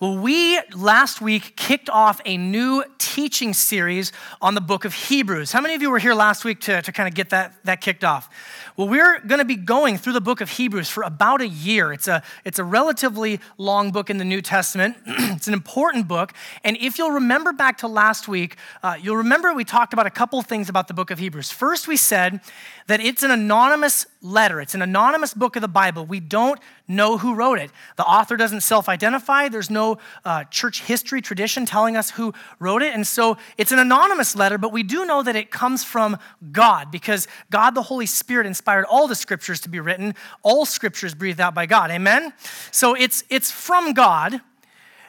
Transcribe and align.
Well, 0.00 0.16
we 0.16 0.58
last 0.74 1.20
week 1.20 1.56
kicked 1.56 1.90
off 1.90 2.22
a 2.24 2.38
new 2.38 2.82
teaching 2.96 3.52
series 3.52 4.12
on 4.40 4.54
the 4.54 4.62
book 4.62 4.86
of 4.86 4.94
Hebrews. 4.94 5.52
How 5.52 5.60
many 5.60 5.74
of 5.74 5.82
you 5.82 5.90
were 5.90 5.98
here 5.98 6.14
last 6.14 6.42
week 6.42 6.60
to, 6.60 6.80
to 6.80 6.90
kind 6.90 7.06
of 7.06 7.14
get 7.14 7.28
that, 7.28 7.62
that 7.64 7.82
kicked 7.82 8.02
off? 8.02 8.30
Well, 8.78 8.88
we're 8.88 9.20
going 9.20 9.40
to 9.40 9.44
be 9.44 9.56
going 9.56 9.98
through 9.98 10.14
the 10.14 10.22
book 10.22 10.40
of 10.40 10.48
Hebrews 10.48 10.88
for 10.88 11.02
about 11.02 11.42
a 11.42 11.46
year. 11.46 11.92
It's 11.92 12.08
a, 12.08 12.22
it's 12.46 12.58
a 12.58 12.64
relatively 12.64 13.40
long 13.58 13.90
book 13.90 14.08
in 14.08 14.16
the 14.16 14.24
New 14.24 14.40
Testament. 14.40 14.96
it's 15.06 15.48
an 15.48 15.52
important 15.52 16.08
book. 16.08 16.32
And 16.64 16.78
if 16.78 16.96
you'll 16.96 17.10
remember 17.10 17.52
back 17.52 17.76
to 17.78 17.86
last 17.86 18.26
week, 18.26 18.56
uh, 18.82 18.96
you'll 18.98 19.18
remember 19.18 19.52
we 19.52 19.64
talked 19.64 19.92
about 19.92 20.06
a 20.06 20.10
couple 20.10 20.40
things 20.40 20.70
about 20.70 20.88
the 20.88 20.94
book 20.94 21.10
of 21.10 21.18
Hebrews. 21.18 21.50
First, 21.50 21.86
we 21.86 21.98
said 21.98 22.40
that 22.86 23.00
it's 23.00 23.22
an 23.22 23.32
anonymous 23.32 24.06
letter, 24.22 24.62
it's 24.62 24.74
an 24.74 24.80
anonymous 24.80 25.34
book 25.34 25.56
of 25.56 25.62
the 25.62 25.68
Bible. 25.68 26.06
We 26.06 26.20
don't 26.20 26.58
know 26.90 27.16
who 27.16 27.34
wrote 27.34 27.58
it. 27.58 27.70
The 27.96 28.04
author 28.04 28.36
doesn't 28.36 28.60
self 28.60 28.88
identify, 28.88 29.48
there's 29.48 29.70
no 29.70 29.98
uh, 30.24 30.44
church 30.44 30.82
history 30.82 31.22
tradition 31.22 31.64
telling 31.64 31.96
us 31.96 32.10
who 32.10 32.34
wrote 32.58 32.82
it. 32.82 32.92
And 32.92 33.06
so 33.06 33.38
it's 33.56 33.72
an 33.72 33.78
anonymous 33.78 34.36
letter, 34.36 34.58
but 34.58 34.72
we 34.72 34.82
do 34.82 35.06
know 35.06 35.22
that 35.22 35.36
it 35.36 35.50
comes 35.50 35.84
from 35.84 36.18
God 36.52 36.90
because 36.90 37.28
God, 37.50 37.74
the 37.74 37.82
Holy 37.82 38.06
Spirit, 38.06 38.46
inspired 38.46 38.84
all 38.84 39.06
the 39.06 39.14
scriptures 39.14 39.60
to 39.62 39.68
be 39.68 39.80
written. 39.80 40.14
All 40.42 40.66
scriptures 40.66 41.14
breathed 41.14 41.40
out 41.40 41.54
by 41.54 41.66
God. 41.66 41.90
Amen? 41.90 42.32
So 42.70 42.94
it's, 42.94 43.24
it's 43.30 43.50
from 43.50 43.92
God. 43.92 44.40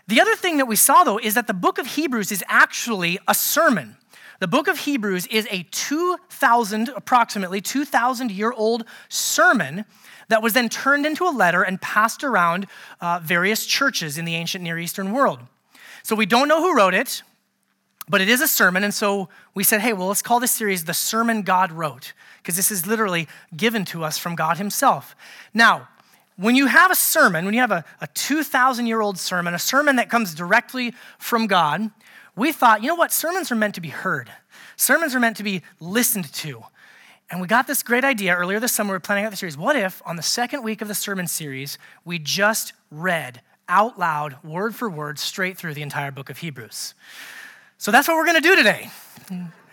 The 0.08 0.22
other 0.22 0.36
thing 0.36 0.58
that 0.58 0.66
we 0.66 0.76
saw, 0.76 1.04
though, 1.04 1.20
is 1.20 1.34
that 1.34 1.48
the 1.48 1.54
book 1.54 1.78
of 1.78 1.88
Hebrews 1.88 2.32
is 2.32 2.44
actually 2.48 3.20
a 3.28 3.34
sermon. 3.34 3.98
The 4.40 4.48
book 4.48 4.68
of 4.68 4.80
Hebrews 4.80 5.28
is 5.28 5.48
a 5.52 5.68
2,000, 5.70 6.90
approximately 6.90 7.62
2,000 7.62 8.32
year 8.32 8.52
old 8.52 8.86
sermon 9.08 9.86
that 10.30 10.42
was 10.42 10.54
then 10.54 10.70
turned 10.70 11.06
into 11.06 11.26
a 11.26 11.32
letter 11.32 11.64
and 11.64 11.82
passed 11.82 12.24
around 12.24 12.68
uh, 13.00 13.20
various 13.24 13.66
churches 13.66 14.18
in 14.18 14.26
the 14.26 14.36
ancient 14.36 14.64
Near 14.64 14.80
Eastern 14.80 15.12
world. 15.12 15.40
So 16.04 16.16
we 16.16 16.26
don't 16.26 16.48
know 16.48 16.62
who 16.62 16.76
wrote 16.76 16.94
it, 16.94 17.24
but 18.10 18.22
it 18.22 18.30
is 18.30 18.42
a 18.42 18.48
sermon. 18.48 18.84
And 18.84 18.94
so 18.94 19.30
we 19.54 19.64
said, 19.64 19.82
hey, 19.82 19.94
well, 19.94 20.08
let's 20.08 20.22
call 20.22 20.40
this 20.40 20.52
series 20.52 20.86
The 20.86 20.94
Sermon 20.94 21.44
God 21.44 21.72
Wrote, 21.72 22.14
because 22.38 22.56
this 22.56 22.72
is 22.72 22.88
literally 22.88 23.28
given 23.56 23.86
to 23.86 24.04
us 24.04 24.18
from 24.18 24.36
God 24.36 24.58
Himself. 24.58 25.16
Now, 25.54 25.88
when 26.38 26.56
you 26.56 26.68
have 26.68 26.92
a 26.92 26.96
sermon, 26.96 27.46
when 27.46 27.54
you 27.54 27.60
have 27.60 27.72
a, 27.72 27.86
a 28.00 28.08
2,000 28.08 28.88
year 28.88 29.02
old 29.02 29.20
sermon, 29.20 29.54
a 29.54 29.60
sermon 29.60 29.98
that 29.98 30.10
comes 30.10 30.34
directly 30.34 30.94
from 31.20 31.46
God, 31.46 31.92
we 32.36 32.52
thought, 32.52 32.82
you 32.82 32.88
know 32.88 32.96
what? 32.96 33.12
Sermons 33.12 33.52
are 33.52 33.56
meant 33.56 33.76
to 33.76 33.82
be 33.82 33.90
heard, 33.90 34.32
sermons 34.76 35.14
are 35.14 35.20
meant 35.20 35.38
to 35.38 35.44
be 35.44 35.62
listened 35.80 36.32
to. 36.34 36.64
And 37.32 37.40
we 37.40 37.48
got 37.48 37.66
this 37.66 37.82
great 37.82 38.04
idea 38.04 38.36
earlier 38.36 38.60
this 38.60 38.74
summer. 38.74 38.92
We 38.92 38.98
were 38.98 39.00
planning 39.00 39.24
out 39.24 39.32
the 39.32 39.38
series. 39.38 39.58
What 39.58 39.78
if 39.78 40.02
on 40.06 40.18
the 40.18 40.22
second 40.22 40.64
week 40.64 40.82
of 40.82 40.90
the 40.90 40.94
sermon 40.94 41.28
series, 41.28 41.78
we 42.04 42.20
just 42.20 42.74
read 42.92 43.42
out 43.70 43.98
loud, 43.98 44.36
word 44.44 44.76
for 44.76 44.90
word, 44.90 45.18
straight 45.18 45.58
through 45.58 45.74
the 45.74 45.82
entire 45.82 46.12
book 46.12 46.30
of 46.30 46.40
Hebrews? 46.40 46.94
So 47.78 47.90
that's 47.90 48.10
what 48.10 48.18
we're 48.18 48.26
going 48.26 48.42
to 48.42 48.48
do 48.48 48.56
today. 48.58 48.90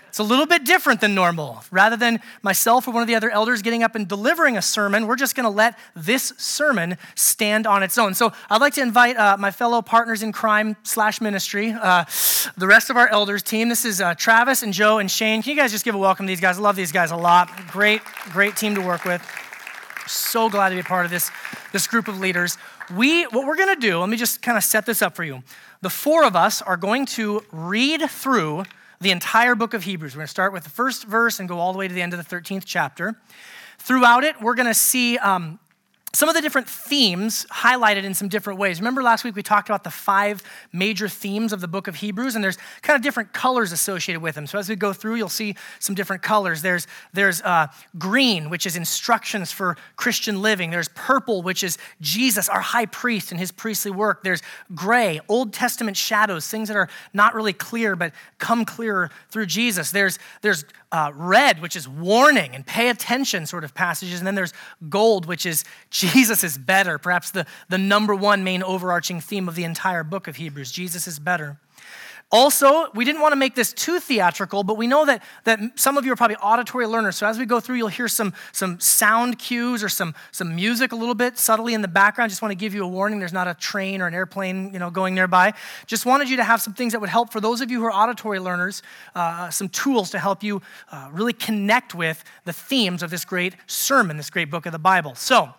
It's 0.09 0.19
a 0.19 0.23
little 0.23 0.47
bit 0.47 0.65
different 0.65 1.01
than 1.01 1.15
normal. 1.15 1.63
Rather 1.71 1.97
than 1.97 2.21
myself 2.43 2.89
or 2.89 2.93
one 2.93 3.03
of 3.03 3.07
the 3.07 3.15
other 3.15 3.31
elders 3.31 3.63
getting 3.63 3.83
up 3.83 3.95
and 3.95 4.09
delivering 4.09 4.57
a 4.57 4.63
sermon, 4.63 5.07
we're 5.07 5.17
just 5.17 5.35
going 5.35 5.45
to 5.45 5.51
let 5.51 5.79
this 5.95 6.33
sermon 6.39 6.97
stand 7.15 7.67
on 7.67 7.83
its 7.83 7.99
own. 7.99 8.15
So 8.15 8.33
I'd 8.49 8.61
like 8.61 8.75
to 8.75 8.83
invite 8.83 9.17
uh, 9.17 9.37
my 9.39 9.51
fellow 9.51 9.83
partners 9.83 10.23
in 10.23 10.33
crime 10.33 10.77
slash 10.83 11.21
ministry, 11.21 11.73
uh, 11.73 12.05
the 12.57 12.67
rest 12.67 12.91
of 12.91 12.97
our 12.97 13.09
elders 13.09 13.43
team. 13.43 13.69
This 13.69 13.85
is 13.85 14.01
uh, 14.01 14.15
Travis 14.15 14.63
and 14.63 14.73
Joe 14.73 14.99
and 14.99 15.11
Shane. 15.11 15.43
Can 15.43 15.51
you 15.51 15.57
guys 15.57 15.71
just 15.71 15.85
give 15.85 15.95
a 15.95 15.99
welcome 15.99 16.27
to 16.27 16.31
these 16.31 16.41
guys? 16.41 16.59
I 16.59 16.63
love 16.63 16.77
these 16.77 16.93
guys 16.93 17.11
a 17.11 17.17
lot. 17.17 17.51
Great, 17.69 18.03
great 18.33 18.57
team 18.57 18.75
to 18.77 18.81
work 18.81 19.05
with. 19.05 19.23
So 20.07 20.49
glad 20.49 20.71
to 20.71 20.75
be 20.75 20.81
a 20.81 20.85
part 20.85 21.05
of 21.05 21.11
this, 21.11 21.31
this 21.73 21.87
group 21.87 22.09
of 22.09 22.19
leaders. 22.19 22.57
We, 22.97 23.25
what 23.25 23.47
we're 23.47 23.57
going 23.57 23.75
to 23.75 23.81
do, 23.81 23.99
let 23.99 24.09
me 24.09 24.17
just 24.17 24.41
kind 24.41 24.57
of 24.57 24.65
set 24.65 24.87
this 24.87 25.03
up 25.03 25.15
for 25.15 25.23
you. 25.23 25.43
The 25.83 25.91
four 25.91 26.25
of 26.25 26.35
us 26.35 26.63
are 26.63 26.79
going 26.79 27.05
to 27.07 27.45
read 27.53 28.09
through 28.11 28.65
the 29.01 29.11
entire 29.11 29.55
book 29.55 29.75
of 29.75 29.85
Hebrews. 29.85 30.15
We're 30.15 30.21
going 30.21 30.27
to 30.27 30.31
start 30.31 30.53
with 30.53 30.65
the 30.65 30.71
first 30.71 31.05
verse 31.05 31.41
and 31.41 31.49
go 31.49 31.59
all 31.59 31.73
the 31.73 31.79
way 31.79 31.89
to 31.89 31.95
the 31.95 32.03
end 32.03 32.15
of 32.15 32.27
the 32.27 32.37
13th 32.37 32.65
chapter. 32.65 33.21
Throughout 33.79 34.25
it, 34.25 34.41
we're 34.41 34.55
going 34.55 34.67
to 34.67 34.75
see 34.75 35.19
um, 35.19 35.59
some 36.15 36.29
of 36.29 36.35
the 36.35 36.41
different 36.41 36.69
themes 36.69 37.47
highlighted 37.51 38.05
in 38.05 38.15
some 38.15 38.29
different 38.29 38.59
ways. 38.59 38.81
Remember 38.81 39.03
last 39.03 39.25
week 39.25 39.37
we 39.37 39.43
talked 39.43 39.69
about 39.69 39.85
the 39.85 39.91
five 39.91 40.43
major 40.73 41.07
themes 41.07 41.53
of 41.53 41.61
the 41.61 41.69
book 41.69 41.87
of 41.87 41.97
Hebrews, 41.97 42.35
and 42.35 42.43
there's 42.43 42.57
kind 42.81 42.97
of 42.97 43.03
different 43.03 43.35
colors 43.35 43.73
associated 43.73 44.23
with 44.23 44.35
them. 44.35 44.47
So 44.47 44.59
as 44.59 44.71
we 44.71 44.77
go 44.77 44.95
through, 44.95 45.17
you'll 45.17 45.29
see 45.29 45.55
some 45.81 45.95
different 45.95 46.23
colors. 46.23 46.63
There's, 46.63 46.87
there's 47.13 47.43
uh, 47.43 47.67
green, 47.99 48.49
which 48.49 48.65
is 48.65 48.75
instructions 48.75 49.53
for 49.53 49.77
Christian 49.97 50.41
living. 50.41 50.71
There's 50.71 50.89
purple, 50.95 51.43
which 51.43 51.63
is 51.63 51.77
Jesus, 52.01 52.49
our 52.49 52.63
high 52.63 52.87
priest, 52.87 53.31
and 53.31 53.39
his 53.39 53.53
priestly 53.53 53.91
work. 53.91 54.23
There's 54.23 54.43
gray, 54.75 55.21
Old 55.29 55.53
Testament 55.53 55.97
shadows, 55.97 56.49
things 56.49 56.69
that 56.69 56.77
are 56.77 56.89
not 57.13 57.35
really 57.35 57.53
clear 57.53 57.97
but 57.97 58.13
come 58.39 58.65
clearer 58.65 59.11
through 59.31 59.47
Jesus. 59.47 59.91
There's, 59.91 60.19
there's 60.41 60.65
uh, 60.91 61.13
red, 61.15 61.61
which 61.61 61.77
is 61.77 61.89
warning 61.89 62.55
and 62.55 62.67
pay 62.67 62.89
attention 62.89 63.47
sort 63.47 63.65
of 63.65 63.75
passages. 63.75 64.21
And 64.21 64.27
then 64.27 64.35
there's 64.35 64.53
gold, 64.89 65.27
which 65.27 65.45
is 65.45 65.65
Jesus 65.91 66.43
is 66.45 66.57
better, 66.59 66.99
perhaps 66.99 67.31
the, 67.31 67.47
the 67.69 67.79
number 67.79 68.15
one 68.15 68.45
main 68.45 68.63
overarching 68.63 69.21
theme 69.21 69.49
of 69.49 69.55
the 69.55 69.65
entire 69.65 70.05
book 70.05 70.29
of 70.29 70.37
Hebrews. 70.37 70.73
Jesus 70.73 71.07
is 71.07 71.19
better. 71.19 71.59
Also, 72.31 72.91
we 72.93 73.07
didn't 73.07 73.23
want 73.23 73.33
to 73.33 73.37
make 73.37 73.55
this 73.55 73.73
too 73.73 73.99
theatrical, 73.99 74.63
but 74.63 74.77
we 74.77 74.87
know 74.87 75.07
that, 75.07 75.23
that 75.45 75.61
some 75.77 75.97
of 75.97 76.05
you 76.05 76.13
are 76.13 76.17
probably 76.17 76.37
auditory 76.37 76.87
learners. 76.87 77.17
So 77.17 77.27
as 77.27 77.39
we 77.39 77.47
go 77.47 77.59
through, 77.59 77.77
you'll 77.77 77.89
hear 77.89 78.07
some, 78.07 78.35
some 78.53 78.79
sound 78.81 79.39
cues 79.39 79.83
or 79.83 79.89
some, 79.89 80.15
some 80.31 80.55
music 80.55 80.93
a 80.93 80.97
little 80.97 81.15
bit 81.15 81.39
subtly 81.39 81.73
in 81.73 81.81
the 81.81 81.89
background. 81.89 82.31
Just 82.31 82.43
want 82.43 82.53
to 82.53 82.57
give 82.57 82.75
you 82.75 82.85
a 82.85 82.89
warning. 82.89 83.19
There's 83.19 83.33
not 83.33 83.49
a 83.49 83.55
train 83.55 84.03
or 84.03 84.07
an 84.09 84.13
airplane 84.13 84.75
you 84.75 84.79
know, 84.79 84.91
going 84.91 85.15
nearby. 85.15 85.55
Just 85.87 86.05
wanted 86.05 86.29
you 86.29 86.37
to 86.37 86.45
have 86.45 86.61
some 86.61 86.75
things 86.75 86.93
that 86.93 87.01
would 87.01 87.09
help 87.09 87.33
for 87.33 87.41
those 87.41 87.63
of 87.63 87.71
you 87.71 87.81
who 87.81 87.87
are 87.87 87.93
auditory 87.93 88.41
learners, 88.41 88.83
uh, 89.15 89.49
some 89.49 89.71
tools 89.71 90.11
to 90.11 90.19
help 90.19 90.43
you 90.43 90.61
uh, 90.93 91.09
really 91.11 91.33
connect 91.33 91.95
with 91.95 92.25
the 92.45 92.53
themes 92.53 93.03
of 93.03 93.09
this 93.09 93.25
great 93.25 93.57
sermon, 93.67 94.19
this 94.19 94.29
great 94.29 94.51
book 94.51 94.67
of 94.67 94.73
the 94.73 94.79
Bible. 94.79 95.15
So, 95.15 95.55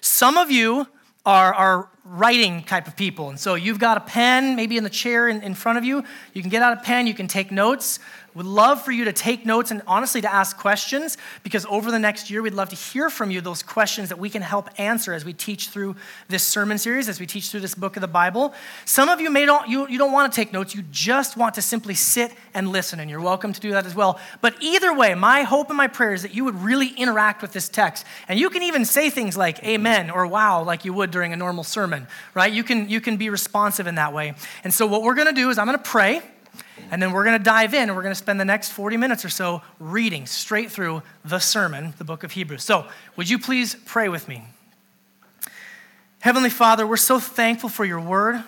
some 0.00 0.36
of 0.36 0.50
you 0.50 0.88
are, 1.24 1.54
are 1.54 1.88
writing 2.04 2.62
type 2.62 2.86
of 2.86 2.96
people. 2.96 3.28
And 3.28 3.38
so 3.38 3.54
you've 3.54 3.78
got 3.78 3.96
a 3.96 4.00
pen 4.00 4.56
maybe 4.56 4.76
in 4.76 4.84
the 4.84 4.90
chair 4.90 5.28
in, 5.28 5.42
in 5.42 5.54
front 5.54 5.78
of 5.78 5.84
you. 5.84 6.02
You 6.32 6.40
can 6.40 6.50
get 6.50 6.62
out 6.62 6.72
a 6.72 6.80
pen, 6.80 7.06
you 7.06 7.14
can 7.14 7.28
take 7.28 7.50
notes. 7.50 7.98
Would 8.34 8.46
love 8.46 8.82
for 8.82 8.92
you 8.92 9.06
to 9.06 9.12
take 9.12 9.44
notes 9.44 9.72
and 9.72 9.82
honestly 9.88 10.20
to 10.20 10.32
ask 10.32 10.56
questions 10.56 11.18
because 11.42 11.66
over 11.66 11.90
the 11.90 11.98
next 11.98 12.30
year, 12.30 12.42
we'd 12.42 12.54
love 12.54 12.68
to 12.68 12.76
hear 12.76 13.10
from 13.10 13.32
you 13.32 13.40
those 13.40 13.60
questions 13.60 14.08
that 14.10 14.20
we 14.20 14.30
can 14.30 14.40
help 14.40 14.70
answer 14.78 15.12
as 15.12 15.24
we 15.24 15.32
teach 15.32 15.70
through 15.70 15.96
this 16.28 16.44
sermon 16.46 16.78
series, 16.78 17.08
as 17.08 17.18
we 17.18 17.26
teach 17.26 17.50
through 17.50 17.58
this 17.58 17.74
book 17.74 17.96
of 17.96 18.02
the 18.02 18.08
Bible. 18.08 18.54
Some 18.84 19.08
of 19.08 19.20
you 19.20 19.30
may 19.30 19.46
don't, 19.46 19.68
you, 19.68 19.88
you 19.88 19.98
don't 19.98 20.12
want 20.12 20.32
to 20.32 20.36
take 20.36 20.52
notes, 20.52 20.76
you 20.76 20.82
just 20.92 21.36
want 21.36 21.56
to 21.56 21.62
simply 21.62 21.94
sit 21.94 22.32
and 22.54 22.68
listen, 22.68 23.00
and 23.00 23.10
you're 23.10 23.20
welcome 23.20 23.52
to 23.52 23.60
do 23.60 23.72
that 23.72 23.84
as 23.84 23.96
well. 23.96 24.20
But 24.40 24.54
either 24.60 24.94
way, 24.94 25.14
my 25.16 25.42
hope 25.42 25.68
and 25.68 25.76
my 25.76 25.88
prayer 25.88 26.14
is 26.14 26.22
that 26.22 26.32
you 26.32 26.44
would 26.44 26.62
really 26.62 26.88
interact 26.96 27.42
with 27.42 27.52
this 27.52 27.68
text. 27.68 28.06
And 28.28 28.38
you 28.38 28.48
can 28.48 28.62
even 28.62 28.84
say 28.84 29.10
things 29.10 29.36
like 29.36 29.64
amen 29.64 30.08
or 30.08 30.24
wow, 30.24 30.62
like 30.62 30.84
you 30.84 30.92
would 30.92 31.10
during 31.10 31.32
a 31.32 31.36
normal 31.36 31.64
sermon, 31.64 31.89
right? 32.34 32.52
You 32.52 32.64
can, 32.64 32.88
you 32.88 33.00
can 33.00 33.16
be 33.16 33.30
responsive 33.30 33.86
in 33.86 33.96
that 33.96 34.12
way. 34.12 34.34
And 34.64 34.72
so 34.72 34.86
what 34.86 35.02
we're 35.02 35.14
going 35.14 35.28
to 35.28 35.32
do 35.32 35.50
is 35.50 35.58
I'm 35.58 35.66
going 35.66 35.78
to 35.78 35.84
pray. 35.84 36.22
And 36.90 37.00
then 37.00 37.12
we're 37.12 37.24
going 37.24 37.38
to 37.38 37.44
dive 37.44 37.74
in 37.74 37.82
and 37.82 37.94
we're 37.94 38.02
going 38.02 38.14
to 38.14 38.18
spend 38.18 38.40
the 38.40 38.44
next 38.44 38.72
40 38.72 38.96
minutes 38.96 39.24
or 39.24 39.28
so 39.28 39.62
reading 39.78 40.26
straight 40.26 40.70
through 40.70 41.02
the 41.24 41.38
sermon, 41.38 41.94
the 41.98 42.04
book 42.04 42.24
of 42.24 42.32
Hebrews. 42.32 42.64
So, 42.64 42.86
would 43.16 43.28
you 43.28 43.38
please 43.38 43.76
pray 43.86 44.08
with 44.08 44.26
me? 44.26 44.44
Heavenly 46.20 46.50
Father, 46.50 46.86
we're 46.86 46.96
so 46.96 47.18
thankful 47.18 47.68
for 47.68 47.84
your 47.84 48.00
word. 48.00 48.42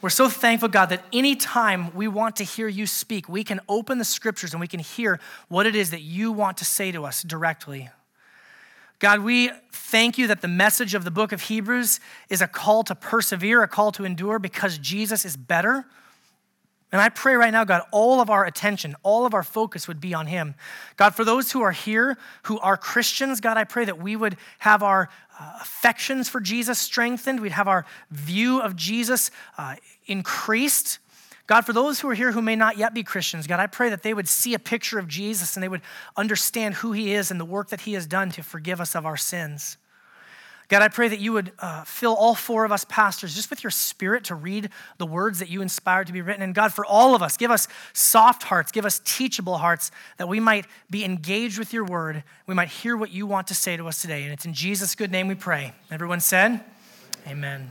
We're 0.00 0.10
so 0.10 0.28
thankful, 0.28 0.68
God, 0.68 0.90
that 0.90 1.04
anytime 1.12 1.92
we 1.94 2.06
want 2.06 2.36
to 2.36 2.44
hear 2.44 2.68
you 2.68 2.86
speak, 2.86 3.28
we 3.28 3.42
can 3.42 3.60
open 3.68 3.98
the 3.98 4.04
scriptures 4.04 4.52
and 4.52 4.60
we 4.60 4.68
can 4.68 4.80
hear 4.80 5.18
what 5.48 5.66
it 5.66 5.74
is 5.74 5.90
that 5.90 6.02
you 6.02 6.30
want 6.30 6.58
to 6.58 6.64
say 6.64 6.92
to 6.92 7.04
us 7.04 7.22
directly. 7.22 7.90
God, 8.98 9.20
we 9.20 9.50
thank 9.72 10.18
you 10.18 10.26
that 10.26 10.40
the 10.40 10.48
message 10.48 10.94
of 10.94 11.04
the 11.04 11.10
book 11.10 11.30
of 11.32 11.42
Hebrews 11.42 12.00
is 12.28 12.42
a 12.42 12.48
call 12.48 12.82
to 12.84 12.94
persevere, 12.94 13.62
a 13.62 13.68
call 13.68 13.92
to 13.92 14.04
endure 14.04 14.38
because 14.38 14.76
Jesus 14.78 15.24
is 15.24 15.36
better. 15.36 15.86
And 16.90 17.00
I 17.00 17.10
pray 17.10 17.34
right 17.34 17.52
now, 17.52 17.64
God, 17.64 17.82
all 17.92 18.20
of 18.20 18.30
our 18.30 18.44
attention, 18.44 18.96
all 19.02 19.26
of 19.26 19.34
our 19.34 19.42
focus 19.42 19.86
would 19.86 20.00
be 20.00 20.14
on 20.14 20.26
Him. 20.26 20.54
God, 20.96 21.14
for 21.14 21.24
those 21.24 21.52
who 21.52 21.60
are 21.60 21.72
here 21.72 22.16
who 22.44 22.58
are 22.60 22.76
Christians, 22.76 23.40
God, 23.40 23.56
I 23.56 23.64
pray 23.64 23.84
that 23.84 24.00
we 24.00 24.16
would 24.16 24.36
have 24.58 24.82
our 24.82 25.10
uh, 25.38 25.58
affections 25.60 26.28
for 26.28 26.40
Jesus 26.40 26.78
strengthened, 26.78 27.40
we'd 27.40 27.52
have 27.52 27.68
our 27.68 27.84
view 28.10 28.60
of 28.60 28.74
Jesus 28.74 29.30
uh, 29.58 29.76
increased. 30.06 30.98
God, 31.48 31.64
for 31.64 31.72
those 31.72 31.98
who 31.98 32.10
are 32.10 32.14
here 32.14 32.30
who 32.30 32.42
may 32.42 32.56
not 32.56 32.76
yet 32.76 32.92
be 32.92 33.02
Christians, 33.02 33.46
God, 33.46 33.58
I 33.58 33.66
pray 33.66 33.88
that 33.88 34.02
they 34.02 34.12
would 34.12 34.28
see 34.28 34.52
a 34.52 34.58
picture 34.58 34.98
of 34.98 35.08
Jesus 35.08 35.56
and 35.56 35.62
they 35.62 35.68
would 35.68 35.80
understand 36.14 36.74
who 36.74 36.92
He 36.92 37.14
is 37.14 37.30
and 37.30 37.40
the 37.40 37.44
work 37.44 37.70
that 37.70 37.80
He 37.80 37.94
has 37.94 38.06
done 38.06 38.30
to 38.32 38.42
forgive 38.42 38.82
us 38.82 38.94
of 38.94 39.06
our 39.06 39.16
sins. 39.16 39.78
God, 40.68 40.82
I 40.82 40.88
pray 40.88 41.08
that 41.08 41.18
you 41.18 41.32
would 41.32 41.52
uh, 41.60 41.84
fill 41.84 42.14
all 42.14 42.34
four 42.34 42.66
of 42.66 42.72
us 42.72 42.84
pastors 42.84 43.34
just 43.34 43.48
with 43.48 43.64
your 43.64 43.70
spirit 43.70 44.24
to 44.24 44.34
read 44.34 44.68
the 44.98 45.06
words 45.06 45.38
that 45.38 45.48
you 45.48 45.62
inspired 45.62 46.08
to 46.08 46.12
be 46.12 46.20
written. 46.20 46.42
And 46.42 46.54
God, 46.54 46.74
for 46.74 46.84
all 46.84 47.14
of 47.14 47.22
us, 47.22 47.38
give 47.38 47.50
us 47.50 47.66
soft 47.94 48.42
hearts, 48.42 48.70
give 48.70 48.84
us 48.84 49.00
teachable 49.02 49.56
hearts 49.56 49.90
that 50.18 50.28
we 50.28 50.40
might 50.40 50.66
be 50.90 51.02
engaged 51.02 51.58
with 51.58 51.72
your 51.72 51.86
word. 51.86 52.22
We 52.46 52.54
might 52.54 52.68
hear 52.68 52.94
what 52.98 53.10
you 53.10 53.26
want 53.26 53.46
to 53.46 53.54
say 53.54 53.78
to 53.78 53.88
us 53.88 54.02
today. 54.02 54.24
And 54.24 54.32
it's 54.34 54.44
in 54.44 54.52
Jesus' 54.52 54.94
good 54.94 55.10
name 55.10 55.26
we 55.26 55.34
pray. 55.34 55.72
Everyone 55.90 56.20
said, 56.20 56.62
Amen. 57.26 57.70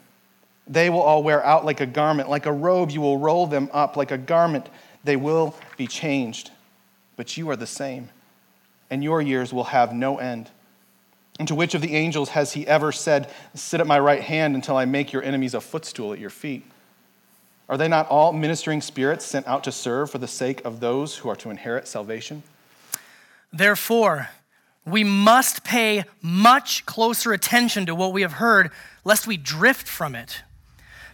They 0.67 0.89
will 0.89 1.01
all 1.01 1.23
wear 1.23 1.43
out 1.43 1.65
like 1.65 1.81
a 1.81 1.85
garment. 1.85 2.29
Like 2.29 2.45
a 2.45 2.51
robe, 2.51 2.91
you 2.91 3.01
will 3.01 3.17
roll 3.17 3.47
them 3.47 3.69
up. 3.73 3.97
Like 3.97 4.11
a 4.11 4.17
garment, 4.17 4.69
they 5.03 5.15
will 5.15 5.55
be 5.77 5.87
changed. 5.87 6.51
But 7.15 7.37
you 7.37 7.49
are 7.49 7.55
the 7.55 7.67
same, 7.67 8.09
and 8.89 9.03
your 9.03 9.21
years 9.21 9.53
will 9.53 9.65
have 9.65 9.93
no 9.93 10.17
end. 10.17 10.49
And 11.39 11.47
to 11.47 11.55
which 11.55 11.73
of 11.73 11.81
the 11.81 11.95
angels 11.95 12.29
has 12.29 12.53
he 12.53 12.67
ever 12.67 12.91
said, 12.91 13.29
Sit 13.55 13.79
at 13.79 13.87
my 13.87 13.99
right 13.99 14.21
hand 14.21 14.55
until 14.55 14.77
I 14.77 14.85
make 14.85 15.11
your 15.11 15.23
enemies 15.23 15.53
a 15.53 15.61
footstool 15.61 16.13
at 16.13 16.19
your 16.19 16.29
feet? 16.29 16.63
Are 17.67 17.77
they 17.77 17.87
not 17.87 18.07
all 18.09 18.33
ministering 18.33 18.81
spirits 18.81 19.25
sent 19.25 19.47
out 19.47 19.63
to 19.63 19.71
serve 19.71 20.11
for 20.11 20.17
the 20.17 20.27
sake 20.27 20.63
of 20.65 20.81
those 20.81 21.17
who 21.17 21.29
are 21.29 21.35
to 21.37 21.49
inherit 21.49 21.87
salvation? 21.87 22.43
Therefore, 23.53 24.29
we 24.85 25.03
must 25.03 25.63
pay 25.63 26.03
much 26.21 26.85
closer 26.85 27.33
attention 27.33 27.85
to 27.85 27.95
what 27.95 28.13
we 28.13 28.23
have 28.23 28.33
heard, 28.33 28.71
lest 29.03 29.25
we 29.25 29.37
drift 29.37 29.87
from 29.87 30.15
it. 30.15 30.43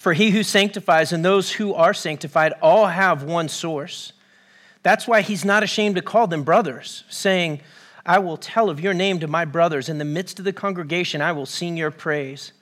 For 0.00 0.14
he 0.14 0.30
who 0.30 0.42
sanctifies 0.42 1.12
and 1.12 1.22
those 1.22 1.52
who 1.52 1.74
are 1.74 1.92
sanctified 1.92 2.54
all 2.62 2.86
have 2.86 3.22
one 3.22 3.50
source. 3.50 4.14
That's 4.82 5.06
why 5.06 5.20
he's 5.20 5.44
not 5.44 5.62
ashamed 5.62 5.96
to 5.96 6.00
call 6.00 6.26
them 6.26 6.42
brothers, 6.42 7.04
saying, 7.10 7.60
I 8.06 8.18
will 8.18 8.38
tell 8.38 8.70
of 8.70 8.80
your 8.80 8.94
name 8.94 9.20
to 9.20 9.26
my 9.26 9.44
brothers. 9.44 9.90
In 9.90 9.98
the 9.98 10.06
midst 10.06 10.38
of 10.38 10.46
the 10.46 10.54
congregation, 10.54 11.20
I 11.20 11.32
will 11.32 11.44
sing 11.44 11.76
your 11.76 11.90
praise. 11.90 12.52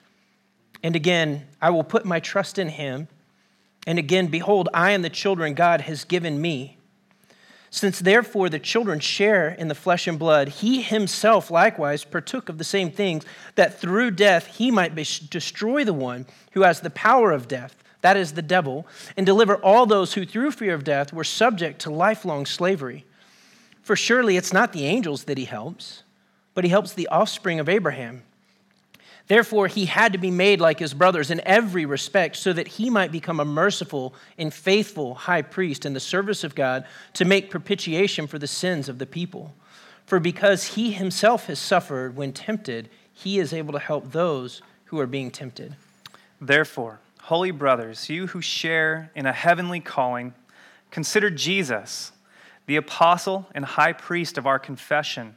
And 0.83 0.97
again, 0.97 1.47
I 1.63 1.71
will 1.71 1.85
put 1.85 2.05
my 2.05 2.19
trust 2.19 2.59
in 2.59 2.71
him. 2.71 3.07
And 3.87 4.01
again, 4.01 4.27
behold, 4.27 4.69
I 4.75 4.91
am 4.91 5.03
the 5.03 5.09
children 5.09 5.55
God 5.55 5.83
has 5.83 6.03
given 6.03 6.41
me. 6.43 6.78
Since 7.71 7.99
therefore 7.99 8.49
the 8.49 8.59
children 8.59 8.99
share 8.99 9.51
in 9.51 9.69
the 9.69 9.75
flesh 9.75 10.07
and 10.07 10.19
blood, 10.19 10.49
he 10.49 10.81
himself 10.81 11.51
likewise 11.51 12.05
partook 12.05 12.49
of 12.49 12.59
the 12.59 12.65
same 12.65 12.91
things, 12.91 13.25
that 13.57 13.79
through 13.79 14.13
death 14.13 14.47
he 14.57 14.71
might 14.71 14.95
destroy 14.95 15.85
the 15.85 15.93
one 15.93 16.27
who 16.53 16.63
has 16.63 16.81
the 16.81 16.91
power 16.91 17.31
of 17.31 17.47
death, 17.47 17.77
that 18.01 18.17
is 18.17 18.33
the 18.33 18.43
devil, 18.43 18.87
and 19.17 19.27
deliver 19.27 19.57
all 19.57 19.85
those 19.85 20.15
who 20.15 20.25
through 20.25 20.53
fear 20.53 20.75
of 20.75 20.85
death 20.85 21.13
were 21.13 21.25
subject 21.25 21.81
to 21.81 21.91
lifelong 21.91 22.47
slavery. 22.47 23.05
For 23.83 23.97
surely 23.97 24.37
it's 24.37 24.53
not 24.53 24.73
the 24.73 24.87
angels 24.87 25.25
that 25.25 25.39
he 25.39 25.45
helps, 25.45 26.03
but 26.55 26.65
he 26.65 26.71
helps 26.71 26.93
the 26.93 27.09
offspring 27.09 27.61
of 27.61 27.69
Abraham. 27.69 28.23
Therefore, 29.29 29.67
he 29.67 29.85
had 29.85 30.13
to 30.15 30.19
be 30.19 30.31
made 30.31 30.59
like 30.59 30.79
his 30.79 30.95
brothers 30.95 31.31
in 31.31 31.43
every 31.45 31.85
respect, 31.85 32.37
so 32.37 32.53
that 32.55 32.67
he 32.67 32.89
might 32.89 33.13
become 33.13 33.41
a 33.41 33.45
merciful 33.45 34.15
and 34.39 34.53
faithful 34.53 35.15
high 35.15 35.43
priest 35.43 35.85
in 35.85 35.93
the 35.93 36.01
service 36.01 36.45
of 36.45 36.55
God 36.55 36.87
to 37.13 37.27
make 37.27 37.51
propitiation 37.51 38.27
for 38.27 38.39
the 38.39 38.47
sins 38.47 38.89
of 38.89 38.99
the 38.99 39.07
people. 39.07 39.55
For 40.07 40.19
because 40.19 40.75
he 40.75 40.93
himself 40.93 41.47
has 41.47 41.59
suffered 41.59 42.17
when 42.17 42.33
tempted, 42.33 42.89
he 43.13 43.39
is 43.39 43.53
able 43.53 43.75
to 43.75 43.79
help 43.79 44.13
those 44.13 44.63
who 44.87 44.99
are 44.99 45.07
being 45.07 45.31
tempted. 45.31 45.77
Therefore, 46.41 46.99
holy 47.21 47.51
brothers, 47.51 48.09
you 48.09 48.29
who 48.29 48.41
share 48.41 49.11
in 49.15 49.27
a 49.27 49.33
heavenly 49.33 49.81
calling, 49.81 50.33
consider 50.91 51.29
Jesus, 51.29 52.13
the 52.65 52.77
apostle 52.77 53.47
and 53.55 53.67
high 53.67 53.93
priest 53.93 54.39
of 54.39 54.47
our 54.47 54.59
confession 54.59 55.37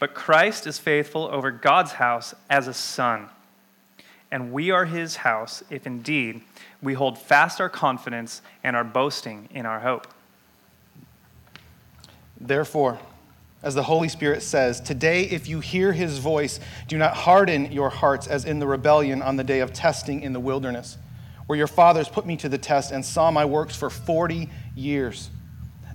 but 0.00 0.14
Christ 0.14 0.66
is 0.66 0.78
faithful 0.78 1.28
over 1.30 1.52
God's 1.52 1.92
house 1.92 2.34
as 2.48 2.66
a 2.66 2.74
son. 2.74 3.28
and 4.32 4.52
we 4.52 4.70
are 4.70 4.84
his 4.84 5.16
house 5.16 5.64
if 5.70 5.88
indeed 5.88 6.40
we 6.80 6.94
hold 6.94 7.18
fast 7.18 7.60
our 7.60 7.68
confidence 7.68 8.42
and 8.62 8.76
are 8.76 8.84
boasting 8.84 9.48
in 9.52 9.66
our 9.66 9.80
hope. 9.80 10.06
Therefore, 12.40 13.00
as 13.60 13.74
the 13.74 13.82
Holy 13.82 14.08
Spirit 14.08 14.42
says, 14.42 14.80
Today, 14.80 15.24
if 15.24 15.48
you 15.48 15.58
hear 15.58 15.92
his 15.92 16.18
voice, 16.18 16.60
do 16.86 16.96
not 16.96 17.14
harden 17.14 17.72
your 17.72 17.90
hearts 17.90 18.28
as 18.28 18.44
in 18.44 18.60
the 18.60 18.68
rebellion 18.68 19.20
on 19.20 19.36
the 19.36 19.42
day 19.42 19.58
of 19.58 19.72
testing 19.72 20.22
in 20.22 20.32
the 20.32 20.40
wilderness, 20.40 20.96
where 21.46 21.58
your 21.58 21.66
fathers 21.66 22.08
put 22.08 22.24
me 22.24 22.36
to 22.36 22.48
the 22.48 22.56
test 22.56 22.92
and 22.92 23.04
saw 23.04 23.32
my 23.32 23.44
works 23.44 23.76
for 23.76 23.90
40 23.90 24.48
years. 24.76 25.28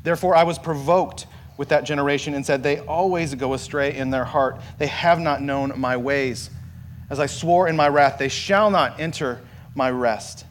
Therefore, 0.04 0.36
I 0.36 0.44
was 0.44 0.60
provoked 0.60 1.26
with 1.58 1.70
that 1.70 1.84
generation 1.84 2.34
and 2.34 2.46
said, 2.46 2.64
They 2.64 2.80
always 2.80 3.34
go 3.36 3.54
astray 3.54 3.96
in 3.96 4.10
their 4.10 4.26
heart. 4.26 4.60
They 4.78 4.88
have 4.88 5.20
not 5.20 5.42
known 5.42 5.74
my 5.78 5.98
ways. 5.98 6.50
As 7.10 7.20
I 7.20 7.28
swore 7.28 7.68
in 7.68 7.76
my 7.76 7.88
wrath, 7.88 8.18
they 8.18 8.30
shall 8.30 8.72
not 8.72 9.00
enter 9.00 9.42
my 9.76 9.92
rest. 9.92 10.46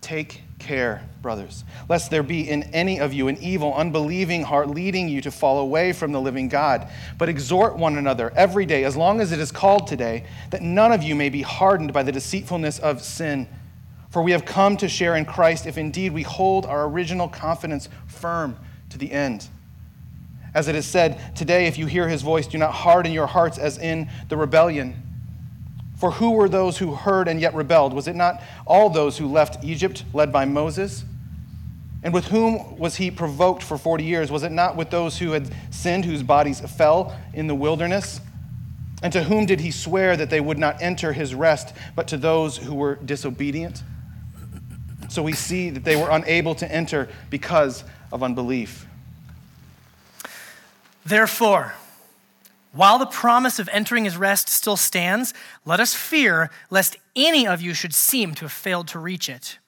Take 0.00 0.42
care, 0.58 1.02
brothers, 1.20 1.64
lest 1.88 2.10
there 2.10 2.22
be 2.22 2.48
in 2.48 2.62
any 2.74 3.00
of 3.00 3.12
you 3.12 3.28
an 3.28 3.36
evil, 3.38 3.74
unbelieving 3.74 4.44
heart 4.44 4.68
leading 4.68 5.08
you 5.08 5.20
to 5.20 5.30
fall 5.30 5.58
away 5.58 5.92
from 5.92 6.12
the 6.12 6.20
living 6.20 6.48
God. 6.48 6.88
But 7.18 7.28
exhort 7.28 7.76
one 7.76 7.98
another 7.98 8.32
every 8.36 8.64
day, 8.64 8.84
as 8.84 8.96
long 8.96 9.20
as 9.20 9.32
it 9.32 9.40
is 9.40 9.50
called 9.50 9.86
today, 9.86 10.24
that 10.50 10.62
none 10.62 10.92
of 10.92 11.02
you 11.02 11.14
may 11.14 11.28
be 11.28 11.42
hardened 11.42 11.92
by 11.92 12.04
the 12.04 12.12
deceitfulness 12.12 12.78
of 12.78 13.02
sin. 13.02 13.48
For 14.10 14.22
we 14.22 14.32
have 14.32 14.44
come 14.44 14.76
to 14.76 14.88
share 14.88 15.16
in 15.16 15.24
Christ 15.24 15.66
if 15.66 15.78
indeed 15.78 16.12
we 16.12 16.22
hold 16.22 16.66
our 16.66 16.84
original 16.84 17.28
confidence 17.28 17.88
firm 18.06 18.56
to 18.90 18.98
the 18.98 19.10
end. 19.10 19.48
As 20.54 20.68
it 20.68 20.74
is 20.74 20.86
said, 20.86 21.18
Today, 21.34 21.66
if 21.66 21.78
you 21.78 21.86
hear 21.86 22.08
his 22.08 22.22
voice, 22.22 22.46
do 22.46 22.58
not 22.58 22.72
harden 22.72 23.12
your 23.12 23.26
hearts 23.26 23.58
as 23.58 23.78
in 23.78 24.08
the 24.28 24.36
rebellion. 24.36 25.02
For 25.96 26.10
who 26.10 26.32
were 26.32 26.48
those 26.48 26.78
who 26.78 26.94
heard 26.94 27.28
and 27.28 27.40
yet 27.40 27.54
rebelled? 27.54 27.92
Was 27.92 28.08
it 28.08 28.16
not 28.16 28.42
all 28.66 28.90
those 28.90 29.18
who 29.18 29.28
left 29.28 29.64
Egypt, 29.64 30.04
led 30.12 30.32
by 30.32 30.44
Moses? 30.44 31.04
And 32.02 32.12
with 32.12 32.26
whom 32.26 32.76
was 32.76 32.96
he 32.96 33.10
provoked 33.10 33.62
for 33.62 33.78
40 33.78 34.02
years? 34.02 34.30
Was 34.30 34.42
it 34.42 34.50
not 34.50 34.76
with 34.76 34.90
those 34.90 35.18
who 35.18 35.30
had 35.30 35.54
sinned, 35.70 36.04
whose 36.04 36.22
bodies 36.22 36.60
fell 36.60 37.16
in 37.32 37.46
the 37.46 37.54
wilderness? 37.54 38.20
And 39.02 39.12
to 39.12 39.22
whom 39.22 39.46
did 39.46 39.60
he 39.60 39.70
swear 39.70 40.16
that 40.16 40.28
they 40.28 40.40
would 40.40 40.58
not 40.58 40.82
enter 40.82 41.12
his 41.12 41.34
rest, 41.34 41.74
but 41.94 42.08
to 42.08 42.16
those 42.16 42.56
who 42.56 42.74
were 42.74 42.96
disobedient? 42.96 43.82
So 45.08 45.22
we 45.22 45.32
see 45.32 45.70
that 45.70 45.84
they 45.84 45.94
were 45.94 46.10
unable 46.10 46.54
to 46.56 46.72
enter 46.72 47.08
because 47.30 47.84
of 48.10 48.22
unbelief. 48.22 48.86
Therefore, 51.04 51.74
while 52.72 52.98
the 52.98 53.06
promise 53.06 53.58
of 53.58 53.68
entering 53.70 54.04
his 54.04 54.16
rest 54.16 54.48
still 54.48 54.76
stands, 54.76 55.34
let 55.64 55.80
us 55.80 55.94
fear 55.94 56.50
lest 56.70 56.96
any 57.14 57.46
of 57.46 57.60
you 57.60 57.74
should 57.74 57.94
seem 57.94 58.34
to 58.34 58.44
have 58.46 58.52
failed 58.52 58.88
to 58.88 58.98
reach 58.98 59.28
it. 59.28 59.58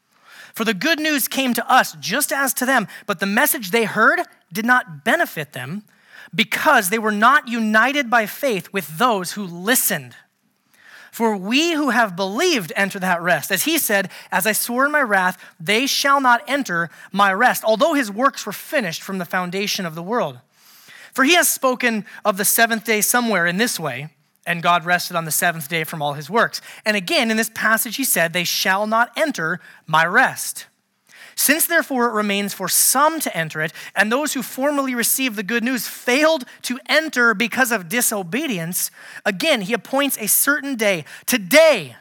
For 0.55 0.65
the 0.65 0.73
good 0.73 1.01
news 1.01 1.29
came 1.29 1.53
to 1.55 1.71
us 1.71 1.93
just 2.01 2.33
as 2.33 2.55
to 2.55 2.67
them, 2.67 2.87
but 3.07 3.21
the 3.21 3.27
message 3.27 3.71
they 3.71 3.85
heard 3.85 4.21
did 4.53 4.65
not 4.65 5.05
benefit 5.05 5.53
them 5.53 5.83
because 6.35 6.89
they 6.89 6.99
were 6.99 7.13
not 7.13 7.49
united 7.49 8.09
by 8.09 8.27
faith 8.27 8.73
with 8.73 8.99
those 8.99 9.33
who 9.33 9.45
listened. 9.45 10.15
For 11.11 11.37
we 11.37 11.75
who 11.75 11.91
have 11.91 12.17
believed 12.17 12.73
enter 12.75 12.99
that 12.99 13.23
rest. 13.23 13.53
As 13.53 13.65
he 13.65 13.79
said, 13.79 14.11
As 14.33 14.47
I 14.47 14.53
swore 14.53 14.87
in 14.87 14.93
my 14.93 15.03
wrath, 15.03 15.39
they 15.61 15.87
shall 15.87 16.21
not 16.21 16.43
enter 16.49 16.91
my 17.13 17.33
rest, 17.33 17.63
although 17.63 17.95
his 17.95 18.11
works 18.11 18.47
were 18.47 18.53
finished 18.53 19.03
from 19.03 19.19
the 19.19 19.25
foundation 19.25 19.87
of 19.87 19.95
the 19.95 20.03
world. 20.03 20.41
For 21.15 21.25
he 21.25 21.35
has 21.35 21.49
spoken 21.49 22.05
of 22.25 22.37
the 22.37 22.45
seventh 22.45 22.85
day 22.85 23.01
somewhere 23.01 23.47
in 23.47 23.57
this 23.57 23.79
way, 23.79 24.09
and 24.47 24.63
God 24.63 24.85
rested 24.85 25.17
on 25.17 25.25
the 25.25 25.31
seventh 25.31 25.69
day 25.69 25.85
from 25.85 26.03
all 26.03 26.15
his 26.15 26.29
works. 26.29 26.61
And 26.85 26.97
again, 26.97 27.31
in 27.31 27.37
this 27.37 27.51
passage, 27.55 27.97
he 27.97 28.05
said, 28.05 28.33
They 28.33 28.45
shall 28.45 28.87
not 28.87 29.13
enter 29.17 29.61
my 29.87 30.05
rest. 30.05 30.67
Since 31.37 31.67
therefore 31.67 32.09
it 32.09 32.13
remains 32.13 32.55
for 32.55 32.69
some 32.69 33.21
to 33.21 33.37
enter 33.37 33.61
it, 33.61 33.73
and 33.95 34.11
those 34.11 34.35
who 34.35 34.43
formerly 34.43 34.95
received 34.95 35.37
the 35.37 35.43
good 35.43 35.65
news 35.65 35.89
failed 35.89 36.45
to 36.63 36.79
enter 36.87 37.35
because 37.35 37.73
of 37.73 37.89
disobedience, 37.89 38.91
again 39.25 39.63
he 39.63 39.73
appoints 39.73 40.17
a 40.19 40.29
certain 40.29 40.77
day, 40.77 41.05
today, 41.27 41.97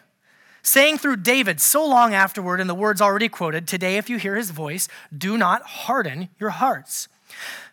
saying 0.61 0.97
through 0.97 1.17
David 1.17 1.59
so 1.59 1.85
long 1.85 2.13
afterward 2.13 2.59
in 2.59 2.67
the 2.67 2.75
words 2.75 3.01
already 3.01 3.29
quoted, 3.29 3.67
Today, 3.67 3.97
if 3.97 4.09
you 4.09 4.17
hear 4.17 4.35
his 4.35 4.51
voice, 4.51 4.87
do 5.15 5.37
not 5.37 5.63
harden 5.63 6.29
your 6.39 6.51
hearts. 6.51 7.07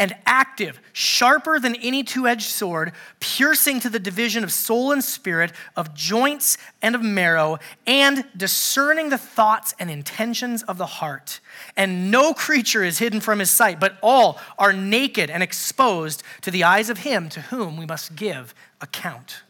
and 0.00 0.16
active, 0.24 0.80
sharper 0.94 1.60
than 1.60 1.76
any 1.76 2.02
two 2.02 2.26
edged 2.26 2.48
sword, 2.48 2.92
piercing 3.20 3.78
to 3.80 3.90
the 3.90 3.98
division 3.98 4.42
of 4.42 4.50
soul 4.50 4.92
and 4.92 5.04
spirit, 5.04 5.52
of 5.76 5.94
joints 5.94 6.56
and 6.80 6.94
of 6.94 7.02
marrow, 7.02 7.58
and 7.86 8.24
discerning 8.34 9.10
the 9.10 9.18
thoughts 9.18 9.74
and 9.78 9.90
intentions 9.90 10.62
of 10.62 10.78
the 10.78 10.86
heart. 10.86 11.40
And 11.76 12.10
no 12.10 12.32
creature 12.32 12.82
is 12.82 12.98
hidden 12.98 13.20
from 13.20 13.40
his 13.40 13.50
sight, 13.50 13.78
but 13.78 13.98
all 14.02 14.40
are 14.58 14.72
naked 14.72 15.28
and 15.28 15.42
exposed 15.42 16.22
to 16.40 16.50
the 16.50 16.64
eyes 16.64 16.88
of 16.88 17.00
him 17.00 17.28
to 17.28 17.42
whom 17.42 17.76
we 17.76 17.84
must 17.84 18.16
give 18.16 18.54
account. 18.80 19.42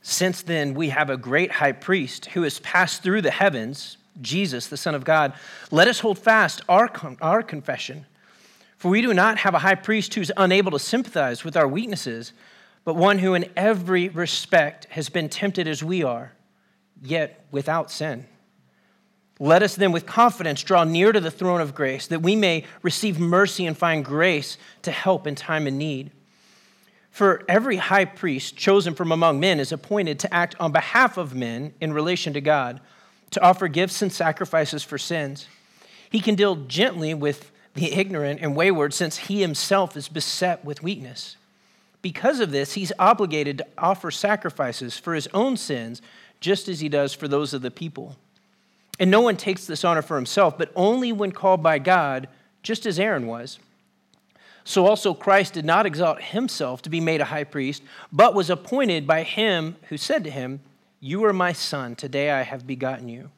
Since 0.00 0.42
then, 0.42 0.72
we 0.72 0.88
have 0.88 1.10
a 1.10 1.18
great 1.18 1.50
high 1.50 1.72
priest 1.72 2.26
who 2.26 2.44
has 2.44 2.60
passed 2.60 3.02
through 3.02 3.20
the 3.20 3.30
heavens, 3.30 3.98
Jesus, 4.22 4.68
the 4.68 4.78
Son 4.78 4.94
of 4.94 5.04
God. 5.04 5.34
Let 5.70 5.86
us 5.86 6.00
hold 6.00 6.18
fast 6.18 6.62
our, 6.66 6.90
our 7.20 7.42
confession. 7.42 8.06
For 8.76 8.90
we 8.90 9.02
do 9.02 9.14
not 9.14 9.38
have 9.38 9.54
a 9.54 9.60
high 9.60 9.74
priest 9.74 10.14
who's 10.14 10.30
unable 10.36 10.70
to 10.72 10.78
sympathize 10.78 11.44
with 11.44 11.56
our 11.56 11.66
weaknesses, 11.66 12.32
but 12.84 12.94
one 12.94 13.18
who 13.18 13.34
in 13.34 13.50
every 13.56 14.08
respect 14.08 14.86
has 14.90 15.08
been 15.08 15.28
tempted 15.28 15.66
as 15.66 15.82
we 15.82 16.02
are, 16.02 16.32
yet 17.02 17.44
without 17.50 17.90
sin. 17.90 18.26
Let 19.38 19.62
us 19.62 19.74
then 19.74 19.92
with 19.92 20.06
confidence 20.06 20.62
draw 20.62 20.84
near 20.84 21.12
to 21.12 21.20
the 21.20 21.30
throne 21.30 21.60
of 21.60 21.74
grace, 21.74 22.06
that 22.06 22.22
we 22.22 22.36
may 22.36 22.64
receive 22.82 23.18
mercy 23.18 23.66
and 23.66 23.76
find 23.76 24.04
grace 24.04 24.56
to 24.82 24.90
help 24.90 25.26
in 25.26 25.34
time 25.34 25.66
of 25.66 25.74
need. 25.74 26.10
For 27.10 27.42
every 27.48 27.78
high 27.78 28.04
priest 28.04 28.56
chosen 28.56 28.94
from 28.94 29.10
among 29.10 29.40
men 29.40 29.58
is 29.58 29.72
appointed 29.72 30.18
to 30.20 30.34
act 30.34 30.54
on 30.60 30.70
behalf 30.70 31.16
of 31.16 31.34
men 31.34 31.72
in 31.80 31.92
relation 31.92 32.34
to 32.34 32.40
God, 32.40 32.80
to 33.30 33.42
offer 33.42 33.68
gifts 33.68 34.02
and 34.02 34.12
sacrifices 34.12 34.82
for 34.82 34.98
sins. 34.98 35.48
He 36.10 36.20
can 36.20 36.34
deal 36.34 36.56
gently 36.56 37.14
with 37.14 37.50
the 37.76 37.92
ignorant 37.92 38.40
and 38.42 38.56
wayward, 38.56 38.92
since 38.92 39.16
he 39.16 39.40
himself 39.40 39.96
is 39.96 40.08
beset 40.08 40.64
with 40.64 40.82
weakness. 40.82 41.36
Because 42.02 42.40
of 42.40 42.50
this, 42.50 42.72
he's 42.72 42.92
obligated 42.98 43.58
to 43.58 43.66
offer 43.76 44.10
sacrifices 44.10 44.98
for 44.98 45.14
his 45.14 45.28
own 45.32 45.56
sins, 45.56 46.00
just 46.40 46.68
as 46.68 46.80
he 46.80 46.88
does 46.88 47.12
for 47.12 47.28
those 47.28 47.54
of 47.54 47.62
the 47.62 47.70
people. 47.70 48.16
And 48.98 49.10
no 49.10 49.20
one 49.20 49.36
takes 49.36 49.66
this 49.66 49.84
honor 49.84 50.02
for 50.02 50.16
himself, 50.16 50.56
but 50.56 50.72
only 50.74 51.12
when 51.12 51.32
called 51.32 51.62
by 51.62 51.78
God, 51.78 52.28
just 52.62 52.86
as 52.86 52.98
Aaron 52.98 53.26
was. 53.26 53.58
So 54.64 54.86
also 54.86 55.14
Christ 55.14 55.54
did 55.54 55.64
not 55.64 55.86
exalt 55.86 56.20
himself 56.22 56.82
to 56.82 56.90
be 56.90 57.00
made 57.00 57.20
a 57.20 57.26
high 57.26 57.44
priest, 57.44 57.82
but 58.10 58.34
was 58.34 58.50
appointed 58.50 59.06
by 59.06 59.22
him 59.22 59.76
who 59.90 59.96
said 59.96 60.24
to 60.24 60.30
him, 60.30 60.60
You 60.98 61.24
are 61.24 61.32
my 61.32 61.52
son, 61.52 61.94
today 61.94 62.30
I 62.30 62.42
have 62.42 62.66
begotten 62.66 63.08
you. 63.08 63.30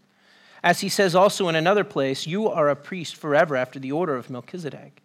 As 0.62 0.80
he 0.80 0.88
says 0.88 1.14
also 1.14 1.48
in 1.48 1.54
another 1.54 1.84
place, 1.84 2.26
you 2.26 2.48
are 2.48 2.68
a 2.68 2.76
priest 2.76 3.16
forever 3.16 3.56
after 3.56 3.78
the 3.78 3.92
order 3.92 4.16
of 4.16 4.30
Melchizedek. 4.30 5.02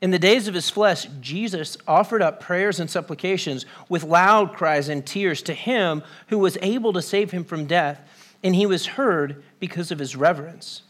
In 0.00 0.10
the 0.10 0.18
days 0.18 0.48
of 0.48 0.54
his 0.54 0.68
flesh, 0.68 1.06
Jesus 1.20 1.78
offered 1.88 2.20
up 2.20 2.40
prayers 2.40 2.78
and 2.78 2.90
supplications 2.90 3.64
with 3.88 4.04
loud 4.04 4.52
cries 4.52 4.88
and 4.88 5.06
tears 5.06 5.40
to 5.42 5.54
him 5.54 6.02
who 6.26 6.38
was 6.38 6.58
able 6.60 6.92
to 6.92 7.00
save 7.00 7.30
him 7.30 7.44
from 7.44 7.64
death, 7.64 8.00
and 8.42 8.54
he 8.54 8.66
was 8.66 8.84
heard 8.84 9.42
because 9.60 9.90
of 9.90 9.98
his 9.98 10.14
reverence. 10.14 10.82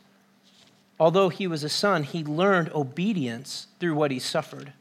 Although 0.99 1.29
he 1.29 1.47
was 1.47 1.63
a 1.63 1.69
son, 1.69 2.03
he 2.03 2.25
learned 2.25 2.73
obedience 2.73 3.69
through 3.79 3.95
what 3.95 4.11
he 4.11 4.19
suffered. 4.19 4.73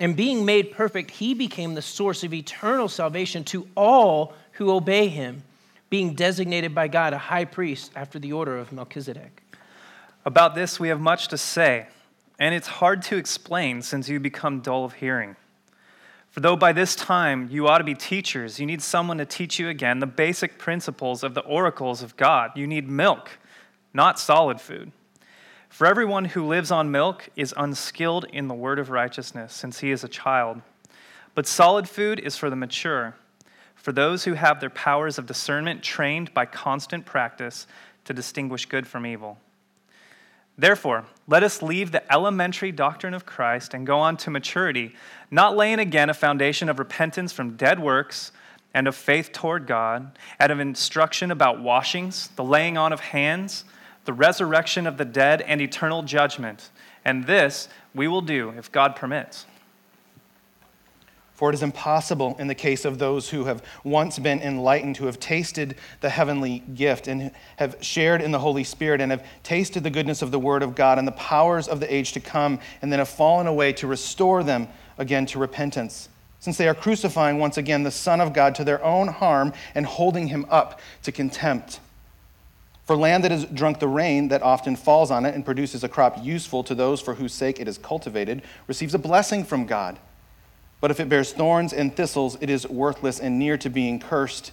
And 0.00 0.16
being 0.16 0.44
made 0.44 0.72
perfect, 0.72 1.12
he 1.12 1.34
became 1.34 1.74
the 1.74 1.82
source 1.82 2.24
of 2.24 2.34
eternal 2.34 2.88
salvation 2.88 3.44
to 3.44 3.68
all 3.76 4.32
who 4.52 4.72
obey 4.72 5.06
him 5.06 5.44
being 5.94 6.14
designated 6.14 6.74
by 6.74 6.88
God 6.88 7.12
a 7.12 7.18
high 7.18 7.44
priest 7.44 7.92
after 7.94 8.18
the 8.18 8.32
order 8.32 8.58
of 8.58 8.72
Melchizedek. 8.72 9.44
About 10.24 10.56
this, 10.56 10.80
we 10.80 10.88
have 10.88 11.00
much 11.00 11.28
to 11.28 11.38
say, 11.38 11.86
and 12.40 12.52
it's 12.52 12.66
hard 12.66 13.00
to 13.02 13.16
explain 13.16 13.80
since 13.80 14.08
you 14.08 14.18
become 14.18 14.58
dull 14.58 14.84
of 14.84 14.94
hearing. 14.94 15.36
For 16.30 16.40
though 16.40 16.56
by 16.56 16.72
this 16.72 16.96
time 16.96 17.48
you 17.48 17.68
ought 17.68 17.78
to 17.78 17.84
be 17.84 17.94
teachers, 17.94 18.58
you 18.58 18.66
need 18.66 18.82
someone 18.82 19.18
to 19.18 19.24
teach 19.24 19.60
you 19.60 19.68
again 19.68 20.00
the 20.00 20.06
basic 20.08 20.58
principles 20.58 21.22
of 21.22 21.34
the 21.34 21.42
oracles 21.42 22.02
of 22.02 22.16
God. 22.16 22.50
You 22.56 22.66
need 22.66 22.88
milk, 22.88 23.38
not 23.92 24.18
solid 24.18 24.60
food. 24.60 24.90
For 25.68 25.86
everyone 25.86 26.24
who 26.24 26.44
lives 26.44 26.72
on 26.72 26.90
milk 26.90 27.28
is 27.36 27.54
unskilled 27.56 28.24
in 28.32 28.48
the 28.48 28.54
word 28.54 28.80
of 28.80 28.90
righteousness, 28.90 29.54
since 29.54 29.78
he 29.78 29.92
is 29.92 30.02
a 30.02 30.08
child. 30.08 30.60
But 31.36 31.46
solid 31.46 31.88
food 31.88 32.18
is 32.18 32.36
for 32.36 32.50
the 32.50 32.56
mature, 32.56 33.14
for 33.84 33.92
those 33.92 34.24
who 34.24 34.32
have 34.32 34.60
their 34.60 34.70
powers 34.70 35.18
of 35.18 35.26
discernment 35.26 35.82
trained 35.82 36.32
by 36.32 36.46
constant 36.46 37.04
practice 37.04 37.66
to 38.06 38.14
distinguish 38.14 38.64
good 38.64 38.86
from 38.86 39.04
evil. 39.04 39.36
Therefore, 40.56 41.04
let 41.28 41.42
us 41.42 41.60
leave 41.60 41.92
the 41.92 42.10
elementary 42.10 42.72
doctrine 42.72 43.12
of 43.12 43.26
Christ 43.26 43.74
and 43.74 43.86
go 43.86 43.98
on 43.98 44.16
to 44.16 44.30
maturity, 44.30 44.94
not 45.30 45.54
laying 45.54 45.80
again 45.80 46.08
a 46.08 46.14
foundation 46.14 46.70
of 46.70 46.78
repentance 46.78 47.30
from 47.30 47.56
dead 47.56 47.78
works 47.78 48.32
and 48.72 48.88
of 48.88 48.96
faith 48.96 49.32
toward 49.32 49.66
God, 49.66 50.18
and 50.40 50.50
of 50.50 50.60
instruction 50.60 51.30
about 51.30 51.60
washings, 51.60 52.28
the 52.36 52.42
laying 52.42 52.78
on 52.78 52.90
of 52.90 53.00
hands, 53.00 53.66
the 54.06 54.14
resurrection 54.14 54.86
of 54.86 54.96
the 54.96 55.04
dead, 55.04 55.42
and 55.42 55.60
eternal 55.60 56.02
judgment. 56.02 56.70
And 57.04 57.26
this 57.26 57.68
we 57.94 58.08
will 58.08 58.22
do 58.22 58.54
if 58.56 58.72
God 58.72 58.96
permits. 58.96 59.44
For 61.34 61.50
it 61.50 61.54
is 61.54 61.64
impossible 61.64 62.36
in 62.38 62.46
the 62.46 62.54
case 62.54 62.84
of 62.84 62.98
those 62.98 63.30
who 63.30 63.44
have 63.46 63.62
once 63.82 64.20
been 64.20 64.40
enlightened, 64.40 64.96
who 64.96 65.06
have 65.06 65.18
tasted 65.18 65.74
the 66.00 66.10
heavenly 66.10 66.60
gift, 66.74 67.08
and 67.08 67.32
have 67.56 67.76
shared 67.80 68.22
in 68.22 68.30
the 68.30 68.38
Holy 68.38 68.62
Spirit, 68.62 69.00
and 69.00 69.10
have 69.10 69.26
tasted 69.42 69.82
the 69.82 69.90
goodness 69.90 70.22
of 70.22 70.30
the 70.30 70.38
Word 70.38 70.62
of 70.62 70.76
God 70.76 70.96
and 70.96 71.08
the 71.08 71.12
powers 71.12 71.66
of 71.66 71.80
the 71.80 71.92
age 71.92 72.12
to 72.12 72.20
come, 72.20 72.60
and 72.80 72.92
then 72.92 73.00
have 73.00 73.08
fallen 73.08 73.48
away 73.48 73.72
to 73.74 73.88
restore 73.88 74.44
them 74.44 74.68
again 74.96 75.26
to 75.26 75.40
repentance, 75.40 76.08
since 76.38 76.56
they 76.56 76.68
are 76.68 76.74
crucifying 76.74 77.40
once 77.40 77.56
again 77.56 77.82
the 77.82 77.90
Son 77.90 78.20
of 78.20 78.32
God 78.32 78.54
to 78.54 78.64
their 78.64 78.82
own 78.84 79.08
harm 79.08 79.52
and 79.74 79.86
holding 79.86 80.28
him 80.28 80.46
up 80.50 80.78
to 81.02 81.10
contempt. 81.10 81.80
For 82.84 82.94
land 82.94 83.24
that 83.24 83.32
has 83.32 83.46
drunk 83.46 83.80
the 83.80 83.88
rain 83.88 84.28
that 84.28 84.42
often 84.42 84.76
falls 84.76 85.10
on 85.10 85.26
it 85.26 85.34
and 85.34 85.44
produces 85.44 85.82
a 85.82 85.88
crop 85.88 86.22
useful 86.22 86.62
to 86.64 86.76
those 86.76 87.00
for 87.00 87.14
whose 87.14 87.32
sake 87.32 87.58
it 87.58 87.66
is 87.66 87.78
cultivated 87.78 88.42
receives 88.68 88.94
a 88.94 88.98
blessing 88.98 89.42
from 89.42 89.66
God. 89.66 89.98
But 90.84 90.90
if 90.90 91.00
it 91.00 91.08
bears 91.08 91.32
thorns 91.32 91.72
and 91.72 91.96
thistles, 91.96 92.36
it 92.42 92.50
is 92.50 92.68
worthless 92.68 93.18
and 93.18 93.38
near 93.38 93.56
to 93.56 93.70
being 93.70 93.98
cursed, 93.98 94.52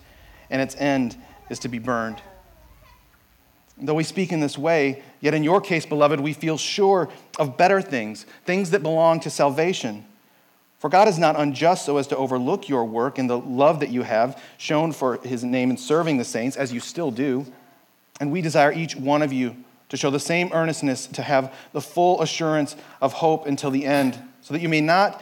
and 0.49 0.61
its 0.61 0.77
end 0.77 1.17
is 1.49 1.59
to 1.59 1.67
be 1.67 1.77
burned. 1.77 2.21
Though 3.77 3.95
we 3.95 4.05
speak 4.05 4.31
in 4.31 4.39
this 4.39 4.57
way, 4.57 5.03
yet 5.19 5.33
in 5.33 5.43
your 5.43 5.59
case, 5.59 5.85
beloved, 5.85 6.21
we 6.21 6.31
feel 6.31 6.57
sure 6.57 7.09
of 7.37 7.57
better 7.57 7.81
things, 7.81 8.25
things 8.45 8.69
that 8.69 8.81
belong 8.81 9.19
to 9.19 9.29
salvation. 9.29 10.05
For 10.79 10.89
God 10.89 11.09
is 11.09 11.19
not 11.19 11.37
unjust 11.37 11.85
so 11.85 11.97
as 11.97 12.07
to 12.07 12.15
overlook 12.15 12.69
your 12.69 12.85
work 12.85 13.17
and 13.17 13.29
the 13.29 13.37
love 13.37 13.81
that 13.81 13.89
you 13.89 14.03
have 14.03 14.41
shown 14.57 14.93
for 14.93 15.17
his 15.17 15.43
name 15.43 15.69
in 15.69 15.75
serving 15.75 16.17
the 16.17 16.23
saints, 16.23 16.55
as 16.55 16.71
you 16.71 16.79
still 16.79 17.11
do. 17.11 17.45
And 18.21 18.31
we 18.31 18.41
desire 18.41 18.71
each 18.71 18.95
one 18.95 19.21
of 19.21 19.33
you 19.33 19.57
to 19.89 19.97
show 19.97 20.09
the 20.09 20.17
same 20.17 20.49
earnestness, 20.53 21.07
to 21.07 21.23
have 21.23 21.53
the 21.73 21.81
full 21.81 22.21
assurance 22.21 22.77
of 23.01 23.11
hope 23.11 23.47
until 23.47 23.69
the 23.69 23.85
end, 23.85 24.17
so 24.39 24.53
that 24.53 24.61
you 24.61 24.69
may 24.69 24.79
not 24.79 25.21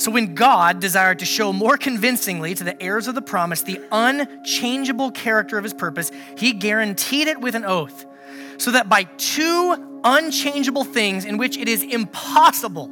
So, 0.00 0.10
when 0.10 0.34
God 0.34 0.80
desired 0.80 1.18
to 1.18 1.26
show 1.26 1.52
more 1.52 1.76
convincingly 1.76 2.54
to 2.54 2.64
the 2.64 2.82
heirs 2.82 3.06
of 3.06 3.14
the 3.14 3.20
promise 3.20 3.60
the 3.60 3.82
unchangeable 3.92 5.10
character 5.10 5.58
of 5.58 5.62
his 5.62 5.74
purpose, 5.74 6.10
he 6.38 6.54
guaranteed 6.54 7.28
it 7.28 7.38
with 7.38 7.54
an 7.54 7.66
oath, 7.66 8.06
so 8.56 8.70
that 8.70 8.88
by 8.88 9.04
two 9.04 10.00
unchangeable 10.02 10.84
things 10.84 11.26
in 11.26 11.36
which 11.36 11.58
it 11.58 11.68
is 11.68 11.82
impossible 11.82 12.90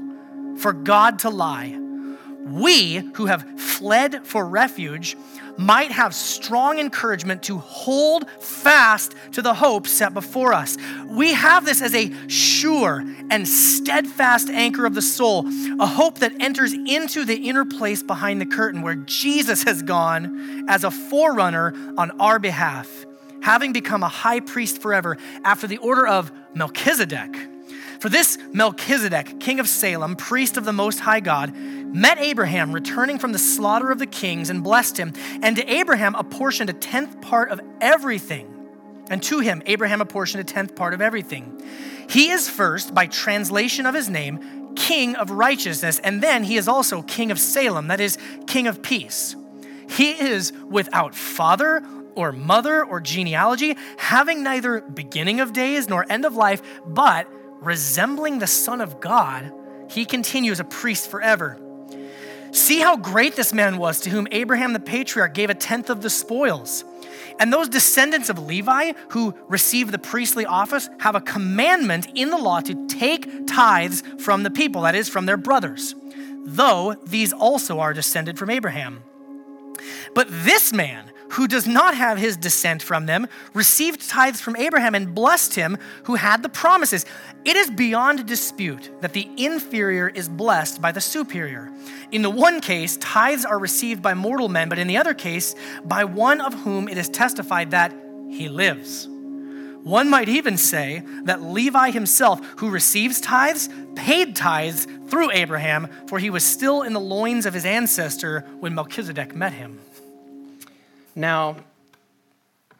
for 0.58 0.74
God 0.74 1.20
to 1.20 1.30
lie, 1.30 1.78
we 2.44 2.96
who 3.14 3.24
have 3.24 3.58
fled 3.58 4.26
for 4.26 4.46
refuge 4.46 5.16
might 5.58 5.90
have 5.90 6.14
strong 6.14 6.78
encouragement 6.78 7.42
to 7.42 7.58
hold 7.58 8.30
fast 8.40 9.14
to 9.32 9.42
the 9.42 9.52
hope 9.52 9.86
set 9.86 10.14
before 10.14 10.54
us. 10.54 10.78
We 11.06 11.34
have 11.34 11.64
this 11.64 11.82
as 11.82 11.94
a 11.94 12.10
sure 12.28 13.04
and 13.30 13.46
steadfast 13.46 14.48
anchor 14.48 14.86
of 14.86 14.94
the 14.94 15.02
soul, 15.02 15.46
a 15.80 15.86
hope 15.86 16.20
that 16.20 16.32
enters 16.40 16.72
into 16.72 17.24
the 17.24 17.48
inner 17.48 17.64
place 17.64 18.02
behind 18.02 18.40
the 18.40 18.46
curtain 18.46 18.82
where 18.82 18.94
Jesus 18.94 19.64
has 19.64 19.82
gone 19.82 20.66
as 20.68 20.84
a 20.84 20.90
forerunner 20.90 21.74
on 21.98 22.12
our 22.20 22.38
behalf, 22.38 23.04
having 23.42 23.72
become 23.72 24.04
a 24.04 24.08
high 24.08 24.40
priest 24.40 24.80
forever 24.80 25.18
after 25.44 25.66
the 25.66 25.78
order 25.78 26.06
of 26.06 26.30
Melchizedek. 26.54 27.36
For 28.00 28.08
this 28.08 28.38
Melchizedek, 28.52 29.40
king 29.40 29.58
of 29.58 29.68
Salem, 29.68 30.14
priest 30.14 30.56
of 30.56 30.64
the 30.64 30.72
Most 30.72 31.00
High 31.00 31.18
God, 31.18 31.52
met 31.88 32.18
Abraham 32.18 32.72
returning 32.72 33.18
from 33.18 33.32
the 33.32 33.38
slaughter 33.38 33.90
of 33.90 33.98
the 33.98 34.06
kings 34.06 34.50
and 34.50 34.62
blessed 34.62 34.96
him, 34.96 35.12
and 35.42 35.56
to 35.56 35.72
Abraham 35.72 36.14
apportioned 36.14 36.70
a 36.70 36.74
tenth 36.74 37.20
part 37.20 37.50
of 37.50 37.60
everything. 37.80 38.54
And 39.10 39.22
to 39.24 39.40
him, 39.40 39.62
Abraham 39.66 40.00
apportioned 40.00 40.42
a 40.42 40.44
tenth 40.44 40.74
part 40.76 40.92
of 40.92 41.00
everything. 41.00 41.62
He 42.08 42.30
is 42.30 42.48
first, 42.48 42.94
by 42.94 43.06
translation 43.06 43.86
of 43.86 43.94
his 43.94 44.08
name, 44.08 44.74
king 44.76 45.16
of 45.16 45.30
righteousness, 45.30 45.98
and 45.98 46.22
then 46.22 46.44
he 46.44 46.56
is 46.56 46.68
also 46.68 47.02
king 47.02 47.30
of 47.30 47.38
Salem, 47.38 47.88
that 47.88 48.00
is, 48.00 48.18
king 48.46 48.66
of 48.66 48.82
peace. 48.82 49.34
He 49.88 50.10
is 50.10 50.52
without 50.68 51.14
father 51.14 51.82
or 52.14 52.32
mother 52.32 52.84
or 52.84 53.00
genealogy, 53.00 53.76
having 53.96 54.42
neither 54.42 54.80
beginning 54.80 55.40
of 55.40 55.52
days 55.52 55.88
nor 55.88 56.04
end 56.10 56.24
of 56.24 56.34
life, 56.34 56.62
but 56.86 57.26
resembling 57.60 58.38
the 58.38 58.46
Son 58.46 58.80
of 58.80 59.00
God, 59.00 59.52
he 59.90 60.04
continues 60.04 60.60
a 60.60 60.64
priest 60.64 61.10
forever. 61.10 61.58
See 62.52 62.80
how 62.80 62.96
great 62.96 63.36
this 63.36 63.52
man 63.52 63.78
was 63.78 64.00
to 64.00 64.10
whom 64.10 64.26
Abraham 64.30 64.72
the 64.72 64.80
patriarch 64.80 65.34
gave 65.34 65.50
a 65.50 65.54
tenth 65.54 65.90
of 65.90 66.02
the 66.02 66.10
spoils. 66.10 66.84
And 67.40 67.52
those 67.52 67.68
descendants 67.68 68.28
of 68.28 68.38
Levi 68.38 68.92
who 69.10 69.34
receive 69.48 69.92
the 69.92 69.98
priestly 69.98 70.44
office 70.44 70.88
have 71.00 71.14
a 71.14 71.20
commandment 71.20 72.08
in 72.14 72.30
the 72.30 72.36
law 72.36 72.60
to 72.60 72.86
take 72.88 73.46
tithes 73.46 74.02
from 74.18 74.42
the 74.42 74.50
people, 74.50 74.82
that 74.82 74.94
is, 74.94 75.08
from 75.08 75.26
their 75.26 75.36
brothers, 75.36 75.94
though 76.44 76.94
these 77.06 77.32
also 77.32 77.80
are 77.80 77.92
descended 77.92 78.38
from 78.38 78.50
Abraham. 78.50 79.02
But 80.14 80.26
this 80.30 80.72
man, 80.72 81.10
who 81.30 81.48
does 81.48 81.66
not 81.66 81.94
have 81.94 82.18
his 82.18 82.36
descent 82.36 82.82
from 82.82 83.06
them, 83.06 83.26
received 83.54 84.08
tithes 84.08 84.40
from 84.40 84.56
Abraham 84.56 84.94
and 84.94 85.14
blessed 85.14 85.54
him 85.54 85.78
who 86.04 86.14
had 86.14 86.42
the 86.42 86.48
promises. 86.48 87.04
It 87.44 87.56
is 87.56 87.70
beyond 87.70 88.26
dispute 88.26 88.90
that 89.00 89.12
the 89.12 89.28
inferior 89.36 90.08
is 90.08 90.28
blessed 90.28 90.80
by 90.80 90.92
the 90.92 91.00
superior. 91.00 91.70
In 92.10 92.22
the 92.22 92.30
one 92.30 92.60
case, 92.60 92.96
tithes 92.96 93.44
are 93.44 93.58
received 93.58 94.02
by 94.02 94.14
mortal 94.14 94.48
men, 94.48 94.68
but 94.68 94.78
in 94.78 94.86
the 94.86 94.96
other 94.96 95.14
case, 95.14 95.54
by 95.84 96.04
one 96.04 96.40
of 96.40 96.54
whom 96.54 96.88
it 96.88 96.98
is 96.98 97.08
testified 97.08 97.70
that 97.72 97.92
he 98.30 98.48
lives. 98.48 99.08
One 99.84 100.10
might 100.10 100.28
even 100.28 100.56
say 100.56 101.02
that 101.24 101.42
Levi 101.42 101.90
himself, 101.92 102.44
who 102.56 102.68
receives 102.68 103.20
tithes, 103.20 103.68
paid 103.94 104.34
tithes 104.36 104.86
through 105.08 105.30
Abraham, 105.30 105.88
for 106.06 106.18
he 106.18 106.30
was 106.30 106.44
still 106.44 106.82
in 106.82 106.92
the 106.92 107.00
loins 107.00 107.46
of 107.46 107.54
his 107.54 107.64
ancestor 107.64 108.44
when 108.60 108.74
Melchizedek 108.74 109.34
met 109.34 109.52
him. 109.52 109.80
Now, 111.18 111.56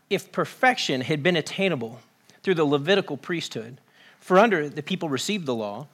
if 0.08 0.30
perfection 0.30 1.00
had 1.00 1.24
been 1.24 1.34
attainable 1.34 1.98
through 2.44 2.54
the 2.54 2.64
Levitical 2.64 3.16
priesthood, 3.16 3.80
for 4.20 4.38
under 4.38 4.68
the 4.68 4.82
people 4.82 5.08
received 5.08 5.44
the 5.44 5.56
law, 5.56 5.88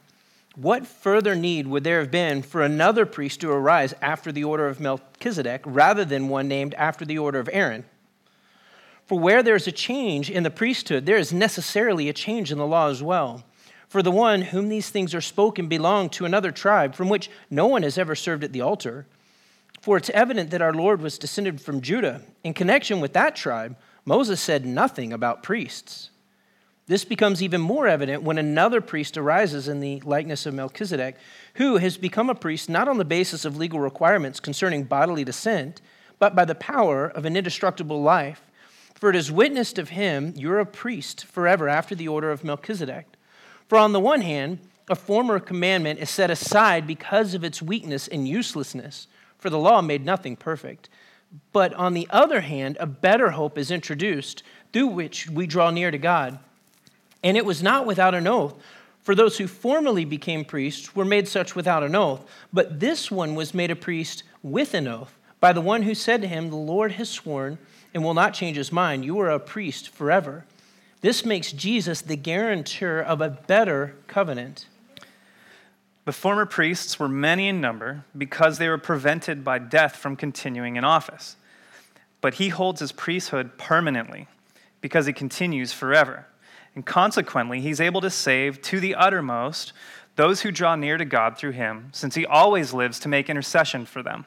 what 0.54 0.86
further 0.86 1.34
need 1.34 1.66
would 1.66 1.84
there 1.84 2.00
have 2.00 2.10
been 2.10 2.42
for 2.42 2.62
another 2.62 3.06
priest 3.06 3.40
to 3.40 3.50
arise 3.50 3.94
after 4.02 4.30
the 4.30 4.44
order 4.44 4.68
of 4.68 4.78
Melchizedek 4.78 5.62
rather 5.64 6.04
than 6.04 6.28
one 6.28 6.46
named 6.46 6.74
after 6.74 7.06
the 7.06 7.16
order 7.16 7.38
of 7.38 7.48
Aaron? 7.50 7.86
For 9.06 9.18
where 9.18 9.42
there's 9.42 9.66
a 9.66 9.72
change 9.72 10.30
in 10.30 10.42
the 10.42 10.50
priesthood, 10.50 11.06
there 11.06 11.16
is 11.16 11.32
necessarily 11.32 12.10
a 12.10 12.12
change 12.12 12.52
in 12.52 12.58
the 12.58 12.66
law 12.66 12.90
as 12.90 13.02
well. 13.02 13.42
For 13.88 14.02
the 14.02 14.10
one 14.10 14.42
whom 14.42 14.68
these 14.68 14.90
things 14.90 15.14
are 15.14 15.22
spoken 15.22 15.66
belonged 15.66 16.12
to 16.12 16.26
another 16.26 16.50
tribe 16.50 16.94
from 16.94 17.08
which 17.08 17.30
no 17.48 17.66
one 17.66 17.84
has 17.84 17.96
ever 17.96 18.14
served 18.14 18.44
at 18.44 18.52
the 18.52 18.60
altar. 18.60 19.06
For 19.84 19.98
it's 19.98 20.08
evident 20.14 20.48
that 20.48 20.62
our 20.62 20.72
Lord 20.72 21.02
was 21.02 21.18
descended 21.18 21.60
from 21.60 21.82
Judah. 21.82 22.22
In 22.42 22.54
connection 22.54 23.00
with 23.00 23.12
that 23.12 23.36
tribe, 23.36 23.76
Moses 24.06 24.40
said 24.40 24.64
nothing 24.64 25.12
about 25.12 25.42
priests. 25.42 26.08
This 26.86 27.04
becomes 27.04 27.42
even 27.42 27.60
more 27.60 27.86
evident 27.86 28.22
when 28.22 28.38
another 28.38 28.80
priest 28.80 29.18
arises 29.18 29.68
in 29.68 29.80
the 29.80 30.00
likeness 30.00 30.46
of 30.46 30.54
Melchizedek, 30.54 31.16
who 31.56 31.76
has 31.76 31.98
become 31.98 32.30
a 32.30 32.34
priest 32.34 32.70
not 32.70 32.88
on 32.88 32.96
the 32.96 33.04
basis 33.04 33.44
of 33.44 33.58
legal 33.58 33.78
requirements 33.78 34.40
concerning 34.40 34.84
bodily 34.84 35.22
descent, 35.22 35.82
but 36.18 36.34
by 36.34 36.46
the 36.46 36.54
power 36.54 37.06
of 37.06 37.26
an 37.26 37.36
indestructible 37.36 38.00
life. 38.00 38.40
For 38.94 39.10
it 39.10 39.16
is 39.16 39.30
witnessed 39.30 39.78
of 39.78 39.90
him, 39.90 40.32
you're 40.34 40.60
a 40.60 40.64
priest 40.64 41.26
forever 41.26 41.68
after 41.68 41.94
the 41.94 42.08
order 42.08 42.30
of 42.30 42.42
Melchizedek. 42.42 43.04
For 43.68 43.76
on 43.76 43.92
the 43.92 44.00
one 44.00 44.22
hand, 44.22 44.60
a 44.88 44.94
former 44.94 45.38
commandment 45.38 46.00
is 46.00 46.08
set 46.08 46.30
aside 46.30 46.86
because 46.86 47.34
of 47.34 47.44
its 47.44 47.60
weakness 47.60 48.08
and 48.08 48.26
uselessness, 48.26 49.08
for 49.44 49.50
the 49.50 49.58
law 49.58 49.82
made 49.82 50.06
nothing 50.06 50.36
perfect. 50.36 50.88
But 51.52 51.74
on 51.74 51.92
the 51.92 52.06
other 52.08 52.40
hand, 52.40 52.78
a 52.80 52.86
better 52.86 53.32
hope 53.32 53.58
is 53.58 53.70
introduced 53.70 54.42
through 54.72 54.86
which 54.86 55.28
we 55.28 55.46
draw 55.46 55.68
near 55.68 55.90
to 55.90 55.98
God. 55.98 56.38
And 57.22 57.36
it 57.36 57.44
was 57.44 57.62
not 57.62 57.84
without 57.84 58.14
an 58.14 58.26
oath, 58.26 58.54
for 59.02 59.14
those 59.14 59.36
who 59.36 59.46
formerly 59.46 60.06
became 60.06 60.46
priests 60.46 60.96
were 60.96 61.04
made 61.04 61.28
such 61.28 61.54
without 61.54 61.82
an 61.82 61.94
oath, 61.94 62.24
but 62.54 62.80
this 62.80 63.10
one 63.10 63.34
was 63.34 63.52
made 63.52 63.70
a 63.70 63.76
priest 63.76 64.22
with 64.42 64.72
an 64.72 64.88
oath 64.88 65.18
by 65.40 65.52
the 65.52 65.60
one 65.60 65.82
who 65.82 65.94
said 65.94 66.22
to 66.22 66.26
him, 66.26 66.48
The 66.48 66.56
Lord 66.56 66.92
has 66.92 67.10
sworn 67.10 67.58
and 67.92 68.02
will 68.02 68.14
not 68.14 68.32
change 68.32 68.56
his 68.56 68.72
mind. 68.72 69.04
You 69.04 69.20
are 69.20 69.28
a 69.28 69.38
priest 69.38 69.90
forever. 69.90 70.46
This 71.02 71.22
makes 71.22 71.52
Jesus 71.52 72.00
the 72.00 72.16
guarantor 72.16 72.98
of 72.98 73.20
a 73.20 73.28
better 73.28 73.94
covenant. 74.06 74.68
The 76.04 76.12
former 76.12 76.44
priests 76.44 76.98
were 76.98 77.08
many 77.08 77.48
in 77.48 77.60
number 77.60 78.04
because 78.16 78.58
they 78.58 78.68
were 78.68 78.78
prevented 78.78 79.42
by 79.42 79.58
death 79.58 79.96
from 79.96 80.16
continuing 80.16 80.76
in 80.76 80.84
office. 80.84 81.36
But 82.20 82.34
he 82.34 82.50
holds 82.50 82.80
his 82.80 82.92
priesthood 82.92 83.56
permanently 83.56 84.28
because 84.80 85.06
he 85.06 85.12
continues 85.12 85.72
forever. 85.72 86.26
And 86.74 86.84
consequently, 86.84 87.60
he's 87.60 87.80
able 87.80 88.00
to 88.00 88.10
save 88.10 88.60
to 88.62 88.80
the 88.80 88.94
uttermost 88.94 89.72
those 90.16 90.42
who 90.42 90.50
draw 90.50 90.76
near 90.76 90.96
to 90.96 91.04
God 91.04 91.38
through 91.38 91.52
him, 91.52 91.88
since 91.92 92.14
he 92.14 92.26
always 92.26 92.72
lives 92.72 92.98
to 93.00 93.08
make 93.08 93.30
intercession 93.30 93.86
for 93.86 94.02
them. 94.02 94.26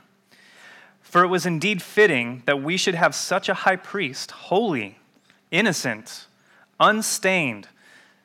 For 1.01 1.23
it 1.23 1.27
was 1.27 1.45
indeed 1.45 1.81
fitting 1.81 2.43
that 2.45 2.61
we 2.61 2.75
should 2.75 2.95
have 2.95 3.15
such 3.15 3.47
a 3.47 3.53
high 3.53 3.75
priest, 3.77 4.31
holy, 4.31 4.99
innocent, 5.51 6.27
unstained, 6.79 7.67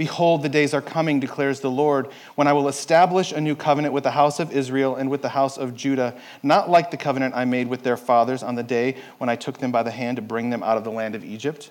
Behold, 0.00 0.42
the 0.42 0.48
days 0.48 0.72
are 0.72 0.80
coming, 0.80 1.20
declares 1.20 1.60
the 1.60 1.70
Lord, 1.70 2.08
when 2.34 2.46
I 2.46 2.54
will 2.54 2.68
establish 2.68 3.32
a 3.32 3.40
new 3.40 3.54
covenant 3.54 3.92
with 3.92 4.02
the 4.02 4.12
house 4.12 4.40
of 4.40 4.50
Israel 4.50 4.96
and 4.96 5.10
with 5.10 5.20
the 5.20 5.28
house 5.28 5.58
of 5.58 5.76
Judah, 5.76 6.14
not 6.42 6.70
like 6.70 6.90
the 6.90 6.96
covenant 6.96 7.34
I 7.36 7.44
made 7.44 7.68
with 7.68 7.82
their 7.82 7.98
fathers 7.98 8.42
on 8.42 8.54
the 8.54 8.62
day 8.62 8.96
when 9.18 9.28
I 9.28 9.36
took 9.36 9.58
them 9.58 9.70
by 9.70 9.82
the 9.82 9.90
hand 9.90 10.16
to 10.16 10.22
bring 10.22 10.48
them 10.48 10.62
out 10.62 10.78
of 10.78 10.84
the 10.84 10.90
land 10.90 11.14
of 11.14 11.22
Egypt. 11.22 11.70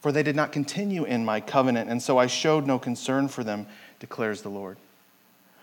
For 0.00 0.10
they 0.10 0.22
did 0.22 0.36
not 0.36 0.52
continue 0.52 1.04
in 1.04 1.22
my 1.22 1.38
covenant, 1.38 1.90
and 1.90 2.02
so 2.02 2.16
I 2.16 2.28
showed 2.28 2.66
no 2.66 2.78
concern 2.78 3.28
for 3.28 3.44
them, 3.44 3.66
declares 3.98 4.40
the 4.40 4.48
Lord. 4.48 4.78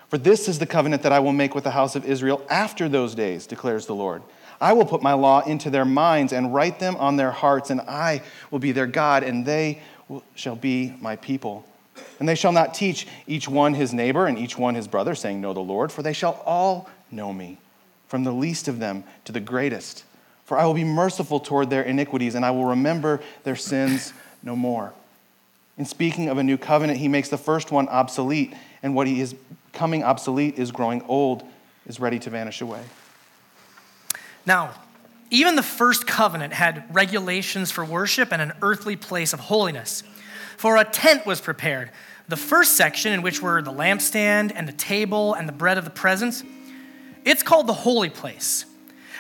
For 0.08 0.20
this 0.20 0.48
is 0.48 0.60
the 0.60 0.68
covenant 0.68 1.02
that 1.02 1.12
I 1.12 1.20
will 1.20 1.34
make 1.34 1.56
with 1.56 1.64
the 1.64 1.72
house 1.72 1.96
of 1.96 2.06
Israel 2.06 2.46
after 2.48 2.88
those 2.88 3.16
days, 3.16 3.48
declares 3.48 3.88
the 3.88 3.96
Lord. 3.96 4.22
I 4.62 4.74
will 4.74 4.86
put 4.86 5.02
my 5.02 5.14
law 5.14 5.40
into 5.40 5.72
their 5.72 5.84
minds 5.84 6.32
and 6.32 6.54
write 6.54 6.78
them 6.78 6.96
on 6.98 7.16
their 7.16 7.32
hearts, 7.32 7.72
and 7.72 7.82
I 7.82 8.22
will 8.52 8.60
be 8.60 8.72
their 8.72 8.86
God, 8.86 9.24
and 9.24 9.48
they 9.48 9.82
shall 10.36 10.56
be 10.56 10.94
my 11.02 11.16
people. 11.16 11.66
And 12.20 12.28
they 12.28 12.36
shall 12.36 12.52
not 12.52 12.74
teach 12.74 13.08
each 13.28 13.48
one 13.48 13.74
his 13.74 13.94
neighbor 13.94 14.26
and 14.26 14.38
each 14.38 14.58
one 14.58 14.76
his 14.76 14.88
brother, 14.88 15.16
saying, 15.16 15.40
Know 15.40 15.54
the 15.54 15.60
Lord, 15.60 15.92
for 15.92 16.02
they 16.02 16.14
shall 16.14 16.42
all 16.46 16.90
know 17.12 17.32
me, 17.32 17.58
from 18.08 18.24
the 18.24 18.32
least 18.32 18.68
of 18.68 18.80
them 18.80 19.04
to 19.26 19.32
the 19.32 19.40
greatest. 19.40 20.04
For 20.46 20.58
I 20.58 20.66
will 20.66 20.74
be 20.74 20.84
merciful 20.84 21.40
toward 21.40 21.70
their 21.70 21.84
iniquities, 21.84 22.34
and 22.36 22.46
I 22.46 22.52
will 22.52 22.66
remember 22.66 23.20
their 23.44 23.56
sins 23.56 24.14
no 24.42 24.56
more. 24.56 24.94
In 25.78 25.86
speaking 25.86 26.30
of 26.30 26.38
a 26.38 26.44
new 26.44 26.58
covenant, 26.58 27.00
he 27.00 27.08
makes 27.08 27.30
the 27.30 27.38
first 27.38 27.72
one 27.72 27.88
obsolete, 27.90 28.54
and 28.82 28.96
what 28.96 29.08
he 29.08 29.22
is 29.22 29.36
becoming 29.72 30.04
obsolete 30.04 30.58
is 30.58 30.72
growing 30.72 31.04
old, 31.04 31.44
is 31.86 32.00
ready 32.00 32.18
to 32.20 32.30
vanish 32.30 32.62
away. 32.62 32.82
Now, 34.46 34.74
even 35.30 35.56
the 35.56 35.64
first 35.64 36.08
covenant 36.08 36.54
had 36.54 36.84
regulations 36.96 37.70
for 37.70 37.84
worship 37.84 38.32
and 38.32 38.42
an 38.42 38.54
earthly 38.62 38.96
place 38.96 39.34
of 39.34 39.42
holiness. 39.42 40.04
For 40.58 40.78
a 40.78 40.84
tent 40.84 41.26
was 41.26 41.40
prepared. 41.40 41.92
The 42.28 42.36
first 42.36 42.76
section, 42.76 43.14
in 43.14 43.22
which 43.22 43.42
were 43.42 43.62
the 43.62 43.72
lampstand 43.72 44.52
and 44.54 44.68
the 44.68 44.74
table 44.74 45.36
and 45.36 45.48
the 45.48 45.54
bread 45.54 45.78
of 45.78 45.86
the 45.86 45.92
presence, 45.92 46.44
it's 47.24 47.44
called 47.44 47.68
the 47.68 47.74
holy 47.74 48.10
place. 48.10 48.66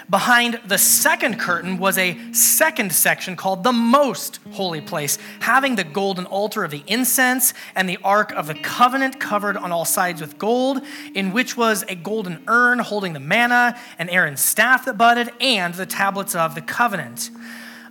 Behind 0.09 0.59
the 0.65 0.77
second 0.77 1.37
curtain 1.37 1.77
was 1.77 1.97
a 1.97 2.17
second 2.33 2.93
section 2.93 3.35
called 3.35 3.63
the 3.63 3.73
most 3.73 4.39
holy 4.53 4.81
place, 4.81 5.17
having 5.41 5.75
the 5.75 5.83
golden 5.83 6.25
altar 6.25 6.63
of 6.63 6.71
the 6.71 6.83
incense 6.87 7.53
and 7.75 7.87
the 7.89 7.99
ark 8.03 8.31
of 8.31 8.47
the 8.47 8.55
covenant 8.55 9.19
covered 9.19 9.57
on 9.57 9.71
all 9.71 9.85
sides 9.85 10.21
with 10.21 10.37
gold, 10.37 10.81
in 11.13 11.33
which 11.33 11.57
was 11.57 11.83
a 11.89 11.95
golden 11.95 12.41
urn 12.47 12.79
holding 12.79 13.13
the 13.13 13.19
manna, 13.19 13.77
and 13.99 14.09
Aaron's 14.09 14.41
staff 14.41 14.85
that 14.85 14.97
budded, 14.97 15.29
and 15.41 15.73
the 15.73 15.85
tablets 15.85 16.33
of 16.35 16.55
the 16.55 16.61
covenant. 16.61 17.29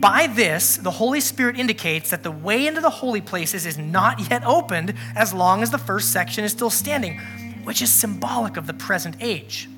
By 0.00 0.28
this, 0.28 0.78
the 0.78 0.90
Holy 0.90 1.20
Spirit 1.20 1.58
indicates 1.58 2.10
that 2.10 2.22
the 2.22 2.30
way 2.30 2.66
into 2.66 2.80
the 2.80 2.90
holy 2.90 3.20
places 3.20 3.66
is 3.66 3.76
not 3.76 4.30
yet 4.30 4.44
opened 4.44 4.94
as 5.14 5.34
long 5.34 5.62
as 5.62 5.70
the 5.70 5.78
first 5.78 6.10
section 6.10 6.42
is 6.42 6.52
still 6.52 6.70
standing 6.70 7.20
which 7.64 7.82
is 7.82 7.92
symbolic 7.92 8.56
of 8.56 8.66
the 8.66 8.74
present 8.74 9.16
age. 9.20 9.68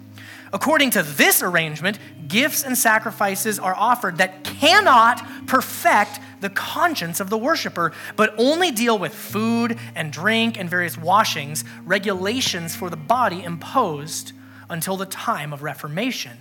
According 0.52 0.90
to 0.90 1.02
this 1.02 1.42
arrangement, 1.42 1.98
gifts 2.28 2.62
and 2.62 2.76
sacrifices 2.76 3.58
are 3.58 3.74
offered 3.74 4.18
that 4.18 4.44
cannot 4.44 5.46
perfect 5.46 6.20
the 6.40 6.50
conscience 6.50 7.20
of 7.20 7.30
the 7.30 7.38
worshiper, 7.38 7.92
but 8.16 8.34
only 8.38 8.70
deal 8.70 8.98
with 8.98 9.14
food 9.14 9.78
and 9.94 10.12
drink 10.12 10.58
and 10.58 10.68
various 10.68 10.98
washings, 10.98 11.64
regulations 11.84 12.76
for 12.76 12.90
the 12.90 12.96
body 12.96 13.42
imposed 13.42 14.32
until 14.68 14.96
the 14.96 15.06
time 15.06 15.52
of 15.52 15.62
Reformation. 15.62 16.36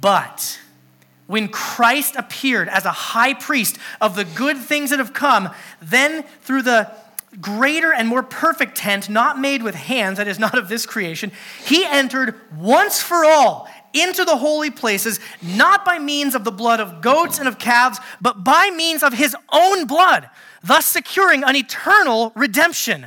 But 0.00 0.60
when 1.26 1.48
Christ 1.48 2.16
appeared 2.16 2.68
as 2.68 2.84
a 2.84 2.92
high 2.92 3.34
priest 3.34 3.78
of 4.00 4.16
the 4.16 4.24
good 4.24 4.58
things 4.58 4.90
that 4.90 4.98
have 4.98 5.12
come, 5.12 5.50
then 5.82 6.24
through 6.42 6.62
the 6.62 6.90
greater 7.40 7.92
and 7.92 8.08
more 8.08 8.22
perfect 8.22 8.76
tent, 8.76 9.08
not 9.08 9.38
made 9.38 9.62
with 9.62 9.74
hands, 9.74 10.18
that 10.18 10.28
is 10.28 10.38
not 10.38 10.56
of 10.56 10.68
this 10.68 10.86
creation, 10.86 11.32
he 11.64 11.84
entered 11.84 12.34
once 12.56 13.02
for 13.02 13.24
all 13.24 13.68
into 13.92 14.24
the 14.24 14.36
holy 14.36 14.70
places, 14.70 15.20
not 15.42 15.84
by 15.84 15.98
means 15.98 16.34
of 16.34 16.44
the 16.44 16.52
blood 16.52 16.80
of 16.80 17.00
goats 17.00 17.38
and 17.38 17.48
of 17.48 17.58
calves, 17.58 17.98
but 18.20 18.44
by 18.44 18.70
means 18.70 19.02
of 19.02 19.14
his 19.14 19.34
own 19.52 19.86
blood, 19.86 20.28
thus 20.62 20.86
securing 20.86 21.42
an 21.44 21.56
eternal 21.56 22.32
redemption. 22.34 23.06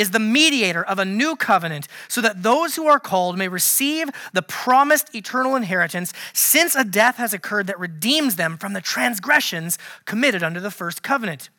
is 0.00 0.10
the 0.10 0.18
mediator 0.18 0.84
of 0.84 0.98
a 0.98 1.04
new 1.04 1.36
covenant, 1.36 1.86
so 2.08 2.20
that 2.20 2.42
those 2.42 2.76
who 2.76 2.86
are 2.86 2.98
called 2.98 3.36
may 3.38 3.48
receive 3.48 4.08
the 4.32 4.42
promised 4.42 5.14
eternal 5.14 5.56
inheritance, 5.56 6.12
since 6.32 6.74
a 6.74 6.84
death 6.84 7.16
has 7.16 7.32
occurred 7.32 7.66
that 7.66 7.78
redeems 7.78 8.36
them 8.36 8.56
from 8.56 8.72
the 8.72 8.80
transgressions 8.80 9.78
committed 10.06 10.42
under 10.42 10.60
the 10.60 10.70
first 10.70 11.02
covenant. 11.02 11.50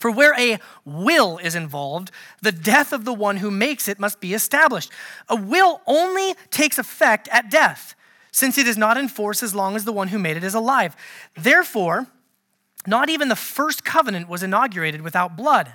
For 0.00 0.10
where 0.10 0.34
a 0.38 0.58
will 0.84 1.38
is 1.38 1.54
involved, 1.54 2.10
the 2.42 2.52
death 2.52 2.92
of 2.92 3.04
the 3.04 3.14
one 3.14 3.36
who 3.36 3.50
makes 3.50 3.86
it 3.86 4.00
must 4.00 4.20
be 4.20 4.34
established. 4.34 4.90
A 5.28 5.36
will 5.36 5.82
only 5.86 6.34
takes 6.50 6.78
effect 6.78 7.28
at 7.28 7.50
death, 7.50 7.94
since 8.32 8.58
it 8.58 8.66
is 8.66 8.76
not 8.76 8.96
in 8.96 9.08
force 9.08 9.42
as 9.42 9.54
long 9.54 9.76
as 9.76 9.84
the 9.84 9.92
one 9.92 10.08
who 10.08 10.18
made 10.18 10.36
it 10.36 10.44
is 10.44 10.54
alive. 10.54 10.96
Therefore, 11.36 12.08
not 12.86 13.08
even 13.08 13.28
the 13.28 13.36
first 13.36 13.84
covenant 13.84 14.28
was 14.28 14.42
inaugurated 14.42 15.00
without 15.00 15.36
blood. 15.36 15.74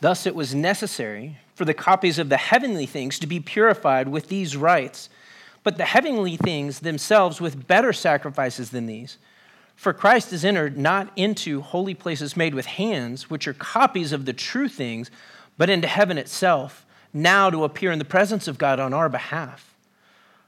Thus, 0.00 0.26
it 0.26 0.34
was 0.34 0.54
necessary 0.54 1.38
for 1.54 1.64
the 1.64 1.74
copies 1.74 2.18
of 2.18 2.28
the 2.28 2.36
heavenly 2.36 2.86
things 2.86 3.18
to 3.18 3.26
be 3.26 3.40
purified 3.40 4.08
with 4.08 4.28
these 4.28 4.56
rites, 4.56 5.08
but 5.62 5.78
the 5.78 5.84
heavenly 5.84 6.36
things 6.36 6.80
themselves 6.80 7.40
with 7.40 7.66
better 7.66 7.92
sacrifices 7.92 8.70
than 8.70 8.86
these. 8.86 9.18
For 9.76 9.92
Christ 9.92 10.32
is 10.32 10.44
entered 10.44 10.76
not 10.76 11.10
into 11.16 11.60
holy 11.60 11.94
places 11.94 12.36
made 12.36 12.54
with 12.54 12.66
hands, 12.66 13.30
which 13.30 13.48
are 13.48 13.54
copies 13.54 14.12
of 14.12 14.24
the 14.24 14.32
true 14.32 14.68
things, 14.68 15.10
but 15.56 15.70
into 15.70 15.88
heaven 15.88 16.18
itself, 16.18 16.84
now 17.12 17.50
to 17.50 17.64
appear 17.64 17.92
in 17.92 17.98
the 17.98 18.04
presence 18.04 18.48
of 18.48 18.58
God 18.58 18.80
on 18.80 18.92
our 18.92 19.08
behalf. 19.08 19.74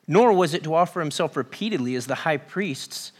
Nor 0.09 0.33
was 0.33 0.55
it 0.55 0.65
to 0.65 0.75
offer 0.75 1.01
himself 1.01 1.37
repeatedly 1.37 1.95
as 1.95 2.07
the 2.07 2.15
high 2.15 2.37
priests 2.37 3.13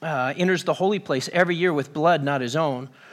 uh, 0.00 0.34
enters 0.36 0.64
the 0.64 0.74
holy 0.74 0.98
place 0.98 1.28
every 1.32 1.54
year 1.54 1.72
with 1.72 1.92
blood 1.92 2.22
not 2.22 2.40
his 2.40 2.56
own 2.56 2.88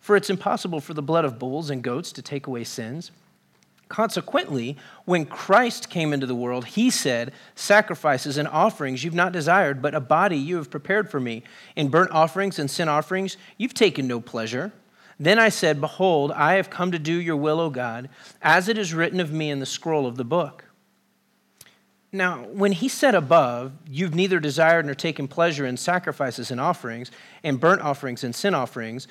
For 0.00 0.16
it's 0.16 0.30
impossible 0.30 0.80
for 0.80 0.94
the 0.94 1.02
blood 1.02 1.24
of 1.24 1.38
bulls 1.38 1.70
and 1.70 1.82
goats 1.82 2.12
to 2.12 2.22
take 2.22 2.46
away 2.46 2.64
sins. 2.64 3.10
Consequently, 3.88 4.76
when 5.06 5.24
Christ 5.24 5.88
came 5.88 6.12
into 6.12 6.26
the 6.26 6.34
world, 6.34 6.66
he 6.66 6.90
said, 6.90 7.32
Sacrifices 7.54 8.36
and 8.36 8.46
offerings 8.46 9.02
you've 9.02 9.14
not 9.14 9.32
desired, 9.32 9.80
but 9.80 9.94
a 9.94 10.00
body 10.00 10.36
you 10.36 10.56
have 10.56 10.70
prepared 10.70 11.10
for 11.10 11.18
me. 11.18 11.42
In 11.74 11.88
burnt 11.88 12.10
offerings 12.10 12.58
and 12.58 12.70
sin 12.70 12.88
offerings 12.88 13.36
you've 13.56 13.74
taken 13.74 14.06
no 14.06 14.20
pleasure. 14.20 14.72
Then 15.18 15.38
I 15.38 15.48
said, 15.48 15.80
Behold, 15.80 16.32
I 16.32 16.54
have 16.54 16.70
come 16.70 16.92
to 16.92 16.98
do 16.98 17.14
your 17.14 17.36
will, 17.36 17.60
O 17.60 17.70
God, 17.70 18.08
as 18.42 18.68
it 18.68 18.78
is 18.78 18.94
written 18.94 19.20
of 19.20 19.32
me 19.32 19.50
in 19.50 19.58
the 19.58 19.66
scroll 19.66 20.06
of 20.06 20.16
the 20.16 20.24
book. 20.24 20.64
Now, 22.12 22.44
when 22.44 22.72
he 22.72 22.88
said 22.88 23.14
above, 23.14 23.72
You've 23.90 24.14
neither 24.14 24.38
desired 24.38 24.86
nor 24.86 24.94
taken 24.94 25.28
pleasure 25.28 25.66
in 25.66 25.76
sacrifices 25.76 26.50
and 26.50 26.60
offerings, 26.60 27.10
and 27.42 27.58
burnt 27.58 27.82
offerings 27.82 28.22
and 28.22 28.34
sin 28.34 28.54
offerings, 28.54 29.08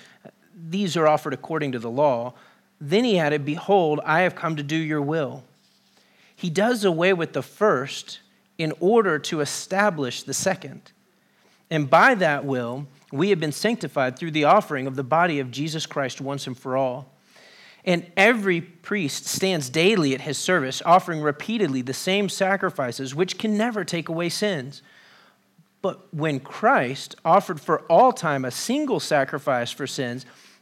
these 0.58 0.98
are 0.98 1.08
offered 1.08 1.34
according 1.34 1.74
to 1.74 1.80
the 1.80 1.90
law. 1.90 2.34
Then 2.82 3.04
he 3.04 3.20
added, 3.20 3.46
Behold, 3.46 4.00
I 4.04 4.22
have 4.22 4.36
come 4.36 4.56
to 4.56 4.64
do 4.64 4.76
your 4.76 5.02
will. 5.02 5.44
He 6.36 6.50
does 6.50 6.84
away 6.84 7.14
with 7.14 7.34
the 7.34 7.42
first 7.42 8.20
in 8.58 8.74
order 8.80 9.20
to 9.20 9.42
establish 9.42 10.24
the 10.24 10.34
second. 10.34 10.92
And 11.70 11.90
by 11.90 12.16
that 12.16 12.46
will, 12.46 12.88
we 13.12 13.30
have 13.30 13.40
been 13.40 13.52
sanctified 13.52 14.18
through 14.18 14.32
the 14.32 14.46
offering 14.46 14.88
of 14.88 14.96
the 14.96 15.04
body 15.04 15.40
of 15.40 15.52
Jesus 15.52 15.86
Christ 15.86 16.22
once 16.22 16.48
and 16.48 16.58
for 16.58 16.76
all. 16.76 17.14
And 17.86 18.06
every 18.18 18.60
priest 18.60 19.26
stands 19.26 19.70
daily 19.70 20.14
at 20.14 20.22
his 20.22 20.38
service, 20.38 20.82
offering 20.86 21.22
repeatedly 21.22 21.82
the 21.82 21.94
same 21.94 22.28
sacrifices, 22.28 23.16
which 23.16 23.38
can 23.38 23.58
never 23.58 23.86
take 23.86 24.10
away 24.10 24.30
sins. 24.30 24.82
But 25.82 26.14
when 26.14 26.40
Christ 26.40 27.16
offered 27.24 27.62
for 27.62 27.82
all 27.84 28.12
time 28.12 28.44
a 28.44 28.52
single 28.52 29.00
sacrifice 29.00 29.72
for 29.72 29.88
sins, 29.88 30.26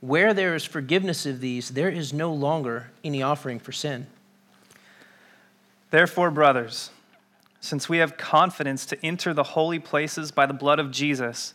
Where 0.00 0.34
there 0.34 0.54
is 0.54 0.64
forgiveness 0.64 1.26
of 1.26 1.40
these, 1.40 1.70
there 1.70 1.88
is 1.88 2.12
no 2.12 2.32
longer 2.32 2.90
any 3.02 3.22
offering 3.22 3.58
for 3.58 3.72
sin. 3.72 4.06
Therefore, 5.90 6.30
brothers, 6.30 6.90
since 7.60 7.88
we 7.88 7.98
have 7.98 8.16
confidence 8.16 8.86
to 8.86 9.06
enter 9.06 9.32
the 9.32 9.42
holy 9.42 9.78
places 9.78 10.30
by 10.30 10.46
the 10.46 10.52
blood 10.52 10.78
of 10.78 10.90
Jesus, 10.90 11.54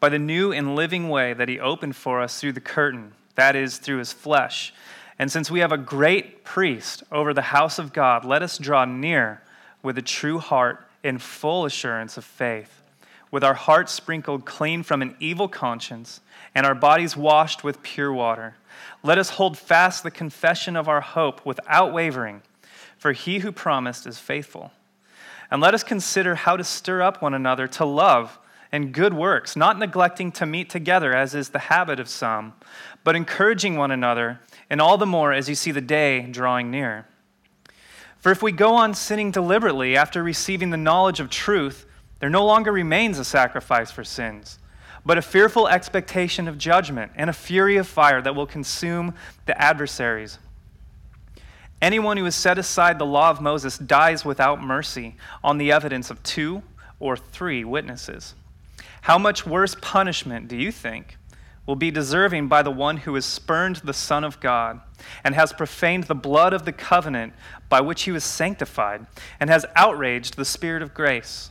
by 0.00 0.08
the 0.08 0.18
new 0.18 0.52
and 0.52 0.76
living 0.76 1.08
way 1.08 1.32
that 1.32 1.48
he 1.48 1.58
opened 1.58 1.96
for 1.96 2.20
us 2.20 2.40
through 2.40 2.52
the 2.52 2.60
curtain, 2.60 3.12
that 3.34 3.56
is, 3.56 3.78
through 3.78 3.98
his 3.98 4.12
flesh, 4.12 4.74
and 5.18 5.30
since 5.30 5.50
we 5.50 5.60
have 5.60 5.72
a 5.72 5.78
great 5.78 6.44
priest 6.44 7.02
over 7.12 7.32
the 7.32 7.42
house 7.42 7.78
of 7.78 7.92
God, 7.92 8.24
let 8.24 8.42
us 8.42 8.58
draw 8.58 8.84
near 8.84 9.40
with 9.82 9.96
a 9.96 10.02
true 10.02 10.38
heart 10.38 10.86
in 11.02 11.18
full 11.18 11.64
assurance 11.64 12.16
of 12.16 12.24
faith 12.24 12.82
with 13.32 13.42
our 13.42 13.54
hearts 13.54 13.90
sprinkled 13.90 14.44
clean 14.44 14.84
from 14.84 15.02
an 15.02 15.16
evil 15.18 15.48
conscience 15.48 16.20
and 16.54 16.66
our 16.66 16.74
bodies 16.74 17.16
washed 17.16 17.64
with 17.64 17.82
pure 17.82 18.12
water. 18.12 18.56
Let 19.02 19.18
us 19.18 19.30
hold 19.30 19.58
fast 19.58 20.02
the 20.02 20.10
confession 20.10 20.76
of 20.76 20.88
our 20.88 21.00
hope 21.00 21.44
without 21.44 21.92
wavering, 21.92 22.42
for 22.96 23.12
he 23.12 23.40
who 23.40 23.52
promised 23.52 24.06
is 24.06 24.18
faithful. 24.18 24.72
And 25.50 25.60
let 25.60 25.74
us 25.74 25.82
consider 25.82 26.34
how 26.34 26.56
to 26.56 26.64
stir 26.64 27.02
up 27.02 27.20
one 27.20 27.34
another 27.34 27.66
to 27.68 27.84
love 27.84 28.38
and 28.70 28.92
good 28.92 29.12
works, 29.12 29.54
not 29.54 29.78
neglecting 29.78 30.32
to 30.32 30.46
meet 30.46 30.70
together, 30.70 31.14
as 31.14 31.34
is 31.34 31.50
the 31.50 31.58
habit 31.58 32.00
of 32.00 32.08
some, 32.08 32.54
but 33.04 33.14
encouraging 33.14 33.76
one 33.76 33.90
another, 33.90 34.40
and 34.70 34.80
all 34.80 34.96
the 34.96 35.04
more 35.04 35.32
as 35.32 35.48
you 35.48 35.54
see 35.54 35.70
the 35.70 35.80
day 35.82 36.22
drawing 36.22 36.70
near. 36.70 37.06
For 38.18 38.32
if 38.32 38.42
we 38.42 38.52
go 38.52 38.74
on 38.74 38.94
sinning 38.94 39.30
deliberately 39.30 39.96
after 39.96 40.22
receiving 40.22 40.70
the 40.70 40.76
knowledge 40.76 41.20
of 41.20 41.28
truth, 41.28 41.84
there 42.20 42.30
no 42.30 42.46
longer 42.46 42.72
remains 42.72 43.18
a 43.18 43.24
sacrifice 43.24 43.90
for 43.90 44.04
sins 44.04 44.58
but 45.04 45.18
a 45.18 45.22
fearful 45.22 45.68
expectation 45.68 46.48
of 46.48 46.58
judgment 46.58 47.12
and 47.16 47.28
a 47.28 47.32
fury 47.32 47.76
of 47.76 47.86
fire 47.86 48.22
that 48.22 48.34
will 48.34 48.46
consume 48.46 49.14
the 49.46 49.60
adversaries. 49.60 50.38
Anyone 51.80 52.16
who 52.16 52.24
has 52.24 52.36
set 52.36 52.58
aside 52.58 52.98
the 52.98 53.06
law 53.06 53.30
of 53.30 53.40
Moses 53.40 53.76
dies 53.76 54.24
without 54.24 54.62
mercy 54.62 55.16
on 55.42 55.58
the 55.58 55.72
evidence 55.72 56.10
of 56.10 56.22
two 56.22 56.62
or 57.00 57.16
three 57.16 57.64
witnesses. 57.64 58.34
How 59.02 59.18
much 59.18 59.44
worse 59.44 59.74
punishment, 59.80 60.46
do 60.46 60.56
you 60.56 60.70
think, 60.70 61.16
will 61.66 61.76
be 61.76 61.90
deserving 61.90 62.48
by 62.48 62.62
the 62.62 62.70
one 62.70 62.98
who 62.98 63.14
has 63.14 63.24
spurned 63.24 63.76
the 63.76 63.92
Son 63.92 64.24
of 64.24 64.38
God 64.40 64.80
and 65.24 65.34
has 65.34 65.52
profaned 65.52 66.04
the 66.04 66.14
blood 66.14 66.52
of 66.52 66.64
the 66.64 66.72
covenant 66.72 67.32
by 67.68 67.80
which 67.80 68.02
he 68.02 68.12
was 68.12 68.24
sanctified 68.24 69.06
and 69.40 69.50
has 69.50 69.66
outraged 69.74 70.36
the 70.36 70.44
Spirit 70.44 70.82
of 70.82 70.94
grace? 70.94 71.50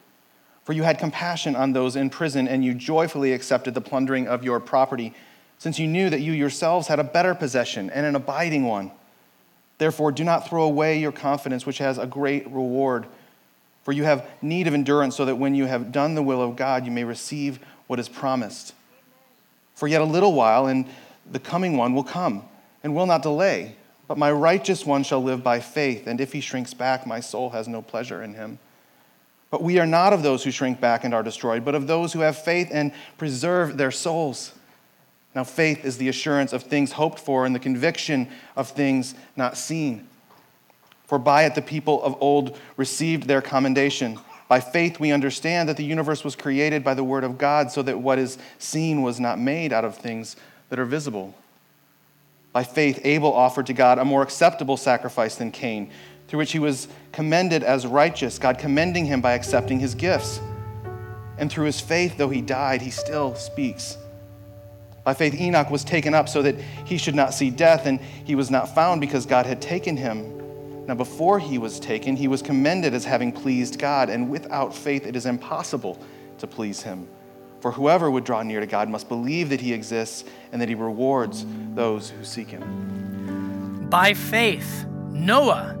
For 0.63 0.73
you 0.73 0.83
had 0.83 0.99
compassion 0.99 1.55
on 1.55 1.73
those 1.73 1.95
in 1.95 2.09
prison, 2.09 2.47
and 2.47 2.63
you 2.63 2.73
joyfully 2.73 3.33
accepted 3.33 3.73
the 3.73 3.81
plundering 3.81 4.27
of 4.27 4.43
your 4.43 4.59
property, 4.59 5.13
since 5.57 5.79
you 5.79 5.87
knew 5.87 6.09
that 6.09 6.21
you 6.21 6.31
yourselves 6.33 6.87
had 6.87 6.99
a 6.99 7.03
better 7.03 7.33
possession 7.35 7.89
and 7.89 8.05
an 8.05 8.15
abiding 8.15 8.65
one. 8.65 8.91
Therefore, 9.77 10.11
do 10.11 10.23
not 10.23 10.47
throw 10.47 10.63
away 10.63 10.99
your 10.99 11.11
confidence, 11.11 11.65
which 11.65 11.79
has 11.79 11.97
a 11.97 12.05
great 12.05 12.45
reward. 12.45 13.07
For 13.83 13.91
you 13.91 14.03
have 14.03 14.27
need 14.41 14.67
of 14.67 14.75
endurance, 14.75 15.15
so 15.15 15.25
that 15.25 15.37
when 15.37 15.55
you 15.55 15.65
have 15.65 15.91
done 15.91 16.13
the 16.13 16.21
will 16.21 16.41
of 16.41 16.55
God, 16.55 16.85
you 16.85 16.91
may 16.91 17.03
receive 17.03 17.59
what 17.87 17.99
is 17.99 18.07
promised. 18.07 18.75
For 19.73 19.87
yet 19.87 20.01
a 20.01 20.05
little 20.05 20.33
while, 20.33 20.67
and 20.67 20.85
the 21.31 21.39
coming 21.39 21.77
one 21.77 21.95
will 21.95 22.03
come, 22.03 22.45
and 22.83 22.95
will 22.95 23.07
not 23.07 23.23
delay. 23.23 23.75
But 24.07 24.19
my 24.19 24.31
righteous 24.31 24.85
one 24.85 25.03
shall 25.03 25.23
live 25.23 25.43
by 25.43 25.59
faith, 25.59 26.05
and 26.05 26.21
if 26.21 26.33
he 26.33 26.41
shrinks 26.41 26.75
back, 26.75 27.07
my 27.07 27.19
soul 27.19 27.49
has 27.49 27.67
no 27.67 27.81
pleasure 27.81 28.21
in 28.21 28.35
him. 28.35 28.59
But 29.51 29.61
we 29.61 29.79
are 29.79 29.85
not 29.85 30.13
of 30.13 30.23
those 30.23 30.43
who 30.43 30.51
shrink 30.51 30.79
back 30.79 31.03
and 31.03 31.13
are 31.13 31.21
destroyed, 31.21 31.63
but 31.63 31.75
of 31.75 31.85
those 31.85 32.13
who 32.13 32.21
have 32.21 32.37
faith 32.37 32.69
and 32.71 32.93
preserve 33.17 33.77
their 33.77 33.91
souls. 33.91 34.53
Now, 35.35 35.43
faith 35.43 35.85
is 35.85 35.97
the 35.97 36.09
assurance 36.09 36.53
of 36.53 36.63
things 36.63 36.93
hoped 36.93 37.19
for 37.19 37.45
and 37.45 37.53
the 37.53 37.59
conviction 37.59 38.29
of 38.55 38.69
things 38.69 39.13
not 39.35 39.57
seen. 39.57 40.07
For 41.05 41.19
by 41.19 41.43
it 41.43 41.55
the 41.55 41.61
people 41.61 42.01
of 42.03 42.15
old 42.21 42.57
received 42.77 43.27
their 43.27 43.41
commendation. 43.41 44.17
By 44.47 44.61
faith, 44.61 44.99
we 44.99 45.11
understand 45.11 45.67
that 45.69 45.77
the 45.77 45.83
universe 45.83 46.23
was 46.23 46.35
created 46.35 46.83
by 46.83 46.93
the 46.93 47.03
word 47.03 47.23
of 47.23 47.37
God, 47.37 47.71
so 47.71 47.81
that 47.83 47.99
what 47.99 48.19
is 48.19 48.37
seen 48.59 49.01
was 49.01 49.19
not 49.19 49.39
made 49.39 49.73
out 49.73 49.85
of 49.85 49.97
things 49.97 50.35
that 50.69 50.79
are 50.79 50.85
visible. 50.85 51.33
By 52.53 52.63
faith, 52.63 52.99
Abel 53.05 53.33
offered 53.33 53.67
to 53.67 53.73
God 53.73 53.97
a 53.97 54.05
more 54.05 54.21
acceptable 54.21 54.75
sacrifice 54.75 55.35
than 55.35 55.51
Cain 55.51 55.89
through 56.31 56.37
which 56.37 56.53
he 56.53 56.59
was 56.59 56.87
commended 57.11 57.61
as 57.61 57.85
righteous, 57.85 58.39
God 58.39 58.57
commending 58.57 59.03
him 59.03 59.19
by 59.19 59.33
accepting 59.33 59.81
his 59.81 59.93
gifts. 59.93 60.39
And 61.37 61.51
through 61.51 61.65
his 61.65 61.81
faith, 61.81 62.15
though 62.15 62.29
he 62.29 62.39
died, 62.39 62.81
he 62.81 62.89
still 62.89 63.35
speaks. 63.35 63.97
By 65.03 65.13
faith, 65.13 65.35
Enoch 65.35 65.69
was 65.69 65.83
taken 65.83 66.13
up 66.13 66.29
so 66.29 66.41
that 66.41 66.55
he 66.85 66.97
should 66.97 67.15
not 67.15 67.33
see 67.33 67.49
death, 67.49 67.85
and 67.85 67.99
he 67.99 68.35
was 68.35 68.49
not 68.49 68.73
found 68.73 69.01
because 69.01 69.25
God 69.25 69.45
had 69.45 69.61
taken 69.61 69.97
him. 69.97 70.85
Now, 70.87 70.95
before 70.95 71.37
he 71.37 71.57
was 71.57 71.81
taken, 71.81 72.15
he 72.15 72.29
was 72.29 72.41
commended 72.41 72.93
as 72.93 73.03
having 73.03 73.33
pleased 73.33 73.77
God, 73.77 74.09
and 74.09 74.29
without 74.29 74.73
faith, 74.73 75.05
it 75.05 75.17
is 75.17 75.25
impossible 75.25 76.01
to 76.37 76.47
please 76.47 76.81
him. 76.81 77.09
For 77.59 77.73
whoever 77.73 78.09
would 78.09 78.23
draw 78.23 78.41
near 78.41 78.61
to 78.61 78.67
God 78.67 78.87
must 78.87 79.09
believe 79.09 79.49
that 79.49 79.59
he 79.59 79.73
exists 79.73 80.23
and 80.53 80.61
that 80.61 80.69
he 80.69 80.75
rewards 80.75 81.45
those 81.75 82.09
who 82.09 82.23
seek 82.23 82.47
him. 82.47 83.87
By 83.89 84.13
faith, 84.13 84.85
Noah 85.09 85.80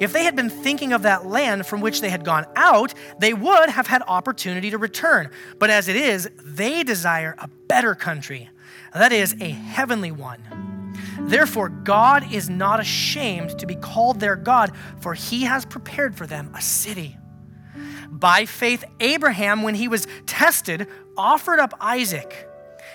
If 0.00 0.12
they 0.12 0.24
had 0.24 0.36
been 0.36 0.50
thinking 0.50 0.92
of 0.92 1.02
that 1.02 1.26
land 1.26 1.66
from 1.66 1.80
which 1.80 2.00
they 2.00 2.10
had 2.10 2.24
gone 2.24 2.46
out, 2.56 2.94
they 3.18 3.32
would 3.32 3.70
have 3.70 3.86
had 3.86 4.02
opportunity 4.06 4.70
to 4.70 4.78
return. 4.78 5.30
But 5.58 5.70
as 5.70 5.88
it 5.88 5.96
is, 5.96 6.28
they 6.44 6.82
desire 6.82 7.34
a 7.38 7.48
better 7.68 7.94
country, 7.94 8.50
that 8.94 9.12
is, 9.12 9.34
a 9.40 9.48
heavenly 9.50 10.12
one. 10.12 10.42
Therefore, 11.20 11.68
God 11.68 12.32
is 12.32 12.48
not 12.48 12.80
ashamed 12.80 13.58
to 13.58 13.66
be 13.66 13.74
called 13.74 14.20
their 14.20 14.36
God, 14.36 14.72
for 15.00 15.14
he 15.14 15.44
has 15.44 15.64
prepared 15.64 16.14
for 16.14 16.26
them 16.26 16.52
a 16.54 16.60
city. 16.60 17.16
By 18.08 18.44
faith, 18.46 18.84
Abraham, 19.00 19.62
when 19.62 19.74
he 19.74 19.88
was 19.88 20.06
tested, 20.26 20.88
offered 21.16 21.58
up 21.58 21.74
Isaac. 21.80 22.48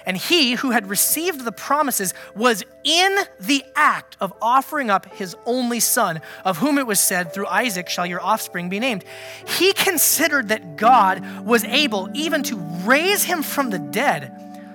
And 0.06 0.18
he 0.18 0.54
who 0.54 0.72
had 0.72 0.90
received 0.90 1.44
the 1.44 1.52
promises 1.52 2.14
was 2.36 2.64
in 2.84 3.18
the 3.40 3.64
act 3.76 4.18
of 4.20 4.34
offering 4.42 4.90
up 4.90 5.06
his 5.14 5.36
only 5.46 5.80
son, 5.80 6.22
of 6.44 6.58
whom 6.58 6.78
it 6.78 6.88
was 6.88 7.00
said, 7.00 7.34
Through 7.34 7.48
Isaac 7.48 7.90
shall 7.90 8.06
your 8.06 8.22
offspring 8.22 8.70
be 8.70 8.80
named. 8.80 9.04
He 9.48 9.74
considered 9.74 10.50
that 10.50 10.76
God 10.76 11.46
was 11.46 11.64
able 11.64 12.10
even 12.14 12.44
to 12.44 12.58
raise 12.84 13.24
him 13.24 13.44
from 13.44 13.70
the 13.70 13.80
dead, 13.80 14.32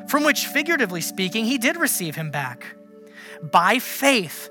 from 0.09 0.24
which, 0.24 0.47
figuratively 0.47 1.01
speaking, 1.01 1.45
he 1.45 1.59
did 1.59 1.77
receive 1.77 2.14
him 2.16 2.31
back. 2.31 2.77
By 3.43 3.79
faith, 3.79 4.51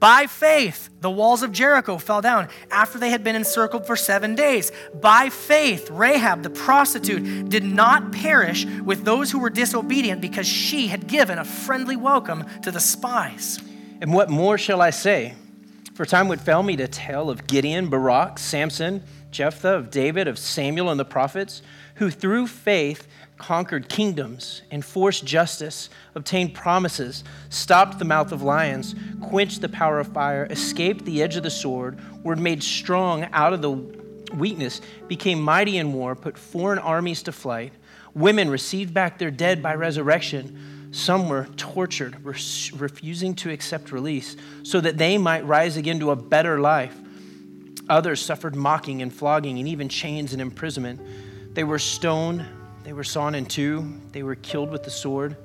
By 0.00 0.26
faith, 0.26 0.88
the 1.02 1.10
walls 1.10 1.42
of 1.42 1.52
Jericho 1.52 1.98
fell 1.98 2.22
down 2.22 2.48
after 2.70 2.98
they 2.98 3.10
had 3.10 3.22
been 3.22 3.36
encircled 3.36 3.86
for 3.86 3.96
seven 3.96 4.34
days. 4.34 4.72
By 4.94 5.28
faith, 5.28 5.90
Rahab 5.90 6.42
the 6.42 6.48
prostitute 6.48 7.50
did 7.50 7.64
not 7.64 8.10
perish 8.10 8.64
with 8.64 9.04
those 9.04 9.30
who 9.30 9.38
were 9.38 9.50
disobedient 9.50 10.22
because 10.22 10.46
she 10.46 10.86
had 10.86 11.06
given 11.06 11.38
a 11.38 11.44
friendly 11.44 11.96
welcome 11.96 12.46
to 12.62 12.70
the 12.70 12.80
spies. 12.80 13.60
And 14.00 14.14
what 14.14 14.30
more 14.30 14.56
shall 14.56 14.80
I 14.80 14.88
say? 14.88 15.34
For 15.92 16.06
time 16.06 16.28
would 16.28 16.40
fail 16.40 16.62
me 16.62 16.76
to 16.76 16.88
tell 16.88 17.28
of 17.28 17.46
Gideon, 17.46 17.90
Barak, 17.90 18.38
Samson, 18.38 19.02
Jephthah, 19.30 19.74
of 19.74 19.90
David, 19.90 20.28
of 20.28 20.38
Samuel 20.38 20.88
and 20.88 20.98
the 20.98 21.04
prophets, 21.04 21.60
who 21.96 22.10
through 22.10 22.46
faith 22.46 23.06
conquered 23.40 23.88
kingdoms, 23.88 24.62
enforced 24.70 25.24
justice, 25.24 25.88
obtained 26.14 26.54
promises, 26.54 27.24
stopped 27.48 27.98
the 27.98 28.04
mouth 28.04 28.30
of 28.30 28.42
lions, 28.42 28.94
quenched 29.22 29.62
the 29.62 29.68
power 29.68 29.98
of 29.98 30.06
fire, 30.08 30.46
escaped 30.50 31.04
the 31.06 31.22
edge 31.22 31.36
of 31.36 31.42
the 31.42 31.50
sword, 31.50 31.98
were 32.22 32.36
made 32.36 32.62
strong 32.62 33.24
out 33.32 33.52
of 33.52 33.62
the 33.62 33.72
weakness, 34.34 34.80
became 35.08 35.40
mighty 35.40 35.78
in 35.78 35.92
war, 35.92 36.14
put 36.14 36.36
foreign 36.36 36.78
armies 36.78 37.22
to 37.22 37.32
flight. 37.32 37.72
Women 38.14 38.50
received 38.50 38.92
back 38.92 39.18
their 39.18 39.30
dead 39.30 39.62
by 39.62 39.74
resurrection. 39.74 40.88
Some 40.92 41.28
were 41.28 41.46
tortured, 41.56 42.22
refusing 42.22 43.34
to 43.36 43.50
accept 43.50 43.90
release, 43.90 44.36
so 44.62 44.80
that 44.80 44.98
they 44.98 45.16
might 45.16 45.46
rise 45.46 45.76
again 45.76 45.98
to 46.00 46.10
a 46.10 46.16
better 46.16 46.60
life. 46.60 46.96
Others 47.88 48.20
suffered 48.20 48.54
mocking 48.54 49.00
and 49.00 49.12
flogging, 49.12 49.58
and 49.58 49.66
even 49.66 49.88
chains 49.88 50.32
and 50.32 50.42
imprisonment. 50.42 51.00
They 51.54 51.64
were 51.64 51.78
stoned 51.78 52.44
they 52.84 52.92
were 52.92 53.04
sawn 53.04 53.34
in 53.34 53.46
two, 53.46 54.00
they 54.12 54.22
were 54.22 54.34
killed 54.34 54.70
with 54.70 54.82
the 54.82 54.90
sword. 54.90 55.36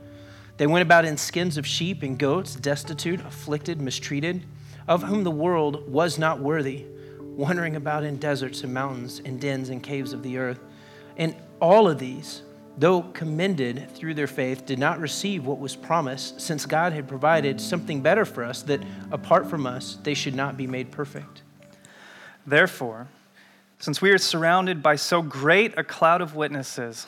They 0.57 0.67
went 0.67 0.83
about 0.83 1.05
in 1.05 1.17
skins 1.17 1.57
of 1.57 1.67
sheep 1.67 2.01
and 2.01 2.17
goats, 2.17 2.55
destitute, 2.55 3.19
afflicted, 3.25 3.81
mistreated, 3.81 4.43
of 4.87 5.03
whom 5.03 5.23
the 5.23 5.31
world 5.31 5.91
was 5.91 6.17
not 6.17 6.39
worthy, 6.39 6.85
wandering 7.19 7.75
about 7.75 8.03
in 8.03 8.17
deserts 8.17 8.63
and 8.63 8.73
mountains 8.73 9.21
and 9.25 9.41
dens 9.41 9.69
and 9.69 9.83
caves 9.83 10.13
of 10.13 10.23
the 10.23 10.37
earth. 10.37 10.59
And 11.17 11.35
all 11.59 11.89
of 11.89 11.99
these, 11.99 12.41
though 12.77 13.01
commended 13.01 13.89
through 13.91 14.13
their 14.13 14.27
faith, 14.27 14.65
did 14.65 14.79
not 14.79 14.99
receive 14.99 15.45
what 15.45 15.59
was 15.59 15.75
promised, 15.75 16.39
since 16.39 16.65
God 16.65 16.93
had 16.93 17.07
provided 17.07 17.59
something 17.59 18.01
better 18.01 18.23
for 18.23 18.43
us, 18.43 18.61
that 18.63 18.81
apart 19.11 19.49
from 19.49 19.67
us, 19.67 19.97
they 20.03 20.13
should 20.13 20.35
not 20.35 20.55
be 20.55 20.67
made 20.67 20.91
perfect. 20.91 21.41
Therefore, 22.47 23.07
since 23.79 24.01
we 24.01 24.11
are 24.11 24.17
surrounded 24.17 24.81
by 24.81 24.95
so 24.95 25.21
great 25.21 25.77
a 25.77 25.83
cloud 25.83 26.21
of 26.21 26.35
witnesses, 26.35 27.07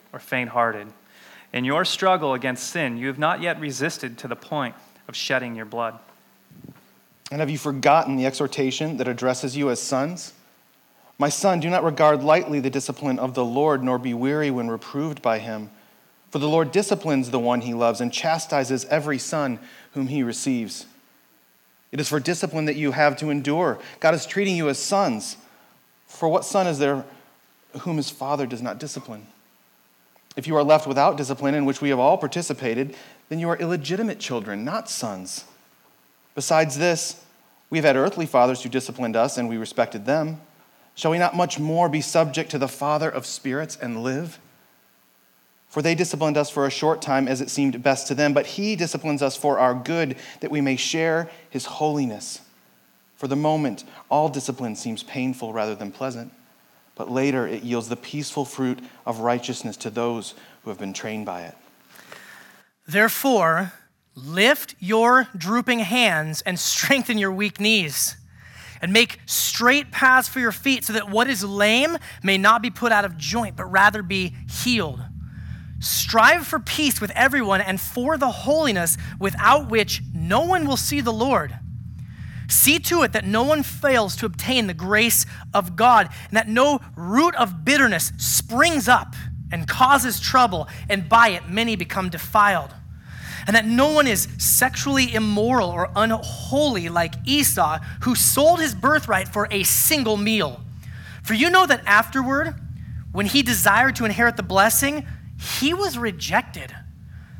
or 0.13 0.19
faint 0.19 0.49
hearted. 0.49 0.87
In 1.53 1.65
your 1.65 1.83
struggle 1.85 2.33
against 2.33 2.69
sin, 2.69 2.97
you 2.97 3.07
have 3.07 3.19
not 3.19 3.41
yet 3.41 3.59
resisted 3.59 4.17
to 4.19 4.27
the 4.27 4.35
point 4.35 4.75
of 5.07 5.15
shedding 5.15 5.55
your 5.55 5.65
blood. 5.65 5.99
And 7.31 7.39
have 7.39 7.49
you 7.49 7.57
forgotten 7.57 8.15
the 8.15 8.25
exhortation 8.25 8.97
that 8.97 9.07
addresses 9.07 9.55
you 9.55 9.69
as 9.69 9.81
sons? 9.81 10.33
My 11.17 11.29
son, 11.29 11.59
do 11.59 11.69
not 11.69 11.83
regard 11.83 12.23
lightly 12.23 12.59
the 12.59 12.69
discipline 12.69 13.19
of 13.19 13.35
the 13.35 13.45
Lord, 13.45 13.83
nor 13.83 13.99
be 13.99 14.13
weary 14.13 14.49
when 14.49 14.69
reproved 14.69 15.21
by 15.21 15.39
him. 15.39 15.69
For 16.31 16.39
the 16.39 16.49
Lord 16.49 16.71
disciplines 16.71 17.29
the 17.29 17.39
one 17.39 17.61
he 17.61 17.73
loves 17.73 18.01
and 18.01 18.11
chastises 18.11 18.85
every 18.85 19.17
son 19.17 19.59
whom 19.93 20.07
he 20.07 20.23
receives. 20.23 20.85
It 21.91 21.99
is 21.99 22.07
for 22.07 22.19
discipline 22.19 22.65
that 22.65 22.77
you 22.77 22.91
have 22.91 23.17
to 23.17 23.29
endure. 23.29 23.77
God 23.99 24.13
is 24.13 24.25
treating 24.25 24.55
you 24.55 24.69
as 24.69 24.79
sons. 24.79 25.35
For 26.07 26.29
what 26.29 26.45
son 26.45 26.67
is 26.67 26.79
there 26.79 27.05
whom 27.79 27.97
his 27.97 28.09
father 28.09 28.45
does 28.45 28.61
not 28.61 28.79
discipline? 28.79 29.27
If 30.35 30.47
you 30.47 30.55
are 30.55 30.63
left 30.63 30.87
without 30.87 31.17
discipline, 31.17 31.55
in 31.55 31.65
which 31.65 31.81
we 31.81 31.89
have 31.89 31.99
all 31.99 32.17
participated, 32.17 32.95
then 33.29 33.39
you 33.39 33.49
are 33.49 33.57
illegitimate 33.57 34.19
children, 34.19 34.63
not 34.63 34.89
sons. 34.89 35.45
Besides 36.35 36.77
this, 36.77 37.23
we 37.69 37.77
have 37.77 37.85
had 37.85 37.95
earthly 37.97 38.25
fathers 38.25 38.63
who 38.63 38.69
disciplined 38.69 39.15
us, 39.15 39.37
and 39.37 39.49
we 39.49 39.57
respected 39.57 40.05
them. 40.05 40.39
Shall 40.95 41.11
we 41.11 41.17
not 41.17 41.35
much 41.35 41.59
more 41.59 41.89
be 41.89 42.01
subject 42.01 42.51
to 42.51 42.57
the 42.57 42.67
Father 42.67 43.09
of 43.09 43.25
spirits 43.25 43.77
and 43.81 44.03
live? 44.03 44.39
For 45.67 45.81
they 45.81 45.95
disciplined 45.95 46.37
us 46.37 46.49
for 46.49 46.65
a 46.65 46.71
short 46.71 47.01
time 47.01 47.27
as 47.27 47.39
it 47.39 47.49
seemed 47.49 47.81
best 47.81 48.07
to 48.07 48.15
them, 48.15 48.33
but 48.33 48.45
He 48.45 48.75
disciplines 48.75 49.21
us 49.21 49.35
for 49.35 49.59
our 49.59 49.73
good, 49.73 50.15
that 50.39 50.51
we 50.51 50.61
may 50.61 50.75
share 50.75 51.29
His 51.49 51.65
holiness. 51.65 52.41
For 53.15 53.27
the 53.27 53.35
moment, 53.35 53.83
all 54.09 54.29
discipline 54.29 54.75
seems 54.75 55.03
painful 55.03 55.53
rather 55.53 55.75
than 55.75 55.91
pleasant 55.91 56.33
but 56.95 57.09
later 57.09 57.47
it 57.47 57.63
yields 57.63 57.89
the 57.89 57.95
peaceful 57.95 58.45
fruit 58.45 58.79
of 59.05 59.19
righteousness 59.19 59.77
to 59.77 59.89
those 59.89 60.33
who 60.63 60.69
have 60.69 60.79
been 60.79 60.93
trained 60.93 61.25
by 61.25 61.43
it. 61.43 61.55
Therefore, 62.87 63.73
lift 64.15 64.75
your 64.79 65.27
drooping 65.35 65.79
hands 65.79 66.41
and 66.41 66.59
strengthen 66.59 67.17
your 67.17 67.31
weak 67.31 67.59
knees. 67.59 68.17
And 68.83 68.91
make 68.91 69.19
straight 69.27 69.91
paths 69.91 70.27
for 70.27 70.39
your 70.39 70.51
feet 70.51 70.83
so 70.83 70.93
that 70.93 71.07
what 71.07 71.29
is 71.29 71.43
lame 71.43 71.97
may 72.23 72.39
not 72.39 72.63
be 72.63 72.71
put 72.71 72.91
out 72.91 73.05
of 73.05 73.15
joint, 73.15 73.55
but 73.55 73.65
rather 73.65 74.01
be 74.01 74.35
healed. 74.49 74.99
Strive 75.79 76.47
for 76.47 76.59
peace 76.59 76.99
with 76.99 77.11
everyone 77.11 77.61
and 77.61 77.79
for 77.79 78.17
the 78.17 78.31
holiness 78.31 78.97
without 79.19 79.69
which 79.69 80.01
no 80.15 80.41
one 80.41 80.67
will 80.67 80.77
see 80.77 80.99
the 80.99 81.13
Lord. 81.13 81.57
See 82.51 82.79
to 82.79 83.03
it 83.03 83.13
that 83.13 83.23
no 83.25 83.43
one 83.43 83.63
fails 83.63 84.17
to 84.17 84.25
obtain 84.25 84.67
the 84.67 84.73
grace 84.73 85.25
of 85.53 85.77
God, 85.77 86.09
and 86.27 86.35
that 86.35 86.49
no 86.49 86.81
root 86.97 87.33
of 87.35 87.63
bitterness 87.63 88.11
springs 88.17 88.89
up 88.89 89.15
and 89.53 89.69
causes 89.69 90.19
trouble, 90.19 90.67
and 90.89 91.07
by 91.07 91.29
it 91.29 91.47
many 91.47 91.77
become 91.77 92.09
defiled. 92.09 92.75
And 93.47 93.55
that 93.55 93.65
no 93.65 93.93
one 93.93 94.05
is 94.05 94.27
sexually 94.37 95.13
immoral 95.13 95.69
or 95.69 95.91
unholy 95.95 96.89
like 96.89 97.15
Esau, 97.25 97.79
who 98.01 98.15
sold 98.15 98.59
his 98.59 98.75
birthright 98.75 99.29
for 99.29 99.47
a 99.49 99.63
single 99.63 100.17
meal. 100.17 100.59
For 101.23 101.33
you 101.33 101.49
know 101.49 101.65
that 101.65 101.83
afterward, 101.85 102.53
when 103.13 103.27
he 103.27 103.43
desired 103.43 103.95
to 103.95 104.05
inherit 104.05 104.35
the 104.35 104.43
blessing, 104.43 105.07
he 105.39 105.73
was 105.73 105.97
rejected, 105.97 106.75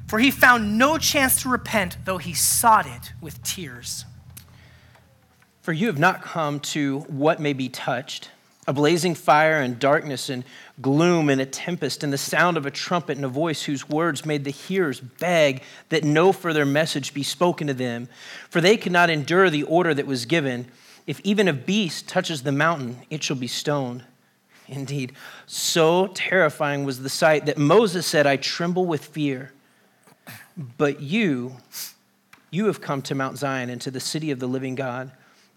for 0.07 0.20
he 0.20 0.32
found 0.32 0.78
no 0.78 0.97
chance 0.97 1.41
to 1.41 1.49
repent, 1.49 1.97
though 2.05 2.18
he 2.18 2.34
sought 2.34 2.86
it 2.86 3.12
with 3.20 3.43
tears. 3.43 4.05
For 5.62 5.74
you 5.74 5.88
have 5.88 5.99
not 5.99 6.22
come 6.22 6.59
to 6.59 6.99
what 7.01 7.39
may 7.39 7.53
be 7.53 7.70
touched 7.70 8.30
a 8.68 8.74
blazing 8.74 9.16
fire 9.16 9.59
and 9.59 9.80
darkness 9.80 10.30
and 10.30 10.43
gloom 10.82 11.30
and 11.30 11.41
a 11.41 11.45
tempest 11.45 12.03
and 12.03 12.14
the 12.14 12.18
sound 12.18 12.57
of 12.57 12.66
a 12.66 12.72
trumpet 12.72 13.18
and 13.18 13.26
a 13.26 13.30
voice 13.30 13.64
whose 13.64 13.89
words 13.89 14.26
made 14.26 14.43
the 14.43 14.51
hearers 14.51 14.99
beg 14.99 15.64
that 15.89 16.03
no 16.03 16.32
further 16.32 16.66
message 16.66 17.14
be 17.14 17.24
spoken 17.24 17.68
to 17.68 17.74
them, 17.74 18.07
for 18.49 18.62
they 18.62 18.78
could 18.78 18.91
not 18.91 19.09
endure 19.09 19.49
the 19.49 19.64
order 19.64 19.93
that 19.93 20.05
was 20.05 20.26
given. 20.26 20.68
If 21.07 21.20
even 21.22 21.47
a 21.47 21.53
beast 21.53 22.07
touches 22.07 22.43
the 22.43 22.51
mountain, 22.51 23.01
it 23.09 23.24
shall 23.24 23.36
be 23.36 23.47
stoned. 23.47 24.03
Indeed, 24.68 25.14
so 25.47 26.07
terrifying 26.07 26.86
was 26.86 27.01
the 27.01 27.09
sight 27.09 27.47
that 27.47 27.57
Moses 27.57 28.05
said, 28.05 28.28
I 28.28 28.38
tremble 28.38 28.86
with 28.86 29.05
fear. 29.05 29.51
But 30.78 31.01
you, 31.01 31.57
you 32.51 32.68
have 32.68 32.80
come 32.80 33.01
to 33.01 33.16
Mount 33.16 33.38
Zion 33.38 33.70
and 33.70 33.82
to 33.82 33.91
the 33.91 33.99
city 33.99 34.30
of 34.30 34.39
the 34.39 34.47
living 34.47 34.76
God, 34.76 35.12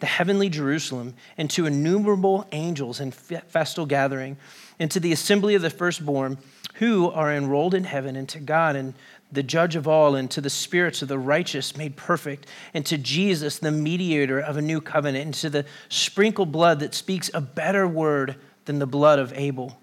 the 0.05 0.09
heavenly 0.09 0.51
Jerusalem, 0.51 1.15
and 1.39 1.49
to 1.49 1.65
innumerable 1.65 2.47
angels 2.53 3.01
in 3.01 3.11
festal 3.11 3.87
gathering, 3.87 4.37
and 4.79 4.91
to 4.91 5.01
the 5.01 5.13
assembly 5.13 5.55
of 5.55 5.63
the 5.63 5.71
firstborn 5.71 6.37
who 6.75 7.11
are 7.11 7.33
enrolled 7.33 7.73
in 7.73 7.85
heaven, 7.85 8.15
and 8.15 8.29
to 8.29 8.39
God 8.39 8.77
and 8.77 8.93
the 9.33 9.43
judge 9.43 9.77
of 9.77 9.89
all, 9.89 10.15
and 10.15 10.31
to 10.31 10.43
the 10.43 10.51
spirits 10.51 11.01
of 11.01 11.09
the 11.09 11.19
righteous 11.19 11.79
made 11.79 11.97
perfect, 11.97 12.47
and 12.75 12.85
to 12.85 12.99
Jesus, 12.99 13.59
the 13.59 13.71
mediator 13.71 14.39
of 14.39 14.59
a 14.59 14.61
new 14.61 14.79
covenant, 14.79 15.25
and 15.25 15.35
to 15.37 15.49
the 15.49 15.65
sprinkled 15.89 16.53
blood 16.53 16.81
that 16.81 16.95
speaks 16.95 17.31
a 17.33 17.41
better 17.41 17.89
word 17.89 18.37
than 18.67 18.81
the 18.81 18.87
blood 18.87 19.19
of 19.19 19.33
Abel. 19.33 19.79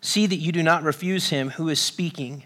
See 0.00 0.24
that 0.24 0.36
you 0.36 0.52
do 0.52 0.62
not 0.62 0.84
refuse 0.84 1.28
him 1.28 1.50
who 1.50 1.68
is 1.68 1.82
speaking. 1.82 2.44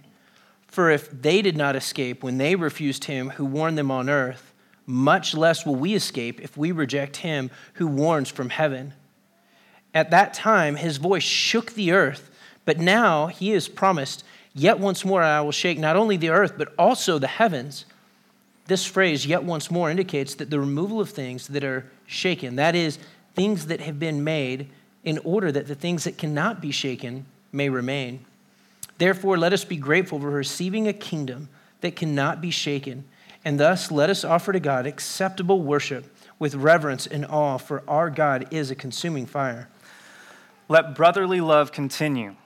For 0.67 0.91
if 0.91 1.09
they 1.12 1.43
did 1.43 1.57
not 1.57 1.77
escape 1.77 2.25
when 2.25 2.39
they 2.39 2.57
refused 2.57 3.05
him 3.05 3.31
who 3.31 3.45
warned 3.45 3.79
them 3.79 3.93
on 3.93 4.11
earth, 4.11 4.51
much 4.87 5.35
less 5.35 5.64
will 5.64 5.76
we 5.76 5.95
escape 5.95 6.41
if 6.41 6.57
we 6.57 6.72
reject 6.72 7.18
him 7.18 7.51
who 7.74 7.87
warns 7.87 8.28
from 8.28 8.51
heaven. 8.51 8.95
At 9.95 10.11
that 10.11 10.35
time, 10.35 10.76
his 10.76 10.97
voice 10.97 11.22
shook 11.22 11.72
the 11.72 11.93
earth, 11.93 12.30
but 12.64 12.78
now 12.78 13.28
he 13.28 13.51
has 13.51 13.68
promised, 13.68 14.24
Yet 14.55 14.78
once 14.78 15.05
more 15.05 15.22
I 15.22 15.41
will 15.41 15.53
shake 15.53 15.78
not 15.78 15.97
only 15.97 16.16
the 16.16 16.30
earth, 16.30 16.55
but 16.57 16.72
also 16.78 17.18
the 17.18 17.26
heavens. 17.26 17.87
This 18.66 18.87
phrase, 18.87 19.26
yet 19.26 19.43
once 19.43 19.70
more, 19.70 19.91
indicates 19.91 20.37
that 20.37 20.49
the 20.49 20.61
removal 20.61 21.01
of 21.01 21.11
things 21.11 21.49
that 21.49 21.64
are 21.64 21.91
shaken, 22.07 22.57
that 22.57 22.76
is, 22.76 22.99
things 23.35 23.66
that 23.66 23.80
have 23.80 23.99
been 23.99 24.22
made, 24.22 24.68
in 25.03 25.18
order 25.18 25.51
that 25.51 25.66
the 25.66 25.74
things 25.74 26.05
that 26.05 26.16
cannot 26.16 26.61
be 26.61 26.70
shaken 26.70 27.26
may 27.53 27.68
remain. 27.68 28.24
Therefore, 28.99 29.37
let 29.37 29.53
us 29.53 29.64
be 29.64 29.76
grateful 29.76 30.20
for 30.20 30.30
receiving 30.30 30.87
a 30.87 30.93
kingdom 30.93 31.49
that 31.80 31.97
cannot 31.97 32.41
be 32.41 32.51
shaken, 32.51 33.05
and 33.45 33.61
thus 33.61 33.90
let 33.90 34.11
us 34.11 34.24
offer 34.24 34.53
to 34.53 34.61
God 34.61 34.86
acceptable 34.86 35.61
worship 35.61 36.07
with 36.38 36.55
reverence 36.55 37.07
and 37.07 37.26
awe, 37.26 37.59
for 37.59 37.82
our 37.86 38.11
God 38.11 38.49
is 38.51 38.70
a 38.70 38.74
consuming 38.74 39.26
fire. 39.26 39.68
Let 40.68 40.95
brotherly 40.95 41.40
love 41.40 41.72
continue. 41.72 42.36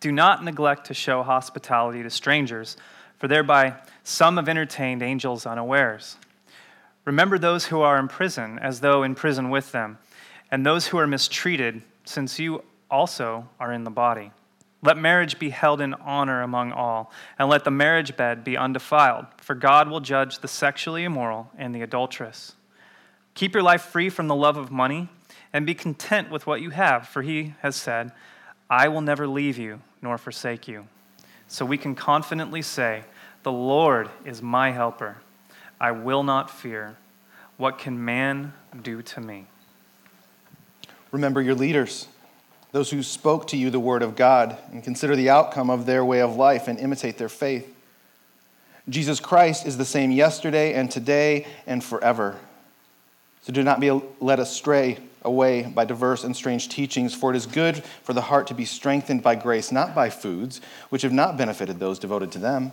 Do 0.00 0.10
not 0.10 0.42
neglect 0.42 0.86
to 0.86 0.94
show 0.94 1.22
hospitality 1.22 2.02
to 2.02 2.10
strangers, 2.10 2.76
for 3.18 3.28
thereby 3.28 3.74
some 4.02 4.36
have 4.36 4.48
entertained 4.48 5.02
angels 5.02 5.46
unawares. 5.46 6.16
Remember 7.04 7.38
those 7.38 7.66
who 7.66 7.80
are 7.80 7.98
in 7.98 8.08
prison 8.08 8.58
as 8.58 8.80
though 8.80 9.02
in 9.02 9.14
prison 9.14 9.50
with 9.50 9.72
them, 9.72 9.98
and 10.50 10.64
those 10.64 10.88
who 10.88 10.98
are 10.98 11.06
mistreated, 11.06 11.82
since 12.04 12.38
you 12.38 12.64
also 12.90 13.48
are 13.60 13.72
in 13.72 13.84
the 13.84 13.90
body. 13.90 14.32
Let 14.82 14.98
marriage 14.98 15.38
be 15.38 15.50
held 15.50 15.80
in 15.80 15.94
honor 15.94 16.42
among 16.42 16.72
all, 16.72 17.12
and 17.38 17.48
let 17.48 17.64
the 17.64 17.70
marriage 17.70 18.16
bed 18.16 18.42
be 18.42 18.56
undefiled, 18.56 19.26
for 19.36 19.54
God 19.54 19.88
will 19.88 20.00
judge 20.00 20.40
the 20.40 20.48
sexually 20.48 21.04
immoral 21.04 21.50
and 21.56 21.72
the 21.72 21.82
adulterous. 21.82 22.54
Keep 23.34 23.54
your 23.54 23.62
life 23.62 23.82
free 23.82 24.10
from 24.10 24.26
the 24.26 24.34
love 24.34 24.56
of 24.56 24.72
money, 24.72 25.08
and 25.52 25.64
be 25.64 25.74
content 25.74 26.30
with 26.30 26.46
what 26.46 26.60
you 26.60 26.70
have, 26.70 27.06
for 27.06 27.22
he 27.22 27.54
has 27.60 27.76
said, 27.76 28.10
I 28.68 28.88
will 28.88 29.02
never 29.02 29.26
leave 29.28 29.56
you 29.56 29.80
nor 30.00 30.18
forsake 30.18 30.66
you. 30.66 30.88
So 31.46 31.64
we 31.64 31.78
can 31.78 31.94
confidently 31.94 32.62
say, 32.62 33.04
The 33.42 33.52
Lord 33.52 34.08
is 34.24 34.42
my 34.42 34.72
helper. 34.72 35.18
I 35.80 35.92
will 35.92 36.22
not 36.22 36.50
fear. 36.50 36.96
What 37.56 37.78
can 37.78 38.04
man 38.04 38.54
do 38.82 39.02
to 39.02 39.20
me? 39.20 39.46
Remember 41.12 41.42
your 41.42 41.54
leaders 41.54 42.08
those 42.72 42.90
who 42.90 43.02
spoke 43.02 43.46
to 43.48 43.56
you 43.56 43.70
the 43.70 43.78
word 43.78 44.02
of 44.02 44.16
God, 44.16 44.56
and 44.72 44.82
consider 44.82 45.14
the 45.14 45.30
outcome 45.30 45.70
of 45.70 45.86
their 45.86 46.04
way 46.04 46.20
of 46.20 46.36
life 46.36 46.68
and 46.68 46.78
imitate 46.78 47.18
their 47.18 47.28
faith. 47.28 47.68
Jesus 48.88 49.20
Christ 49.20 49.66
is 49.66 49.76
the 49.76 49.84
same 49.84 50.10
yesterday 50.10 50.74
and 50.74 50.90
today 50.90 51.46
and 51.66 51.84
forever. 51.84 52.36
So 53.42 53.52
do 53.52 53.62
not 53.62 53.78
be 53.78 53.90
led 54.20 54.40
astray 54.40 54.98
away 55.22 55.62
by 55.62 55.84
diverse 55.84 56.24
and 56.24 56.34
strange 56.34 56.68
teachings, 56.68 57.14
for 57.14 57.32
it 57.32 57.36
is 57.36 57.46
good 57.46 57.84
for 58.02 58.12
the 58.12 58.22
heart 58.22 58.48
to 58.48 58.54
be 58.54 58.64
strengthened 58.64 59.22
by 59.22 59.34
grace, 59.34 59.70
not 59.70 59.94
by 59.94 60.10
foods, 60.10 60.60
which 60.88 61.02
have 61.02 61.12
not 61.12 61.36
benefited 61.36 61.78
those 61.78 61.98
devoted 61.98 62.32
to 62.32 62.38
them. 62.38 62.72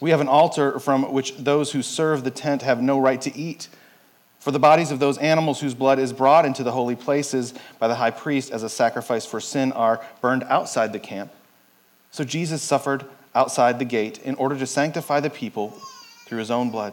We 0.00 0.10
have 0.10 0.20
an 0.20 0.28
altar 0.28 0.80
from 0.80 1.12
which 1.12 1.36
those 1.36 1.72
who 1.72 1.82
serve 1.82 2.24
the 2.24 2.30
tent 2.30 2.62
have 2.62 2.82
no 2.82 2.98
right 2.98 3.20
to 3.20 3.36
eat 3.36 3.68
for 4.42 4.50
the 4.50 4.58
bodies 4.58 4.90
of 4.90 4.98
those 4.98 5.18
animals 5.18 5.60
whose 5.60 5.72
blood 5.72 6.00
is 6.00 6.12
brought 6.12 6.44
into 6.44 6.64
the 6.64 6.72
holy 6.72 6.96
places 6.96 7.54
by 7.78 7.86
the 7.86 7.94
high 7.94 8.10
priest 8.10 8.50
as 8.50 8.64
a 8.64 8.68
sacrifice 8.68 9.24
for 9.24 9.38
sin 9.38 9.70
are 9.70 10.04
burned 10.20 10.42
outside 10.48 10.92
the 10.92 10.98
camp. 10.98 11.30
So 12.10 12.24
Jesus 12.24 12.60
suffered 12.60 13.04
outside 13.36 13.78
the 13.78 13.84
gate 13.84 14.18
in 14.24 14.34
order 14.34 14.58
to 14.58 14.66
sanctify 14.66 15.20
the 15.20 15.30
people 15.30 15.70
through 16.26 16.40
his 16.40 16.50
own 16.50 16.70
blood. 16.70 16.92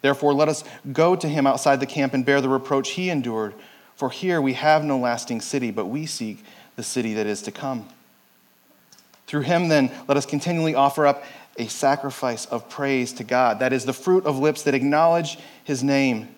Therefore, 0.00 0.32
let 0.32 0.48
us 0.48 0.64
go 0.94 1.14
to 1.14 1.28
him 1.28 1.46
outside 1.46 1.78
the 1.78 1.84
camp 1.84 2.14
and 2.14 2.24
bear 2.24 2.40
the 2.40 2.48
reproach 2.48 2.92
he 2.92 3.10
endured. 3.10 3.52
For 3.94 4.08
here 4.08 4.40
we 4.40 4.54
have 4.54 4.82
no 4.82 4.96
lasting 4.96 5.42
city, 5.42 5.70
but 5.70 5.84
we 5.84 6.06
seek 6.06 6.42
the 6.74 6.82
city 6.82 7.12
that 7.14 7.26
is 7.26 7.42
to 7.42 7.52
come. 7.52 7.86
Through 9.26 9.42
him, 9.42 9.68
then, 9.68 9.90
let 10.08 10.16
us 10.16 10.24
continually 10.24 10.74
offer 10.74 11.06
up 11.06 11.22
a 11.58 11.68
sacrifice 11.68 12.46
of 12.46 12.70
praise 12.70 13.12
to 13.12 13.24
God. 13.24 13.58
That 13.58 13.74
is 13.74 13.84
the 13.84 13.92
fruit 13.92 14.24
of 14.24 14.38
lips 14.38 14.62
that 14.62 14.72
acknowledge 14.72 15.38
his 15.62 15.84
name. 15.84 16.28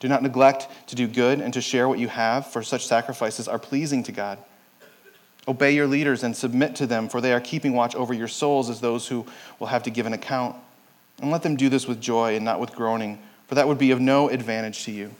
Do 0.00 0.08
not 0.08 0.22
neglect 0.22 0.68
to 0.88 0.94
do 0.94 1.06
good 1.06 1.40
and 1.40 1.54
to 1.54 1.60
share 1.60 1.88
what 1.88 1.98
you 1.98 2.08
have, 2.08 2.46
for 2.46 2.62
such 2.62 2.86
sacrifices 2.86 3.48
are 3.48 3.58
pleasing 3.58 4.02
to 4.04 4.12
God. 4.12 4.38
Obey 5.48 5.74
your 5.74 5.86
leaders 5.86 6.22
and 6.22 6.36
submit 6.36 6.74
to 6.76 6.86
them, 6.86 7.08
for 7.08 7.20
they 7.20 7.32
are 7.32 7.40
keeping 7.40 7.72
watch 7.72 7.94
over 7.94 8.12
your 8.12 8.28
souls 8.28 8.68
as 8.68 8.80
those 8.80 9.08
who 9.08 9.24
will 9.58 9.68
have 9.68 9.84
to 9.84 9.90
give 9.90 10.06
an 10.06 10.12
account. 10.12 10.56
And 11.22 11.30
let 11.30 11.42
them 11.42 11.56
do 11.56 11.68
this 11.68 11.86
with 11.86 12.00
joy 12.00 12.36
and 12.36 12.44
not 12.44 12.60
with 12.60 12.74
groaning, 12.74 13.18
for 13.46 13.54
that 13.54 13.68
would 13.68 13.78
be 13.78 13.90
of 13.90 14.00
no 14.00 14.28
advantage 14.28 14.84
to 14.84 14.90
you. 14.90 15.12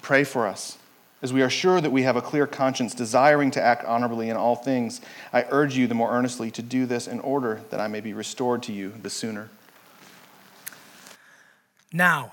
Pray 0.00 0.24
for 0.24 0.46
us. 0.46 0.78
As 1.20 1.32
we 1.32 1.42
are 1.42 1.50
sure 1.50 1.80
that 1.80 1.90
we 1.90 2.02
have 2.02 2.16
a 2.16 2.22
clear 2.22 2.46
conscience, 2.46 2.94
desiring 2.94 3.50
to 3.52 3.62
act 3.62 3.84
honorably 3.84 4.28
in 4.28 4.36
all 4.36 4.56
things, 4.56 5.00
I 5.32 5.46
urge 5.50 5.76
you 5.76 5.86
the 5.86 5.94
more 5.94 6.12
earnestly 6.12 6.50
to 6.50 6.62
do 6.62 6.84
this 6.86 7.06
in 7.06 7.18
order 7.20 7.62
that 7.70 7.80
I 7.80 7.88
may 7.88 8.00
be 8.00 8.12
restored 8.12 8.62
to 8.64 8.72
you 8.72 8.92
the 9.02 9.08
sooner. 9.08 9.48
Now, 11.92 12.32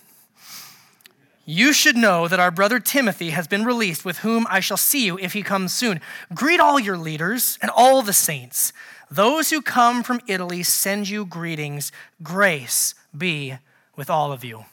You 1.45 1.73
should 1.73 1.97
know 1.97 2.27
that 2.27 2.39
our 2.39 2.51
brother 2.51 2.79
Timothy 2.79 3.31
has 3.31 3.47
been 3.47 3.65
released, 3.65 4.05
with 4.05 4.19
whom 4.19 4.45
I 4.49 4.59
shall 4.59 4.77
see 4.77 5.05
you 5.05 5.17
if 5.17 5.33
he 5.33 5.41
comes 5.41 5.73
soon. 5.73 5.99
Greet 6.33 6.59
all 6.59 6.79
your 6.79 6.97
leaders 6.97 7.57
and 7.61 7.71
all 7.71 8.01
the 8.01 8.13
saints. 8.13 8.73
Those 9.09 9.49
who 9.49 9.61
come 9.61 10.03
from 10.03 10.21
Italy 10.27 10.63
send 10.63 11.09
you 11.09 11.25
greetings. 11.25 11.91
Grace 12.23 12.93
be 13.17 13.55
with 13.95 14.09
all 14.09 14.31
of 14.31 14.45
you. 14.45 14.65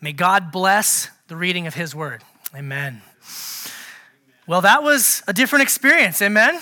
May 0.00 0.12
God 0.12 0.52
bless 0.52 1.08
the 1.28 1.36
reading 1.36 1.66
of 1.66 1.74
his 1.74 1.94
word. 1.94 2.22
Amen. 2.54 3.02
Well, 4.46 4.60
that 4.60 4.82
was 4.82 5.22
a 5.26 5.32
different 5.32 5.62
experience. 5.62 6.20
Amen. 6.20 6.60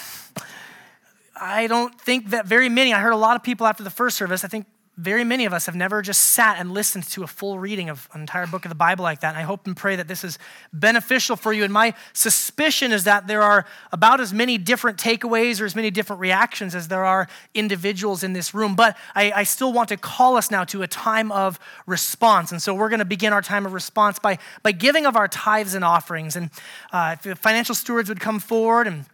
I 1.35 1.67
don't 1.67 2.01
think 2.01 2.31
that 2.31 2.47
very 2.47 2.69
many, 2.69 2.95
I 2.95 3.01
heard 3.01 3.13
a 3.13 3.17
lot 3.17 3.35
of 3.35 3.43
people 3.43 3.67
after 3.67 3.83
the 3.83 3.91
first 3.91 4.17
service, 4.17 4.45
I 4.45 4.49
think 4.49 4.67
very 4.99 5.25
many 5.25 5.47
of 5.47 5.55
us 5.55 5.65
have 5.67 5.75
never 5.75 6.03
just 6.03 6.21
sat 6.21 6.59
and 6.59 6.73
listened 6.73 7.05
to 7.05 7.23
a 7.23 7.27
full 7.27 7.59
reading 7.59 7.89
of 7.89 8.09
an 8.13 8.21
entire 8.21 8.47
book 8.47 8.67
of 8.67 8.69
the 8.69 8.75
Bible 8.75 9.03
like 9.03 9.21
that. 9.21 9.31
And 9.31 9.39
I 9.39 9.43
hope 9.43 9.67
and 9.67 9.75
pray 9.75 9.97
that 9.97 10.07
this 10.07 10.23
is 10.23 10.39
beneficial 10.71 11.35
for 11.35 11.51
you. 11.51 11.65
And 11.65 11.73
my 11.73 11.95
suspicion 12.13 12.93
is 12.93 13.05
that 13.05 13.27
there 13.27 13.41
are 13.41 13.65
about 13.91 14.21
as 14.21 14.35
many 14.35 14.59
different 14.59 14.99
takeaways 14.99 15.63
or 15.63 15.65
as 15.65 15.75
many 15.75 15.91
different 15.91 16.21
reactions 16.21 16.75
as 16.75 16.89
there 16.89 17.07
are 17.07 17.27
individuals 17.55 18.23
in 18.23 18.35
this 18.35 18.53
room. 18.53 18.77
But 18.77 18.99
I, 19.15 19.33
I 19.33 19.43
still 19.45 19.73
want 19.73 19.89
to 19.89 19.97
call 19.97 20.37
us 20.37 20.51
now 20.51 20.65
to 20.65 20.83
a 20.83 20.89
time 20.89 21.33
of 21.33 21.59
response. 21.87 22.53
And 22.53 22.61
so 22.61 22.75
we're 22.75 22.91
going 22.91 22.99
to 22.99 23.07
begin 23.07 23.33
our 23.33 23.43
time 23.43 23.65
of 23.65 23.73
response 23.73 24.19
by, 24.19 24.39
by 24.63 24.73
giving 24.73 25.07
of 25.07 25.17
our 25.17 25.27
tithes 25.27 25.75
and 25.75 25.87
offerings. 25.87 26.37
And 26.37 26.51
uh, 26.93 27.17
if 27.25 27.39
financial 27.39 27.75
stewards 27.75 28.11
would 28.11 28.21
come 28.21 28.39
forward 28.39 28.87
and 28.87 29.07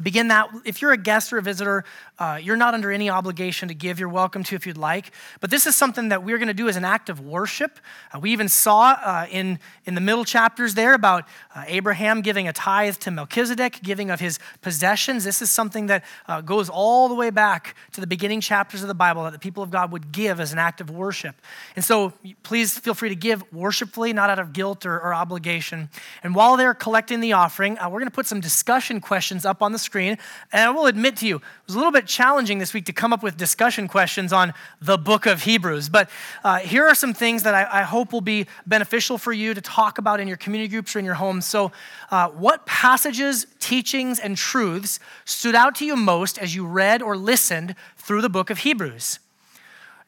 begin 0.00 0.28
that. 0.28 0.48
If 0.64 0.82
you're 0.82 0.92
a 0.92 0.96
guest 0.96 1.32
or 1.32 1.38
a 1.38 1.42
visitor, 1.42 1.84
uh, 2.18 2.38
you're 2.42 2.56
not 2.56 2.74
under 2.74 2.92
any 2.92 3.08
obligation 3.08 3.68
to 3.68 3.74
give. 3.74 3.98
You're 3.98 4.08
welcome 4.08 4.42
to 4.44 4.54
if 4.54 4.66
you'd 4.66 4.76
like. 4.76 5.10
But 5.40 5.50
this 5.50 5.66
is 5.66 5.74
something 5.74 6.10
that 6.10 6.22
we're 6.22 6.38
going 6.38 6.48
to 6.48 6.54
do 6.54 6.68
as 6.68 6.76
an 6.76 6.84
act 6.84 7.08
of 7.08 7.20
worship. 7.20 7.78
Uh, 8.12 8.20
we 8.20 8.30
even 8.32 8.48
saw 8.48 8.90
uh, 8.90 9.26
in, 9.30 9.58
in 9.84 9.94
the 9.94 10.00
middle 10.00 10.24
chapters 10.24 10.74
there 10.74 10.94
about 10.94 11.24
uh, 11.54 11.64
Abraham 11.66 12.20
giving 12.20 12.46
a 12.48 12.52
tithe 12.52 12.96
to 12.96 13.10
Melchizedek, 13.10 13.80
giving 13.82 14.10
of 14.10 14.20
his 14.20 14.38
possessions. 14.60 15.24
This 15.24 15.40
is 15.40 15.50
something 15.50 15.86
that 15.86 16.04
uh, 16.26 16.40
goes 16.42 16.68
all 16.68 17.08
the 17.08 17.14
way 17.14 17.30
back 17.30 17.74
to 17.92 18.00
the 18.00 18.06
beginning 18.06 18.40
chapters 18.40 18.82
of 18.82 18.88
the 18.88 18.94
Bible 18.94 19.24
that 19.24 19.32
the 19.32 19.38
people 19.38 19.62
of 19.62 19.70
God 19.70 19.92
would 19.92 20.12
give 20.12 20.40
as 20.40 20.52
an 20.52 20.58
act 20.58 20.80
of 20.80 20.90
worship. 20.90 21.36
And 21.74 21.84
so 21.84 22.12
please 22.42 22.78
feel 22.78 22.94
free 22.94 23.08
to 23.08 23.16
give 23.16 23.50
worshipfully, 23.52 24.12
not 24.12 24.30
out 24.30 24.38
of 24.38 24.52
guilt 24.52 24.84
or, 24.84 24.94
or 24.96 25.14
obligation. 25.14 25.88
And 26.22 26.34
while 26.34 26.56
they're 26.56 26.74
collecting 26.74 27.20
the 27.20 27.32
offering, 27.32 27.78
uh, 27.78 27.88
we're 27.88 28.00
going 28.00 28.10
to 28.10 28.14
put 28.14 28.26
some 28.26 28.40
discussion 28.40 29.00
questions 29.00 29.46
up 29.46 29.62
on 29.62 29.72
the 29.72 29.85
screen. 29.86 30.18
And 30.52 30.62
I 30.62 30.70
will 30.70 30.84
admit 30.84 31.16
to 31.18 31.26
you, 31.26 31.36
it 31.36 31.42
was 31.66 31.74
a 31.74 31.78
little 31.78 31.92
bit 31.92 32.06
challenging 32.06 32.58
this 32.58 32.74
week 32.74 32.84
to 32.84 32.92
come 32.92 33.14
up 33.14 33.22
with 33.22 33.38
discussion 33.38 33.88
questions 33.88 34.32
on 34.32 34.52
the 34.82 34.98
book 34.98 35.24
of 35.24 35.42
Hebrews. 35.42 35.88
But 35.88 36.10
uh, 36.44 36.58
here 36.58 36.86
are 36.86 36.94
some 36.94 37.14
things 37.14 37.44
that 37.44 37.54
I, 37.54 37.80
I, 37.80 37.82
hope 37.82 38.12
will 38.12 38.20
be 38.20 38.46
beneficial 38.66 39.16
for 39.16 39.32
you 39.32 39.54
to 39.54 39.62
talk 39.62 39.96
about 39.96 40.20
in 40.20 40.28
your 40.28 40.36
community 40.36 40.68
groups 40.68 40.94
or 40.94 40.98
in 40.98 41.06
your 41.06 41.14
homes. 41.14 41.46
So, 41.46 41.72
uh, 42.10 42.28
what 42.28 42.66
passages, 42.66 43.46
teachings, 43.58 44.18
and 44.18 44.36
truths 44.36 45.00
stood 45.24 45.54
out 45.54 45.74
to 45.76 45.86
you 45.86 45.96
most 45.96 46.38
as 46.38 46.54
you 46.54 46.66
read 46.66 47.00
or 47.00 47.16
listened 47.16 47.74
through 47.96 48.20
the 48.20 48.28
book 48.28 48.50
of 48.50 48.58
Hebrews? 48.58 49.20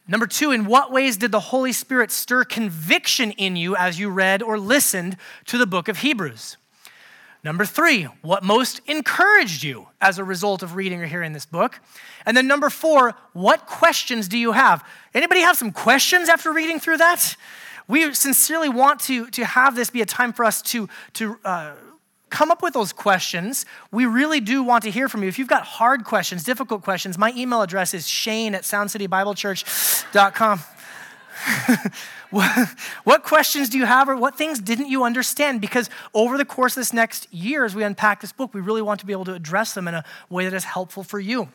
Number 0.07 0.27
two, 0.27 0.51
in 0.51 0.67
what 0.67 0.93
ways 0.93 1.17
did 1.17 1.33
the 1.33 1.41
Holy 1.41 1.73
Spirit 1.73 2.11
stir 2.11 2.45
conviction 2.45 3.31
in 3.33 3.57
you 3.57 3.75
as 3.77 3.99
you 3.99 4.11
read 4.11 4.43
or 4.43 4.59
listened 4.59 5.17
to 5.47 5.57
the 5.57 5.67
book 5.67 5.89
of 5.89 5.99
Hebrews? 5.99 6.58
Number 7.45 7.65
three, 7.65 8.05
what 8.23 8.43
most 8.43 8.81
encouraged 8.87 9.63
you 9.63 9.89
as 10.01 10.19
a 10.19 10.25
result 10.25 10.63
of 10.63 10.75
reading 10.75 11.01
or 11.01 11.07
hearing 11.07 11.33
this 11.33 11.47
book? 11.47 11.81
And 12.27 12.37
then 12.37 12.47
number 12.49 12.69
four, 12.69 13.15
what 13.33 13.67
questions 13.67 14.27
do 14.27 14.37
you 14.37 14.53
have? 14.53 14.85
Anybody 15.15 15.41
have 15.43 15.57
some 15.57 15.71
questions 15.71 16.29
after 16.29 16.53
reading 16.53 16.81
through 16.81 16.97
that? 16.99 17.37
We 17.87 18.13
sincerely 18.13 18.69
want 18.69 19.01
to, 19.03 19.31
to 19.31 19.45
have 19.45 19.77
this 19.77 19.89
be 19.89 20.03
a 20.03 20.07
time 20.07 20.33
for 20.33 20.45
us 20.45 20.61
to, 20.63 20.89
to 21.15 21.39
uh, 21.45 21.75
come 22.29 22.51
up 22.51 22.63
with 22.63 22.75
those 22.75 22.93
questions. 22.93 23.65
We 23.91 24.05
really 24.07 24.41
do 24.41 24.63
want 24.63 24.83
to 24.85 24.91
hear 24.91 25.09
from 25.09 25.23
you. 25.23 25.29
If 25.29 25.39
you've 25.39 25.49
got 25.49 25.63
hard 25.65 26.05
questions, 26.05 26.45
difficult 26.45 26.83
questions, 26.83 27.17
my 27.17 27.33
email 27.37 27.63
address 27.63 27.95
is 27.95 28.07
shane 28.07 28.55
at 28.55 28.65
soundcitybiblechurch.com. 28.65 30.61
what 33.05 33.23
questions 33.25 33.69
do 33.69 33.79
you 33.79 33.87
have, 33.87 34.09
or 34.09 34.17
what 34.17 34.37
things 34.37 34.61
didn't 34.61 34.89
you 34.89 35.05
understand? 35.05 35.61
Because 35.61 35.89
over 36.15 36.37
the 36.37 36.45
course 36.45 36.77
of 36.77 36.81
this 36.81 36.93
next 36.93 37.33
year, 37.33 37.65
as 37.65 37.75
we 37.75 37.83
unpack 37.83 38.21
this 38.21 38.33
book, 38.33 38.55
we 38.55 38.61
really 38.61 38.83
want 38.83 39.01
to 39.01 39.07
be 39.07 39.13
able 39.13 39.25
to 39.27 39.35
address 39.35 39.75
them 39.75 39.89
in 39.89 39.95
a 39.95 40.05
way 40.29 40.45
that 40.45 40.55
is 40.55 40.65
helpful 40.65 41.03
for 41.03 41.19
you. 41.19 41.49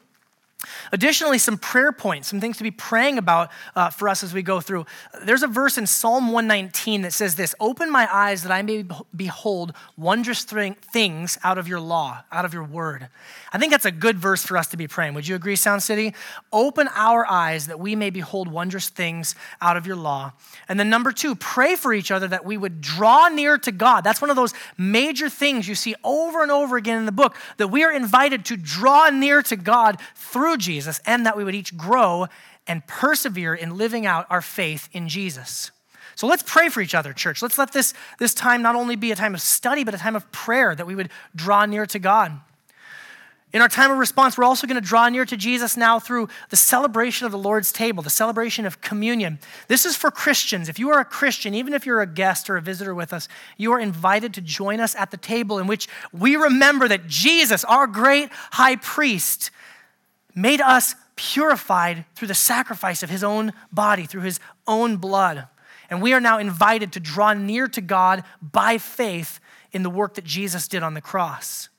Additionally, 0.91 1.37
some 1.37 1.57
prayer 1.57 1.91
points, 1.91 2.27
some 2.27 2.39
things 2.39 2.57
to 2.57 2.63
be 2.63 2.71
praying 2.71 3.17
about 3.17 3.51
uh, 3.75 3.89
for 3.89 4.09
us 4.09 4.23
as 4.23 4.33
we 4.33 4.41
go 4.41 4.59
through. 4.61 4.85
There's 5.25 5.43
a 5.43 5.47
verse 5.47 5.77
in 5.77 5.87
Psalm 5.87 6.31
119 6.31 7.01
that 7.03 7.13
says 7.13 7.35
this 7.35 7.55
Open 7.59 7.91
my 7.91 8.07
eyes 8.13 8.43
that 8.43 8.51
I 8.51 8.61
may 8.61 8.85
behold 9.15 9.73
wondrous 9.97 10.43
things 10.43 11.37
out 11.43 11.57
of 11.57 11.67
your 11.67 11.79
law, 11.79 12.23
out 12.31 12.45
of 12.45 12.53
your 12.53 12.63
word. 12.63 13.09
I 13.51 13.57
think 13.59 13.71
that's 13.71 13.85
a 13.85 13.91
good 13.91 14.17
verse 14.17 14.43
for 14.43 14.57
us 14.57 14.67
to 14.67 14.77
be 14.77 14.87
praying. 14.87 15.13
Would 15.13 15.27
you 15.27 15.35
agree, 15.35 15.55
Sound 15.55 15.83
City? 15.83 16.13
Open 16.51 16.89
our 16.95 17.25
eyes 17.25 17.67
that 17.67 17.79
we 17.79 17.95
may 17.95 18.09
behold 18.09 18.47
wondrous 18.47 18.89
things 18.89 19.35
out 19.61 19.77
of 19.77 19.85
your 19.85 19.95
law. 19.95 20.33
And 20.67 20.79
then, 20.79 20.89
number 20.89 21.11
two, 21.11 21.35
pray 21.35 21.75
for 21.75 21.93
each 21.93 22.11
other 22.11 22.27
that 22.27 22.45
we 22.45 22.57
would 22.57 22.81
draw 22.81 23.27
near 23.27 23.57
to 23.59 23.71
God. 23.71 24.03
That's 24.03 24.21
one 24.21 24.29
of 24.29 24.35
those 24.35 24.53
major 24.77 25.29
things 25.29 25.67
you 25.67 25.75
see 25.75 25.95
over 26.03 26.41
and 26.41 26.51
over 26.51 26.77
again 26.77 26.97
in 26.97 27.05
the 27.05 27.11
book 27.11 27.35
that 27.57 27.67
we 27.67 27.83
are 27.83 27.91
invited 27.91 28.45
to 28.45 28.57
draw 28.57 29.09
near 29.09 29.41
to 29.43 29.55
God 29.55 29.99
through 30.15 30.52
Jesus 30.57 31.01
and 31.05 31.25
that 31.25 31.37
we 31.37 31.43
would 31.43 31.55
each 31.55 31.77
grow 31.77 32.27
and 32.67 32.85
persevere 32.87 33.53
in 33.53 33.77
living 33.77 34.05
out 34.05 34.25
our 34.29 34.41
faith 34.41 34.89
in 34.93 35.09
Jesus. 35.09 35.71
So 36.15 36.27
let's 36.27 36.43
pray 36.45 36.69
for 36.69 36.81
each 36.81 36.95
other, 36.95 37.11
church. 37.13 37.41
Let's 37.41 37.57
let 37.57 37.73
this, 37.73 37.93
this 38.19 38.33
time 38.33 38.61
not 38.61 38.75
only 38.75 38.95
be 38.95 39.11
a 39.11 39.15
time 39.15 39.33
of 39.33 39.41
study, 39.41 39.83
but 39.83 39.93
a 39.93 39.97
time 39.97 40.15
of 40.15 40.31
prayer 40.31 40.75
that 40.75 40.85
we 40.85 40.95
would 40.95 41.09
draw 41.35 41.65
near 41.65 41.85
to 41.87 41.99
God. 41.99 42.39
In 43.51 43.61
our 43.61 43.69
time 43.69 43.91
of 43.91 43.99
response, 43.99 44.35
we're 44.35 44.45
also 44.45 44.65
going 44.65 44.81
to 44.81 44.87
draw 44.87 45.07
near 45.09 45.25
to 45.25 45.37
Jesus 45.37 45.77
now 45.77 45.99
through 45.99 46.27
the 46.49 46.55
celebration 46.55 47.27
of 47.27 47.31
the 47.31 47.37
Lord's 47.37 47.71
table, 47.71 48.01
the 48.01 48.09
celebration 48.09 48.65
of 48.65 48.81
communion. 48.81 49.37
This 49.67 49.85
is 49.85 49.95
for 49.95 50.09
Christians. 50.09 50.69
If 50.69 50.79
you 50.79 50.89
are 50.89 50.99
a 50.99 51.05
Christian, 51.05 51.53
even 51.53 51.75
if 51.75 51.85
you're 51.85 52.01
a 52.01 52.07
guest 52.07 52.49
or 52.49 52.57
a 52.57 52.61
visitor 52.61 52.95
with 52.95 53.13
us, 53.13 53.27
you 53.57 53.71
are 53.71 53.79
invited 53.79 54.33
to 54.33 54.41
join 54.41 54.79
us 54.79 54.95
at 54.95 55.11
the 55.11 55.17
table 55.17 55.59
in 55.59 55.67
which 55.67 55.87
we 56.11 56.35
remember 56.35 56.87
that 56.87 57.05
Jesus, 57.05 57.63
our 57.65 57.85
great 57.85 58.29
high 58.31 58.75
priest, 58.77 59.51
made 60.35 60.61
us 60.61 60.95
purified 61.15 62.05
through 62.15 62.27
the 62.27 62.33
sacrifice 62.33 63.03
of 63.03 63.09
his 63.09 63.23
own 63.23 63.53
body, 63.71 64.05
through 64.05 64.21
his 64.21 64.39
own 64.67 64.97
blood. 64.97 65.47
And 65.89 66.01
we 66.01 66.13
are 66.13 66.21
now 66.21 66.39
invited 66.39 66.91
to 66.93 66.99
draw 66.99 67.33
near 67.33 67.67
to 67.67 67.81
God 67.81 68.23
by 68.41 68.77
faith 68.77 69.39
in 69.71 69.83
the 69.83 69.89
work 69.89 70.15
that 70.15 70.23
Jesus 70.23 70.67
did 70.67 70.83
on 70.83 70.93
the 70.93 71.01
cross. 71.01 71.69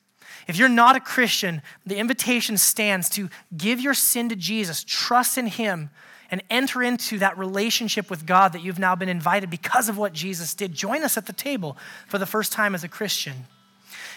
If 0.47 0.57
you're 0.57 0.69
not 0.69 0.97
a 0.97 1.01
Christian, 1.01 1.63
the 1.87 1.97
invitation 1.97 2.59
stands 2.59 3.09
to 3.11 3.31
give 3.57 3.81
your 3.81 3.95
sin 3.95 4.29
to 4.29 4.37
Jesus, 4.37 4.85
trust 4.85 5.39
in 5.39 5.47
Him, 5.47 5.91
and 6.31 6.43
enter 6.51 6.83
into 6.83 7.19
that 7.19 7.39
relationship 7.39 8.11
with 8.11 8.27
God 8.27 8.53
that 8.53 8.63
you've 8.63 8.79
now 8.79 8.95
been 8.95 9.09
invited 9.09 9.51
because 9.51 9.89
of 9.89 9.97
what 9.97 10.13
Jesus 10.13 10.55
did. 10.55 10.73
Join 10.73 11.03
us 11.03 11.17
at 11.17 11.27
the 11.27 11.33
table 11.33 11.77
for 12.07 12.19
the 12.19 12.27
first 12.27 12.53
time 12.53 12.75
as 12.75 12.85
a 12.85 12.89
Christian. 12.89 13.47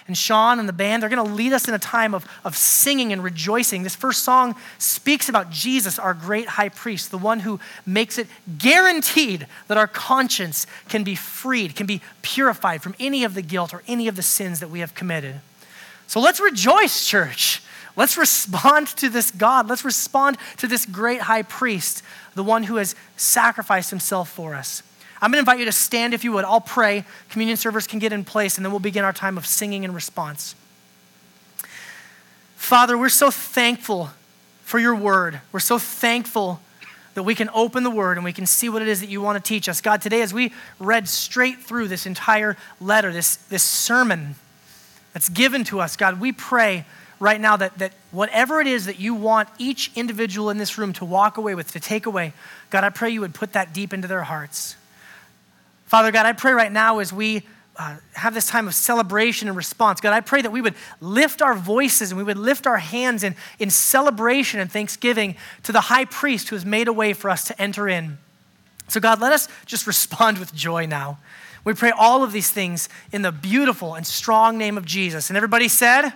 And 0.08 0.18
Sean 0.18 0.60
and 0.60 0.70
the 0.70 0.74
band, 0.74 1.04
they're 1.04 1.10
going 1.10 1.26
to 1.26 1.34
lead 1.34 1.52
us 1.52 1.68
in 1.68 1.74
a 1.74 1.80
time 1.80 2.14
of, 2.14 2.26
of 2.46 2.56
singing 2.56 3.12
and 3.12 3.22
rejoicing. 3.22 3.84
This 3.84 3.96
first 3.96 4.24
song 4.24 4.56
speaks 4.78 5.28
about 5.28 5.50
Jesus, 5.50 6.00
our 6.00 6.14
great 6.14 6.48
high 6.48 6.70
priest, 6.70 7.12
the 7.12 7.18
one 7.18 7.42
who 7.42 7.60
makes 7.86 8.18
it 8.18 8.28
guaranteed 8.58 9.48
that 9.68 9.78
our 9.78 9.88
conscience 9.88 10.66
can 10.88 11.04
be 11.04 11.16
freed, 11.16 11.76
can 11.76 11.86
be 11.86 12.02
purified 12.22 12.82
from 12.82 12.96
any 13.00 13.24
of 13.26 13.34
the 13.34 13.42
guilt 13.42 13.74
or 13.74 13.84
any 13.88 14.08
of 14.08 14.16
the 14.16 14.22
sins 14.22 14.62
that 14.62 14.70
we 14.70 14.80
have 14.80 14.96
committed. 14.96 15.42
So 16.08 16.22
let's 16.22 16.40
rejoice, 16.40 17.06
church. 17.06 17.62
Let's 17.98 18.16
respond 18.16 18.88
to 18.98 19.10
this 19.10 19.32
God. 19.32 19.68
Let's 19.68 19.84
respond 19.84 20.38
to 20.58 20.68
this 20.68 20.86
great 20.86 21.22
high 21.22 21.42
priest, 21.42 22.04
the 22.36 22.44
one 22.44 22.64
who 22.64 22.78
has 22.78 22.96
sacrificed 23.18 23.90
himself 23.90 24.30
for 24.30 24.56
us. 24.56 24.84
I'm 25.22 25.32
going 25.32 25.38
to 25.38 25.40
invite 25.40 25.60
you 25.60 25.66
to 25.66 25.72
stand 25.72 26.14
if 26.14 26.24
you 26.24 26.32
would. 26.34 26.46
I'll 26.46 26.62
pray. 26.62 27.06
Communion 27.30 27.58
servers 27.58 27.88
can 27.88 28.00
get 28.00 28.14
in 28.14 28.24
place, 28.24 28.58
and 28.58 28.66
then 28.66 28.72
we'll 28.72 28.80
begin 28.80 29.04
our 29.04 29.14
time 29.14 29.38
of 29.38 29.46
singing 29.46 29.84
and 29.84 29.96
response. 29.96 30.56
Father, 32.56 32.98
we're 32.98 33.10
so 33.10 33.32
thankful 33.32 34.10
for 34.64 34.80
your 34.80 34.96
word. 34.96 35.40
We're 35.52 35.60
so 35.60 35.80
thankful 35.80 36.60
that 37.14 37.24
we 37.24 37.34
can 37.34 37.50
open 37.54 37.84
the 37.84 37.90
word 37.90 38.18
and 38.18 38.24
we 38.24 38.34
can 38.34 38.46
see 38.46 38.70
what 38.70 38.82
it 38.82 38.88
is 38.88 39.00
that 39.00 39.10
you 39.10 39.22
want 39.22 39.44
to 39.44 39.48
teach 39.48 39.68
us. 39.68 39.82
God, 39.82 40.04
today 40.04 40.22
as 40.22 40.34
we 40.34 40.54
read 40.80 41.08
straight 41.08 41.64
through 41.64 41.88
this 41.88 42.06
entire 42.06 42.58
letter, 42.80 43.12
this, 43.12 43.38
this 43.38 43.64
sermon, 43.64 44.36
that's 45.14 45.30
given 45.30 45.64
to 45.64 45.80
us, 45.80 45.96
God, 45.96 46.20
we 46.20 46.32
pray 46.32 46.86
right 47.20 47.42
now 47.42 47.58
that, 47.58 47.76
that 47.80 47.94
whatever 48.12 48.62
it 48.62 48.68
is 48.68 48.86
that 48.86 49.00
you 49.00 49.16
want 49.16 49.50
each 49.58 49.92
individual 49.96 50.52
in 50.52 50.60
this 50.60 50.78
room 50.78 50.94
to 50.94 51.06
walk 51.06 51.38
away 51.38 51.56
with, 51.56 51.72
to 51.72 51.80
take 51.80 52.06
away, 52.06 52.34
God, 52.70 52.84
I 52.84 52.90
pray 52.90 53.10
you 53.10 53.22
would 53.22 53.34
put 53.34 53.54
that 53.54 53.74
deep 53.74 53.94
into 53.94 54.08
their 54.08 54.24
hearts. 54.24 54.76
Father 55.88 56.12
God, 56.12 56.26
I 56.26 56.34
pray 56.34 56.52
right 56.52 56.72
now 56.72 57.00
as 57.00 57.12
we 57.12 57.44
uh, 57.78 57.96
have 58.14 58.34
this 58.34 58.48
time 58.48 58.68
of 58.68 58.76
celebration 58.76 59.48
and 59.48 59.56
response, 59.56 60.02
God, 60.02 60.14
I 60.14 60.20
pray 60.20 60.42
that 60.42 60.52
we 60.52 60.62
would 60.62 60.76
lift 61.00 61.42
our 61.42 61.56
voices 61.56 62.12
and 62.12 62.18
we 62.18 62.24
would 62.24 62.38
lift 62.38 62.68
our 62.68 62.78
hands 62.78 63.24
in, 63.24 63.36
in 63.58 63.70
celebration 63.70 64.60
and 64.60 64.72
thanksgiving 64.72 65.36
to 65.64 65.72
the 65.72 65.82
high 65.82 66.06
priest 66.06 66.50
who 66.50 66.56
has 66.56 66.66
made 66.66 66.88
a 66.88 66.94
way 66.94 67.14
for 67.14 67.30
us 67.30 67.46
to 67.46 67.62
enter 67.62 67.88
in. 67.88 68.18
So, 68.90 69.00
God, 69.00 69.22
let 69.22 69.32
us 69.32 69.48
just 69.66 69.88
respond 69.88 70.40
with 70.40 70.54
joy 70.54 70.86
now. 70.86 71.20
We 71.64 71.74
pray 71.74 71.92
all 71.92 72.24
of 72.24 72.32
these 72.32 72.50
things 72.50 72.90
in 73.12 73.22
the 73.22 73.32
beautiful 73.32 73.96
and 73.96 74.08
strong 74.08 74.58
name 74.58 74.78
of 74.78 74.86
Jesus. 74.86 75.30
And 75.30 75.38
everybody 75.38 75.68
said, 75.68 76.14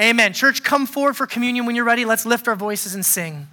Amen. 0.00 0.32
Church, 0.32 0.62
come 0.62 0.86
forward 0.86 1.16
for 1.16 1.26
communion 1.26 1.66
when 1.66 1.74
you're 1.74 1.84
ready. 1.84 2.04
Let's 2.04 2.24
lift 2.24 2.46
our 2.46 2.54
voices 2.54 2.94
and 2.94 3.04
sing. 3.04 3.48